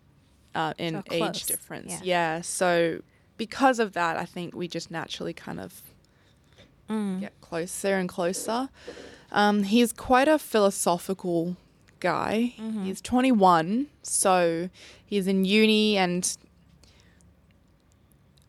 uh, 0.55 0.73
in 0.77 0.95
So 0.95 1.03
age 1.11 1.45
difference. 1.45 1.91
yeah. 1.91 1.99
Yeah. 2.03 2.41
So 2.41 3.01
because 3.37 3.79
of 3.79 3.93
that, 3.93 4.17
I 4.17 4.25
think 4.25 4.55
we 4.55 4.67
just 4.67 4.89
naturally 4.91 5.33
kind 5.33 5.59
of 5.59 5.81
get 7.19 7.33
closer 7.41 7.95
and 7.95 8.07
closer. 8.07 8.69
Um, 9.31 9.63
he's 9.63 9.91
quite 9.93 10.27
a 10.27 10.37
philosophical 10.37 11.57
guy. 11.99 12.53
He's 12.83 13.01
21, 13.01 13.87
so 14.03 14.69
he's 15.03 15.25
in 15.27 15.43
uni 15.45 15.97
and 15.97 16.37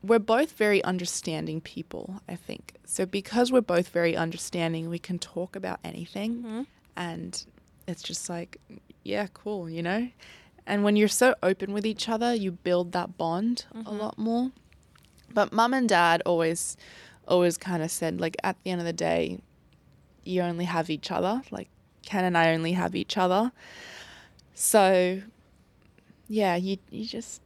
we're 0.02 0.18
both 0.18 0.52
very 0.52 0.84
understanding 0.84 1.60
people, 1.62 2.20
I 2.28 2.36
think. 2.36 2.74
So 2.84 3.06
because 3.06 3.50
we're 3.50 3.62
both 3.62 3.88
very 3.88 4.14
understanding, 4.16 4.90
we 4.90 4.98
can 4.98 5.18
talk 5.18 5.56
about 5.56 5.78
anything 5.82 6.66
and 6.96 7.44
it's 7.88 8.02
just 8.02 8.28
like 8.28 8.58
yeah, 9.04 9.28
cool, 9.32 9.70
you 9.70 9.82
know? 9.82 10.08
And 10.66 10.82
when 10.82 10.96
you're 10.96 11.08
so 11.08 11.34
open 11.42 11.72
with 11.72 11.86
each 11.86 12.08
other, 12.08 12.34
you 12.34 12.52
build 12.52 12.92
that 12.92 13.16
bond 13.18 13.66
a 13.72 13.78
mm-hmm. 13.78 13.98
lot 13.98 14.18
more. 14.18 14.50
But 15.32 15.52
mum 15.52 15.74
and 15.74 15.88
dad 15.88 16.22
always 16.24 16.76
always 17.26 17.56
kind 17.56 17.82
of 17.82 17.90
said 17.90 18.20
like 18.20 18.36
at 18.44 18.56
the 18.62 18.70
end 18.70 18.80
of 18.80 18.86
the 18.86 18.92
day, 18.92 19.38
you 20.24 20.40
only 20.42 20.64
have 20.64 20.90
each 20.90 21.10
other. 21.10 21.42
Like 21.50 21.68
Ken 22.04 22.24
and 22.24 22.36
I 22.36 22.54
only 22.54 22.72
have 22.72 22.94
each 22.94 23.16
other. 23.18 23.52
So 24.54 25.20
yeah, 26.28 26.56
you 26.56 26.78
you 26.90 27.04
just 27.04 27.42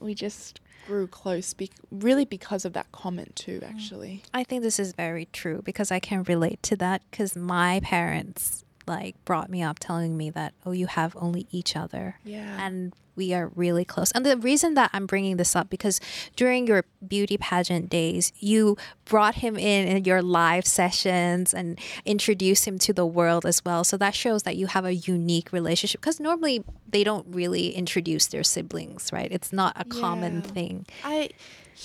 we 0.00 0.14
just 0.14 0.60
grew 0.86 1.06
close 1.06 1.54
be- 1.54 1.70
really 1.92 2.24
because 2.24 2.64
of 2.64 2.72
that 2.72 2.90
comment 2.90 3.36
too 3.36 3.60
mm. 3.60 3.70
actually. 3.70 4.22
I 4.34 4.42
think 4.42 4.62
this 4.62 4.80
is 4.80 4.92
very 4.92 5.26
true 5.26 5.62
because 5.62 5.92
I 5.92 6.00
can 6.00 6.24
relate 6.24 6.62
to 6.64 6.76
that 6.76 7.02
because 7.10 7.36
my 7.36 7.80
parents 7.80 8.64
like 8.96 9.14
brought 9.24 9.48
me 9.54 9.60
up 9.68 9.78
telling 9.78 10.12
me 10.16 10.28
that 10.38 10.52
oh 10.66 10.72
you 10.72 10.86
have 10.98 11.12
only 11.26 11.46
each 11.58 11.72
other 11.82 12.04
Yeah. 12.24 12.56
and 12.66 12.92
we 13.16 13.34
are 13.38 13.48
really 13.54 13.84
close 13.84 14.10
and 14.12 14.24
the 14.24 14.36
reason 14.50 14.70
that 14.74 14.88
i'm 14.94 15.06
bringing 15.12 15.36
this 15.36 15.52
up 15.54 15.68
because 15.76 15.96
during 16.36 16.66
your 16.70 16.82
beauty 17.06 17.36
pageant 17.36 17.88
days 17.90 18.24
you 18.50 18.76
brought 19.12 19.36
him 19.44 19.54
in 19.56 19.82
in 19.92 20.04
your 20.10 20.22
live 20.22 20.64
sessions 20.66 21.52
and 21.58 21.78
introduced 22.14 22.64
him 22.68 22.76
to 22.86 22.92
the 23.00 23.04
world 23.18 23.44
as 23.52 23.58
well 23.64 23.82
so 23.84 23.96
that 24.04 24.14
shows 24.14 24.42
that 24.44 24.56
you 24.60 24.66
have 24.74 24.84
a 24.86 24.94
unique 24.94 25.48
relationship 25.52 26.00
because 26.00 26.18
normally 26.20 26.56
they 26.94 27.04
don't 27.04 27.26
really 27.40 27.66
introduce 27.82 28.26
their 28.28 28.44
siblings 28.54 29.02
right 29.12 29.30
it's 29.30 29.52
not 29.52 29.72
a 29.76 29.84
common 29.84 30.34
Yeah. 30.36 30.52
thing 30.56 30.74
I 31.04 31.30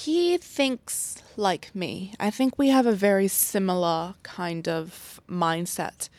he 0.08 0.38
thinks 0.38 1.24
like 1.38 1.66
me. 1.74 2.14
I 2.20 2.30
think 2.30 2.58
we 2.58 2.68
have 2.68 2.86
a 2.86 2.92
very 3.10 3.30
similar 3.30 4.16
kind 4.24 4.68
of 4.68 5.22
mindset. 5.30 6.10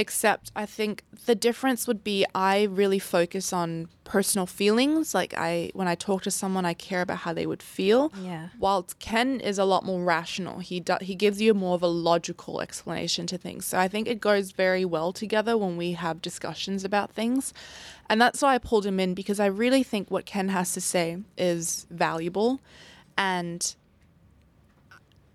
Except 0.00 0.50
I 0.56 0.64
think 0.64 1.04
the 1.26 1.34
difference 1.34 1.86
would 1.86 2.02
be 2.02 2.24
I 2.34 2.62
really 2.62 2.98
focus 2.98 3.52
on 3.52 3.88
personal 4.02 4.46
feelings. 4.46 5.12
Like 5.14 5.34
I 5.36 5.72
when 5.74 5.88
I 5.88 5.94
talk 5.94 6.22
to 6.22 6.30
someone 6.30 6.64
I 6.64 6.72
care 6.72 7.02
about 7.02 7.18
how 7.18 7.34
they 7.34 7.44
would 7.44 7.62
feel. 7.62 8.10
Yeah. 8.18 8.48
While 8.58 8.88
Ken 8.98 9.40
is 9.40 9.58
a 9.58 9.66
lot 9.66 9.84
more 9.84 10.02
rational. 10.02 10.60
He 10.60 10.80
do, 10.80 10.96
he 11.02 11.14
gives 11.14 11.42
you 11.42 11.52
more 11.52 11.74
of 11.74 11.82
a 11.82 11.86
logical 11.86 12.62
explanation 12.62 13.26
to 13.26 13.36
things. 13.36 13.66
So 13.66 13.78
I 13.78 13.88
think 13.88 14.08
it 14.08 14.22
goes 14.22 14.52
very 14.52 14.86
well 14.86 15.12
together 15.12 15.58
when 15.58 15.76
we 15.76 15.92
have 15.92 16.22
discussions 16.22 16.82
about 16.82 17.10
things. 17.10 17.52
And 18.08 18.18
that's 18.18 18.40
why 18.40 18.54
I 18.54 18.58
pulled 18.58 18.86
him 18.86 18.98
in 19.00 19.12
because 19.12 19.38
I 19.38 19.46
really 19.46 19.82
think 19.82 20.10
what 20.10 20.24
Ken 20.24 20.48
has 20.48 20.72
to 20.72 20.80
say 20.80 21.18
is 21.36 21.86
valuable 21.90 22.58
and 23.18 23.74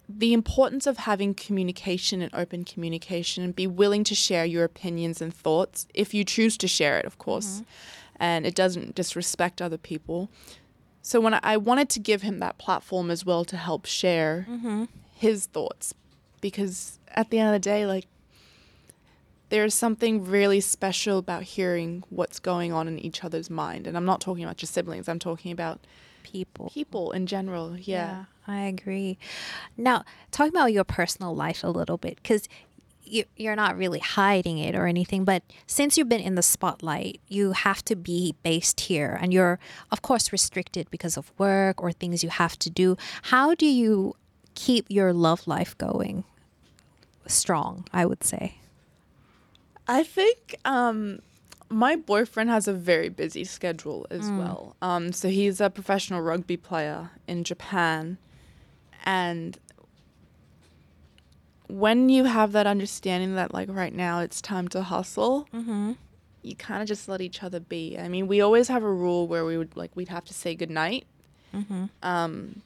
the 0.08 0.34
importance 0.34 0.86
of 0.86 0.98
having 0.98 1.34
communication 1.34 2.22
and 2.22 2.34
open 2.34 2.64
communication 2.64 3.44
and 3.44 3.56
be 3.56 3.68
willing 3.68 4.04
to 4.04 4.16
share 4.16 4.46
your 4.46 4.64
opinions 4.64 5.22
and 5.22 5.34
thoughts 5.34 5.88
if 5.94 6.14
you 6.14 6.24
choose 6.24 6.58
to 6.58 6.68
share 6.68 7.00
it, 7.00 7.06
of 7.06 7.18
course. 7.18 7.56
Mm-hmm. 7.56 7.64
And 8.18 8.46
it 8.46 8.56
doesn't 8.56 8.96
disrespect 8.96 9.62
other 9.62 9.78
people. 9.78 10.30
So 11.02 11.20
when 11.20 11.34
I, 11.34 11.40
I 11.44 11.58
wanted 11.58 11.90
to 11.90 12.00
give 12.00 12.22
him 12.22 12.40
that 12.40 12.58
platform 12.58 13.12
as 13.12 13.26
well 13.26 13.44
to 13.46 13.58
help 13.58 13.86
share 13.86 14.48
mm-hmm. 14.50 14.86
his 15.16 15.48
thoughts 15.48 15.94
because 16.40 17.00
at 17.10 17.30
the 17.30 17.40
end 17.40 17.50
of 17.50 17.54
the 17.54 17.60
day, 17.60 17.86
like 17.86 18.06
there's 19.50 19.74
something 19.74 20.24
really 20.24 20.62
special 20.62 21.18
about 21.18 21.44
hearing 21.44 22.04
what's 22.10 22.40
going 22.40 22.72
on 22.72 22.88
in 22.88 23.00
each 23.00 23.24
other's 23.24 23.50
mind. 23.50 23.88
And 23.88 23.98
I'm 23.98 24.06
not 24.06 24.22
talking 24.22 24.44
about 24.44 24.58
just 24.58 24.74
siblings, 24.74 25.10
I'm 25.10 25.20
talking 25.20 25.52
about 25.52 25.80
people 26.24 26.72
people 26.74 27.12
in 27.12 27.28
general. 27.28 27.78
Yeah. 27.78 28.26
I 28.48 28.62
agree. 28.62 29.18
Now, 29.76 30.04
talking 30.32 30.54
about 30.54 30.72
your 30.72 30.84
personal 30.84 31.36
life 31.36 31.64
a 31.64 31.70
little 31.70 31.98
bit, 31.98 32.18
because 32.18 32.48
you, 33.04 33.24
you're 33.36 33.56
not 33.56 33.78
really 33.78 34.00
hiding 34.00 34.58
it 34.58 34.76
or 34.76 34.88
anything, 34.88 35.26
but 35.26 35.44
since 35.68 35.98
you've 35.98 36.10
been 36.10 36.22
in 36.22 36.36
the 36.36 36.42
spotlight, 36.42 37.20
you 37.28 37.52
have 37.52 37.84
to 37.86 37.96
be 37.96 38.36
based 38.44 38.82
here, 38.82 39.18
and 39.22 39.34
you're, 39.34 39.60
of 39.92 40.02
course, 40.02 40.32
restricted 40.32 40.90
because 40.92 41.18
of 41.18 41.32
work 41.38 41.82
or 41.82 41.92
things 41.92 42.24
you 42.24 42.30
have 42.30 42.58
to 42.60 42.70
do. 42.70 42.98
How 43.24 43.56
do 43.56 43.66
you 43.66 44.16
keep 44.54 44.86
your 44.90 45.14
love 45.14 45.48
life 45.48 45.78
going 45.78 46.24
strong? 47.28 47.86
I 47.94 48.06
would 48.06 48.24
say. 48.24 48.60
I 49.88 50.04
think 50.04 50.56
um, 50.66 51.20
my 51.70 51.96
boyfriend 51.96 52.50
has 52.50 52.68
a 52.68 52.74
very 52.74 53.10
busy 53.10 53.44
schedule 53.44 54.08
as 54.10 54.30
well. 54.32 54.76
Um, 54.82 55.12
so 55.12 55.30
he's 55.30 55.62
a 55.62 55.70
professional 55.70 56.22
rugby 56.22 56.58
player 56.58 57.12
in 57.28 57.44
Japan. 57.44 58.18
And 59.06 59.58
when 61.68 62.10
you 62.10 62.26
have 62.26 62.52
that 62.54 62.68
understanding 62.68 63.36
that, 63.36 63.54
like, 63.54 63.70
right 63.72 63.94
now 63.94 64.20
it's 64.20 64.42
time 64.42 64.68
to 64.70 64.84
hustle, 64.84 65.48
you 66.44 66.56
kind 66.56 66.82
of 66.82 66.88
just 66.88 67.10
let 67.10 67.22
each 67.22 67.42
other 67.42 67.60
be. 67.60 67.98
I 67.98 68.08
mean, 68.08 68.28
we 68.28 68.40
always 68.42 68.68
have 68.68 68.84
a 68.84 68.92
rule 68.92 69.28
where 69.28 69.46
we 69.46 69.58
would, 69.58 69.76
like, 69.76 69.92
we'd 69.96 70.10
have 70.10 70.26
to 70.26 70.34
say 70.34 70.54
goodnight. 70.56 71.06
Um, 72.04 72.62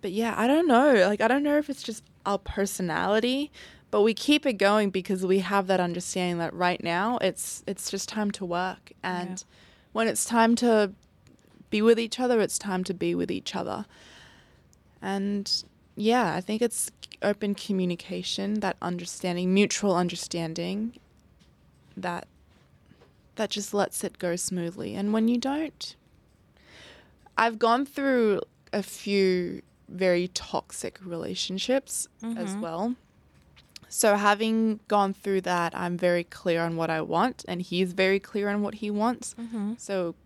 but 0.00 0.12
yeah, 0.12 0.34
I 0.36 0.46
don't 0.46 0.66
know. 0.68 0.94
Like, 1.06 1.20
I 1.20 1.28
don't 1.28 1.42
know 1.42 1.58
if 1.58 1.68
it's 1.68 1.82
just 1.82 2.02
our 2.24 2.38
personality, 2.38 3.50
but 3.90 4.02
we 4.02 4.14
keep 4.14 4.46
it 4.46 4.54
going 4.54 4.90
because 4.90 5.26
we 5.26 5.40
have 5.40 5.66
that 5.66 5.80
understanding 5.80 6.38
that 6.38 6.52
right 6.54 6.82
now 6.82 7.18
it's 7.18 7.62
it's 7.66 7.90
just 7.90 8.08
time 8.08 8.30
to 8.32 8.44
work, 8.44 8.92
and 9.02 9.44
when 9.92 10.06
it's 10.08 10.24
time 10.24 10.54
to 10.56 10.92
be 11.70 11.80
with 11.82 11.98
each 11.98 12.20
other, 12.20 12.40
it's 12.40 12.58
time 12.58 12.84
to 12.84 12.94
be 12.94 13.14
with 13.14 13.30
each 13.30 13.54
other. 13.56 13.86
And 15.06 15.62
yeah, 15.94 16.34
I 16.34 16.40
think 16.40 16.60
it's 16.60 16.90
open 17.22 17.54
communication, 17.54 18.54
that 18.54 18.76
understanding, 18.82 19.54
mutual 19.54 19.94
understanding, 19.94 20.94
that 21.96 22.26
that 23.36 23.50
just 23.50 23.72
lets 23.72 24.02
it 24.02 24.18
go 24.18 24.34
smoothly. 24.34 24.96
And 24.96 25.12
when 25.12 25.28
you 25.28 25.38
don't, 25.38 25.94
I've 27.38 27.60
gone 27.60 27.86
through 27.86 28.40
a 28.72 28.82
few 28.82 29.62
very 29.88 30.26
toxic 30.28 30.98
relationships 31.04 32.08
as 32.20 32.50
mm-hmm. 32.50 32.60
well. 32.60 32.96
So 33.88 34.16
having 34.16 34.80
gone 34.88 35.14
through 35.14 35.42
that, 35.42 35.72
I'm 35.76 35.96
very 35.96 36.24
clear 36.24 36.62
on 36.62 36.74
what 36.74 36.90
I 36.90 37.00
want, 37.00 37.44
and 37.46 37.62
he's 37.62 37.92
very 37.92 38.18
clear 38.18 38.48
on 38.48 38.60
what 38.60 38.74
he 38.74 38.90
wants. 38.90 39.36
Mm-hmm. 39.38 39.74
So 39.78 40.16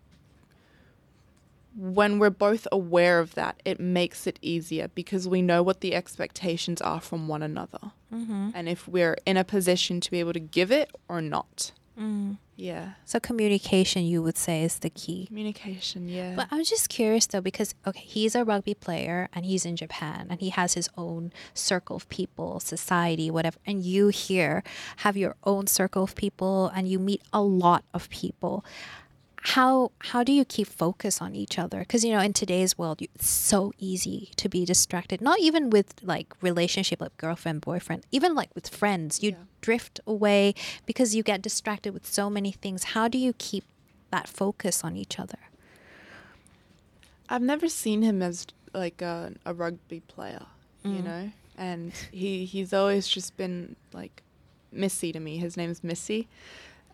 when 1.75 2.19
we're 2.19 2.29
both 2.29 2.67
aware 2.71 3.19
of 3.19 3.35
that, 3.35 3.61
it 3.63 3.79
makes 3.79 4.27
it 4.27 4.37
easier 4.41 4.89
because 4.89 5.27
we 5.27 5.41
know 5.41 5.63
what 5.63 5.81
the 5.81 5.95
expectations 5.95 6.81
are 6.81 7.01
from 7.01 7.27
one 7.27 7.41
another. 7.41 7.91
Mm-hmm. 8.13 8.49
And 8.53 8.67
if 8.67 8.87
we're 8.87 9.17
in 9.25 9.37
a 9.37 9.43
position 9.43 10.01
to 10.01 10.11
be 10.11 10.19
able 10.19 10.33
to 10.33 10.39
give 10.39 10.71
it 10.71 10.91
or 11.07 11.21
not. 11.21 11.71
Mm. 11.99 12.37
Yeah. 12.55 12.93
So 13.05 13.19
communication, 13.19 14.05
you 14.05 14.21
would 14.21 14.37
say, 14.37 14.63
is 14.63 14.79
the 14.79 14.89
key. 14.89 15.25
Communication, 15.27 16.07
yeah. 16.07 16.33
But 16.35 16.47
I'm 16.51 16.63
just 16.63 16.89
curious 16.89 17.25
though, 17.25 17.41
because 17.41 17.73
okay, 17.87 17.99
he's 17.99 18.35
a 18.35 18.45
rugby 18.45 18.73
player 18.73 19.29
and 19.33 19.45
he's 19.45 19.65
in 19.65 19.75
Japan 19.75 20.27
and 20.29 20.39
he 20.39 20.49
has 20.49 20.75
his 20.75 20.89
own 20.97 21.33
circle 21.53 21.95
of 21.95 22.07
people, 22.09 22.59
society, 22.59 23.31
whatever. 23.31 23.57
And 23.65 23.83
you 23.83 24.09
here 24.09 24.63
have 24.97 25.17
your 25.17 25.35
own 25.43 25.67
circle 25.67 26.03
of 26.03 26.15
people 26.15 26.67
and 26.75 26.87
you 26.87 26.99
meet 26.99 27.21
a 27.33 27.41
lot 27.41 27.83
of 27.93 28.09
people. 28.09 28.63
How 29.43 29.91
how 29.99 30.23
do 30.23 30.31
you 30.31 30.45
keep 30.45 30.67
focus 30.67 31.19
on 31.21 31.35
each 31.35 31.57
other? 31.57 31.79
Because 31.79 32.03
you 32.05 32.11
know, 32.13 32.19
in 32.19 32.33
today's 32.33 32.77
world, 32.77 33.01
it's 33.01 33.27
so 33.27 33.73
easy 33.79 34.31
to 34.37 34.47
be 34.47 34.65
distracted. 34.65 35.19
Not 35.19 35.39
even 35.39 35.69
with 35.71 35.95
like 36.03 36.33
relationship, 36.41 37.01
like 37.01 37.17
girlfriend, 37.17 37.61
boyfriend, 37.61 38.05
even 38.11 38.35
like 38.35 38.53
with 38.53 38.69
friends, 38.69 39.23
you 39.23 39.31
Yeah. 39.31 39.37
drift 39.61 39.99
away 40.05 40.53
because 40.85 41.15
you 41.15 41.23
get 41.23 41.41
distracted 41.41 41.91
with 41.93 42.05
so 42.05 42.29
many 42.29 42.51
things. 42.51 42.83
How 42.95 43.07
do 43.07 43.17
you 43.17 43.33
keep 43.33 43.63
that 44.11 44.27
focus 44.27 44.83
on 44.83 44.95
each 44.95 45.19
other? 45.19 45.39
I've 47.29 47.41
never 47.41 47.67
seen 47.67 48.01
him 48.03 48.21
as 48.21 48.45
like 48.73 49.01
a, 49.01 49.33
a 49.45 49.53
rugby 49.53 50.01
player, 50.01 50.45
you 50.83 51.01
mm. 51.01 51.03
know? 51.03 51.31
And 51.57 51.93
he 52.11 52.45
he's 52.45 52.73
always 52.73 53.07
just 53.07 53.37
been 53.37 53.75
like 53.91 54.21
Missy 54.71 55.11
to 55.11 55.19
me. 55.19 55.37
His 55.37 55.57
name's 55.57 55.83
Missy. 55.83 56.27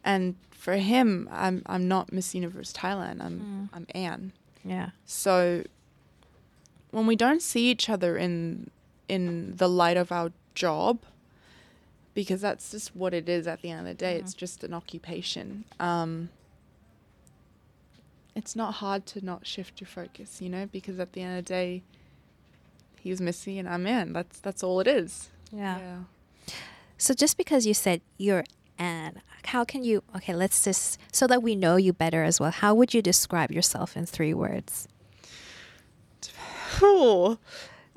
And 0.08 0.36
for 0.52 0.78
him, 0.78 1.28
I'm 1.32 1.64
I'm 1.66 1.86
not 1.90 2.14
Miss 2.14 2.34
Universe 2.34 2.72
Thailand. 2.72 3.22
I'm 3.22 3.70
I'm 3.74 3.86
Anne. 3.94 4.32
Yeah. 4.64 4.92
So 5.06 5.66
when 6.92 7.06
we 7.06 7.18
don't 7.18 7.42
see 7.42 7.70
each 7.70 7.90
other 7.90 8.18
in 8.18 8.72
in 9.10 9.58
the 9.58 9.68
light 9.68 9.98
of 9.98 10.10
our 10.14 10.32
job, 10.56 11.00
because 12.14 12.40
that's 12.40 12.72
just 12.72 12.96
what 12.96 13.14
it 13.14 13.28
is 13.28 13.48
at 13.48 13.62
the 13.62 13.70
end 13.70 13.82
of 13.82 13.86
the 13.86 13.94
day. 13.94 14.16
It's 14.16 14.34
just 14.34 14.64
an 14.64 14.74
occupation. 14.74 15.66
Um, 15.78 16.30
it's 18.34 18.56
not 18.56 18.76
hard 18.76 19.06
to 19.08 19.26
not 19.26 19.46
shift 19.46 19.82
your 19.82 19.90
focus, 19.90 20.42
you 20.42 20.48
know, 20.48 20.68
because 20.72 21.00
at 21.02 21.12
the 21.12 21.22
end 21.22 21.38
of 21.38 21.44
the 21.44 21.50
day, 21.50 21.84
he's 23.02 23.20
Missy 23.20 23.60
and 23.60 23.68
I'm 23.68 23.86
Anne. 23.86 24.14
That's 24.14 24.40
that's 24.40 24.64
all 24.64 24.80
it 24.80 24.88
is. 24.88 25.30
Yeah. 25.52 26.04
So 26.98 27.14
just 27.14 27.36
because 27.36 27.66
you 27.66 27.74
said 27.74 28.00
you're 28.18 28.46
Anne, 28.80 29.22
how 29.46 29.64
can 29.66 29.84
you? 29.84 30.04
Okay, 30.16 30.34
let's 30.36 30.64
just 30.64 31.00
so 31.12 31.26
that 31.28 31.42
we 31.42 31.56
know 31.56 31.76
you 31.78 31.94
better 31.94 32.24
as 32.24 32.40
well. 32.40 32.52
How 32.52 32.74
would 32.76 32.94
you 32.94 33.02
describe 33.02 33.52
yourself 33.52 33.96
in 33.98 34.06
three 34.06 34.34
words? 34.34 34.88
Cool. 36.80 37.40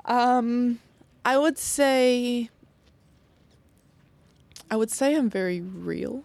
Um, 0.05 0.79
I 1.23 1.37
would 1.37 1.57
say. 1.57 2.49
I 4.71 4.75
would 4.75 4.89
say 4.89 5.15
I'm 5.15 5.29
very 5.29 5.61
real. 5.61 6.23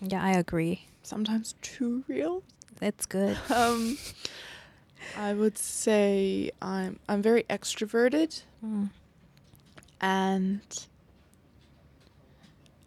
Yeah, 0.00 0.22
I 0.22 0.30
agree. 0.32 0.86
Sometimes 1.02 1.56
too 1.60 2.04
real. 2.08 2.42
That's 2.80 3.04
good. 3.06 3.36
Um, 3.50 3.98
I 5.18 5.34
would 5.34 5.58
say 5.58 6.50
I'm 6.62 6.98
I'm 7.08 7.20
very 7.20 7.42
extroverted, 7.50 8.42
Mm. 8.64 8.88
and 10.00 10.60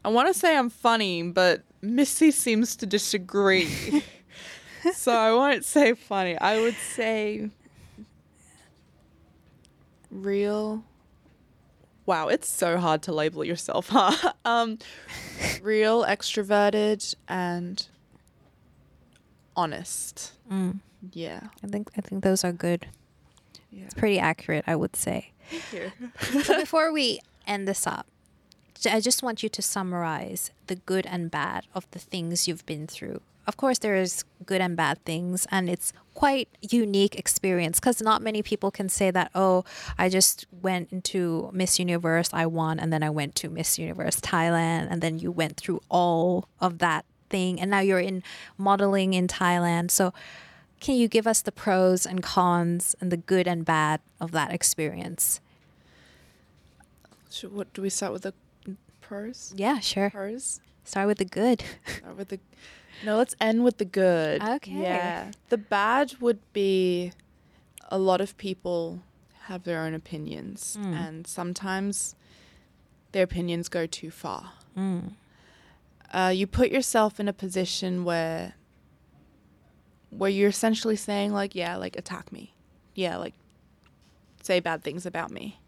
I 0.08 0.10
want 0.10 0.30
to 0.30 0.34
say 0.34 0.56
I'm 0.56 0.70
funny, 0.70 1.22
but 1.22 1.64
Missy 1.82 2.32
seems 2.32 2.78
to 2.78 2.86
disagree. 2.86 3.68
so 4.94 5.12
I 5.12 5.34
won't 5.34 5.66
say 5.66 5.96
funny. 5.96 6.40
I 6.40 6.62
would 6.62 6.76
say 6.76 7.50
real. 10.10 10.86
Wow, 12.06 12.30
it's 12.30 12.48
so 12.48 12.78
hard 12.78 13.02
to 13.02 13.12
label 13.12 13.44
yourself, 13.44 13.90
huh? 13.92 14.32
um, 14.46 14.80
real, 15.62 16.06
extroverted, 16.06 17.14
and 17.28 17.86
honest. 19.58 20.32
Mm. 20.50 20.80
Yeah. 21.12 21.42
I 21.66 21.68
think 21.68 21.92
I 21.98 22.02
think 22.02 22.24
those 22.24 22.46
are 22.46 22.54
good. 22.54 22.88
Yeah. 23.74 23.84
It's 23.84 23.94
pretty 23.94 24.20
accurate, 24.20 24.64
I 24.68 24.78
would 24.78 24.96
say. 24.96 25.34
Here. 25.70 25.92
so 26.44 26.62
before 26.62 26.94
we 26.94 27.20
end 27.46 27.68
this 27.68 27.86
up, 27.86 28.08
j- 28.08 28.17
I 28.86 29.00
just 29.00 29.24
want 29.24 29.44
you 29.44 29.50
to 29.50 29.62
summarize 29.62 30.52
the 30.68 30.76
good 30.76 31.06
and 31.06 31.32
bad 31.32 31.66
of 31.74 31.90
the 31.92 32.00
things 32.00 32.48
you've 32.48 32.66
been 32.66 32.88
through. 32.88 33.22
Of 33.48 33.56
course, 33.56 33.80
there 33.80 33.96
is 33.96 34.26
good 34.46 34.60
and 34.60 34.76
bad 34.76 35.04
things, 35.06 35.48
and 35.50 35.70
it's 35.70 35.94
quite 36.14 36.50
unique 36.62 37.16
experience 37.16 37.80
because 37.80 38.02
not 38.02 38.22
many 38.22 38.44
people 38.44 38.72
can 38.72 38.90
say 38.90 39.10
that. 39.10 39.32
Oh, 39.34 39.64
I 39.98 40.10
just 40.10 40.46
went 40.62 40.92
into 40.92 41.50
Miss 41.54 41.80
Universe, 41.80 42.30
I 42.34 42.46
won, 42.46 42.78
and 42.78 42.92
then 42.92 43.04
I 43.04 43.10
went 43.10 43.36
to 43.36 43.50
Miss 43.50 43.80
Universe 43.80 44.20
Thailand, 44.20 44.88
and 44.92 45.02
then 45.02 45.18
you 45.18 45.32
went 45.32 45.56
through 45.56 45.82
all 45.90 46.50
of 46.60 46.80
that 46.80 47.06
thing, 47.30 47.62
and 47.62 47.72
now 47.72 47.80
you're 47.80 48.00
in 48.00 48.22
modeling 48.58 49.14
in 49.14 49.28
Thailand. 49.28 49.92
So, 49.92 50.14
can 50.82 50.96
you 50.96 51.08
give 51.08 51.26
us 51.26 51.42
the 51.42 51.52
pros 51.52 52.06
and 52.06 52.22
cons 52.22 52.96
and 53.00 53.12
the 53.12 53.18
good 53.18 53.48
and 53.48 53.64
bad 53.64 54.02
of 54.20 54.32
that 54.32 54.52
experience? 54.52 55.40
Should, 57.32 57.54
what 57.54 57.74
do 57.74 57.82
we 57.82 57.90
start 57.90 58.12
with 58.14 58.24
the 58.24 58.34
pros? 59.08 59.54
Yeah, 59.56 59.80
sure. 59.80 60.10
Pros. 60.10 60.60
Start 60.84 61.08
with 61.08 61.18
the 61.18 61.26
good. 61.26 61.64
Start 62.00 62.18
with 62.18 62.28
the. 62.30 62.40
No, 63.06 63.18
let's 63.18 63.36
end 63.40 63.64
with 63.64 63.78
the 63.78 63.86
good. 63.86 64.42
Okay. 64.42 64.72
Yeah. 64.72 65.32
The 65.50 65.58
bad 65.58 66.14
would 66.20 66.40
be 66.54 67.12
a 67.90 67.98
lot 67.98 68.22
of 68.22 68.38
people 68.38 69.02
have 69.44 69.64
their 69.64 69.82
own 69.82 69.94
opinions, 69.94 70.78
Mm. 70.80 70.94
and 71.08 71.28
sometimes 71.28 72.16
their 73.12 73.24
opinions 73.24 73.70
go 73.70 73.86
too 73.86 74.12
far. 74.12 74.52
Mm. 74.78 75.14
Uh, 76.14 76.32
you 76.36 76.48
put 76.48 76.70
yourself 76.72 77.20
in 77.20 77.28
a 77.28 77.34
position 77.34 78.04
where 78.04 78.54
where 80.10 80.30
you're 80.30 80.50
essentially 80.50 80.96
saying 80.96 81.34
like 81.34 81.54
yeah 81.54 81.76
like 81.76 81.96
attack 81.98 82.32
me 82.32 82.54
yeah 82.96 83.18
like 83.18 83.34
say 84.42 84.60
bad 84.62 84.82
things 84.82 85.06
about 85.06 85.30
me 85.32 85.60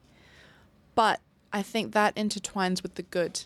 but 0.95 1.19
i 1.53 1.61
think 1.61 1.93
that 1.93 2.15
intertwines 2.15 2.81
with 2.83 2.95
the 2.95 3.03
good 3.03 3.41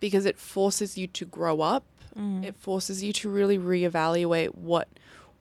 because 0.00 0.24
it 0.26 0.38
forces 0.38 0.96
you 0.98 1.06
to 1.06 1.24
grow 1.24 1.60
up 1.60 1.84
Mm. 2.16 2.44
it 2.44 2.54
forces 2.54 3.02
you 3.02 3.12
to 3.14 3.28
really 3.28 3.58
reevaluate 3.58 4.54
what 4.54 4.86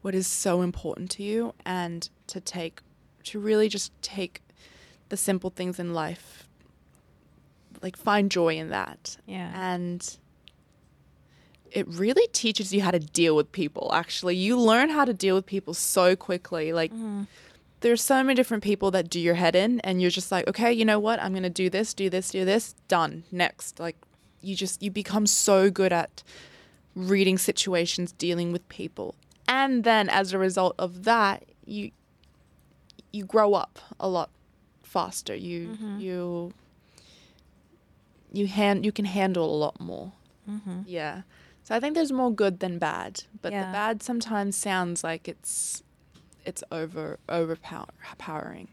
what 0.02 0.16
is 0.16 0.26
so 0.26 0.64
important 0.64 1.12
to 1.12 1.22
you 1.24 1.54
and 1.64 2.10
to 2.26 2.42
take 2.42 2.82
to 3.26 3.40
really 3.40 3.70
just 3.70 3.92
take 4.02 4.42
the 5.10 5.18
simple 5.18 5.52
things 5.52 5.78
in 5.80 5.94
life 5.94 6.48
like 7.84 7.96
find 7.96 8.32
joy 8.32 8.56
in 8.58 8.70
that 8.70 9.18
Yeah. 9.28 9.52
and 9.54 10.18
it 11.72 11.88
really 11.88 12.28
teaches 12.34 12.74
you 12.74 12.82
how 12.82 12.92
to 12.92 13.00
deal 13.00 13.36
with 13.36 13.52
people 13.52 13.92
actually 13.94 14.36
you 14.36 14.60
learn 14.60 14.90
how 14.90 15.06
to 15.06 15.14
deal 15.14 15.36
with 15.36 15.46
people 15.46 15.74
so 15.76 16.16
quickly 16.16 16.74
like 16.74 16.92
Mm. 16.92 17.28
There's 17.84 18.02
so 18.02 18.24
many 18.24 18.36
different 18.36 18.64
people 18.64 18.90
that 18.92 19.10
do 19.10 19.20
your 19.20 19.36
head 19.36 19.56
in 19.56 19.80
and 19.82 20.02
you're 20.02 20.10
just 20.12 20.32
like 20.32 20.48
okay 20.48 20.72
you 20.74 20.84
know 20.86 20.98
what 21.00 21.22
i'm 21.22 21.32
going 21.34 21.44
to 21.44 21.50
do 21.50 21.70
this 21.70 21.94
do 21.94 22.10
this 22.10 22.30
do 22.32 22.44
this 22.46 22.74
done 22.88 23.24
next 23.32 23.80
like 23.80 23.96
you 24.42 24.56
just 24.56 24.82
you 24.82 24.90
become 24.92 25.28
so 25.28 25.70
good 25.70 25.94
at 25.94 26.24
reading 26.96 27.38
situations 27.38 28.12
dealing 28.14 28.52
with 28.52 28.68
people 28.70 29.16
and 29.48 29.84
then 29.84 30.10
as 30.10 30.34
a 30.34 30.38
result 30.38 30.74
of 30.80 31.04
that 31.04 31.44
you 31.66 31.92
you 33.12 33.24
grow 33.26 33.54
up 33.54 33.80
a 34.00 34.08
lot 34.08 34.30
faster 34.84 35.36
you 35.36 35.68
Mm-hmm. 35.70 36.00
you 36.00 36.54
you 38.32 38.48
hand 38.48 38.86
you 38.86 38.92
can 38.92 39.06
handle 39.06 39.46
a 39.54 39.58
lot 39.58 39.80
more 39.80 40.12
Mm-hmm. 40.50 40.80
yeah 40.88 41.22
so 41.64 41.74
i 41.76 41.80
think 41.80 41.96
there's 41.96 42.12
more 42.12 42.30
good 42.34 42.60
than 42.60 42.78
bad 42.78 43.24
but 43.42 43.52
Yeah. 43.54 43.66
the 43.68 43.72
bad 43.72 44.04
sometimes 44.04 44.56
sounds 44.58 45.04
like 45.04 45.28
it's 45.30 45.83
it's 46.46 46.64
over 46.72 47.20
overpowering 47.30 48.68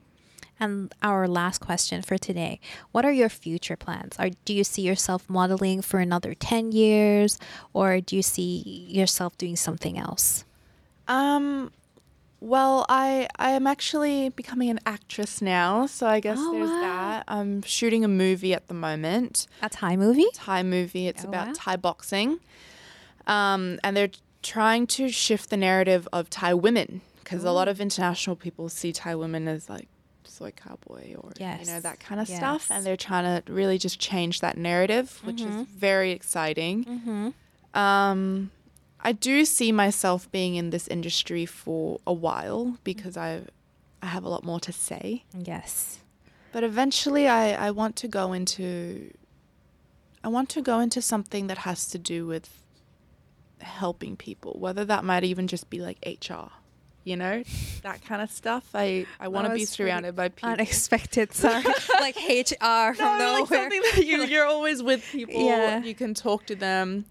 And 0.58 0.92
our 1.02 1.26
last 1.28 1.60
question 1.60 2.02
for 2.02 2.18
today 2.18 2.60
What 2.92 3.04
are 3.04 3.12
your 3.12 3.28
future 3.28 3.76
plans? 3.76 4.16
Are, 4.18 4.30
do 4.44 4.52
you 4.54 4.64
see 4.64 4.82
yourself 4.82 5.28
modeling 5.28 5.82
for 5.82 5.98
another 6.00 6.34
10 6.34 6.72
years 6.72 7.38
or 7.72 8.00
do 8.00 8.16
you 8.16 8.22
see 8.22 8.60
yourself 8.88 9.36
doing 9.38 9.56
something 9.56 9.98
else? 9.98 10.44
Um, 11.08 11.72
well, 12.40 12.86
I 12.88 13.28
I 13.36 13.50
am 13.50 13.66
actually 13.66 14.28
becoming 14.30 14.70
an 14.70 14.80
actress 14.86 15.42
now, 15.42 15.86
so 15.86 16.06
I 16.06 16.20
guess 16.20 16.38
Oh, 16.40 16.52
there's 16.52 16.70
wow. 16.70 16.80
that. 16.80 17.24
I'm 17.28 17.62
shooting 17.62 18.04
a 18.04 18.08
movie 18.08 18.54
at 18.54 18.68
the 18.68 18.74
moment, 18.74 19.46
A 19.62 19.68
Thai 19.68 19.96
movie? 19.96 20.26
Thai 20.34 20.62
movie. 20.62 21.06
It's 21.08 21.24
Oh, 21.24 21.28
about 21.28 21.48
wow. 21.48 21.52
Thai 21.56 21.76
boxing, 21.76 22.38
um, 23.26 23.78
and 23.84 23.96
they're 23.96 24.10
trying 24.42 24.86
to 24.86 25.08
shift 25.10 25.50
the 25.50 25.56
narrative 25.56 26.08
of 26.12 26.30
Thai 26.30 26.54
women 26.54 27.02
because 27.30 27.44
a 27.44 27.52
lot 27.52 27.68
of 27.68 27.80
international 27.80 28.34
people 28.34 28.68
see 28.68 28.92
Thai 28.92 29.14
women 29.14 29.46
as 29.46 29.70
like 29.70 29.88
Soi 30.24 30.50
Cowboy 30.50 31.14
or 31.14 31.30
you 31.60 31.66
know 31.66 31.80
that 31.80 32.00
kind 32.00 32.20
of 32.20 32.26
stuff, 32.26 32.70
and 32.70 32.84
they're 32.84 32.96
trying 32.96 33.42
to 33.42 33.52
really 33.52 33.78
just 33.78 34.00
change 34.00 34.40
that 34.40 34.56
narrative, 34.58 35.20
which 35.24 35.40
is 35.40 35.66
very 35.68 36.10
exciting. 36.12 36.84
Mm-hmm. 36.84 37.78
Um, 37.78 38.50
I 39.00 39.12
do 39.12 39.44
see 39.44 39.70
myself 39.72 40.30
being 40.30 40.56
in 40.56 40.70
this 40.70 40.88
industry 40.88 41.46
for 41.46 42.00
a 42.06 42.12
while 42.12 42.78
because 42.84 43.16
I 43.16 43.42
I 44.02 44.06
have 44.06 44.24
a 44.24 44.28
lot 44.28 44.44
more 44.44 44.60
to 44.60 44.72
say. 44.72 45.24
Yes. 45.32 46.00
But 46.52 46.64
eventually, 46.64 47.28
I, 47.28 47.68
I 47.68 47.70
want 47.70 47.94
to 47.96 48.08
go 48.08 48.32
into 48.32 49.12
I 50.24 50.28
want 50.28 50.48
to 50.50 50.62
go 50.62 50.80
into 50.80 51.00
something 51.00 51.46
that 51.46 51.58
has 51.58 51.86
to 51.90 51.98
do 51.98 52.26
with 52.26 52.64
helping 53.60 54.16
people, 54.16 54.56
whether 54.58 54.84
that 54.84 55.04
might 55.04 55.24
even 55.24 55.46
just 55.46 55.70
be 55.70 55.80
like 55.80 55.98
HR, 56.04 56.50
you 57.10 57.16
know, 57.16 57.42
that 57.82 57.98
kind 58.04 58.22
of 58.22 58.30
stuff. 58.30 58.64
I 58.74 59.06
I 59.18 59.28
want 59.28 59.48
to 59.48 59.54
be 59.54 59.64
surrounded 59.64 60.14
by 60.16 60.28
people. 60.28 60.50
Unexpected. 60.50 61.32
Sorry. 61.44 61.64
like 62.00 62.16
HR 62.16 62.94
from 62.94 63.18
No, 63.18 63.18
nowhere. 63.18 63.40
like 63.40 63.48
something 63.48 63.82
that 63.94 64.04
you 64.06 64.24
you're 64.32 64.46
always 64.46 64.82
with 64.82 65.02
people. 65.10 65.44
Yeah. 65.44 65.82
You 65.82 65.94
can 65.94 66.14
talk 66.14 66.46
to 66.46 66.54
them. 66.54 67.04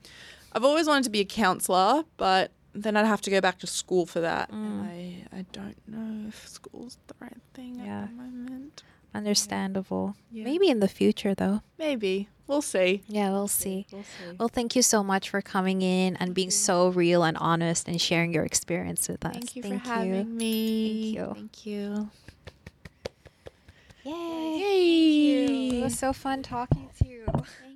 I've 0.54 0.66
always 0.66 0.88
wanted 0.88 1.04
to 1.04 1.10
be 1.12 1.20
a 1.20 1.26
counselor, 1.26 2.04
but 2.18 2.52
then 2.74 2.96
I'd 2.98 3.06
have 3.06 3.22
to 3.22 3.30
go 3.30 3.40
back 3.42 3.60
to 3.60 3.68
school 3.68 4.06
for 4.06 4.22
that. 4.22 4.50
Mm. 4.52 4.56
And 4.56 4.90
I 4.90 5.40
I 5.40 5.46
don't 5.52 5.78
know 5.88 6.28
if 6.30 6.48
school's 6.48 6.98
the 7.08 7.16
right 7.20 7.42
thing 7.54 7.74
Yeah. 7.86 8.04
at 8.04 8.10
the 8.10 8.16
moment. 8.16 8.84
Understandable. 9.14 10.16
Yeah. 10.32 10.44
Maybe 10.46 10.70
in 10.70 10.80
the 10.80 10.88
future, 10.88 11.34
though. 11.36 11.62
Maybe 11.78 12.30
we'll 12.50 12.62
see. 12.62 13.04
Yeah, 13.08 13.32
we'll 13.32 13.48
see. 13.48 13.86
We'll 13.92 14.04
see. 14.04 14.36
Well, 14.38 14.50
thank 14.50 14.76
you 14.76 14.82
so 14.82 15.04
much 15.04 15.30
for 15.30 15.42
coming 15.42 15.82
in 15.82 16.18
and 16.18 16.34
being 16.34 16.52
so 16.52 16.90
real 16.90 17.24
and 17.24 17.38
honest 17.38 17.88
and 17.88 18.02
sharing 18.02 18.34
your 18.34 18.44
experience 18.44 19.08
with 19.08 19.24
us. 19.24 19.34
Thank 19.34 19.56
you 19.56 19.64
Thank 19.64 19.84
for 19.84 19.90
having 19.90 20.36
me. 20.36 21.16
Thank 21.16 21.16
you. 21.16 21.34
Thank 21.36 21.66
you. 21.66 22.10
Yay. 24.04 24.60
Yay. 24.60 25.80
It 25.80 25.84
was 25.84 25.98
so 25.98 26.12
fun 26.12 26.42
talking 26.44 26.90
to 26.98 27.08
you. 27.08 27.24
Thank 27.28 27.69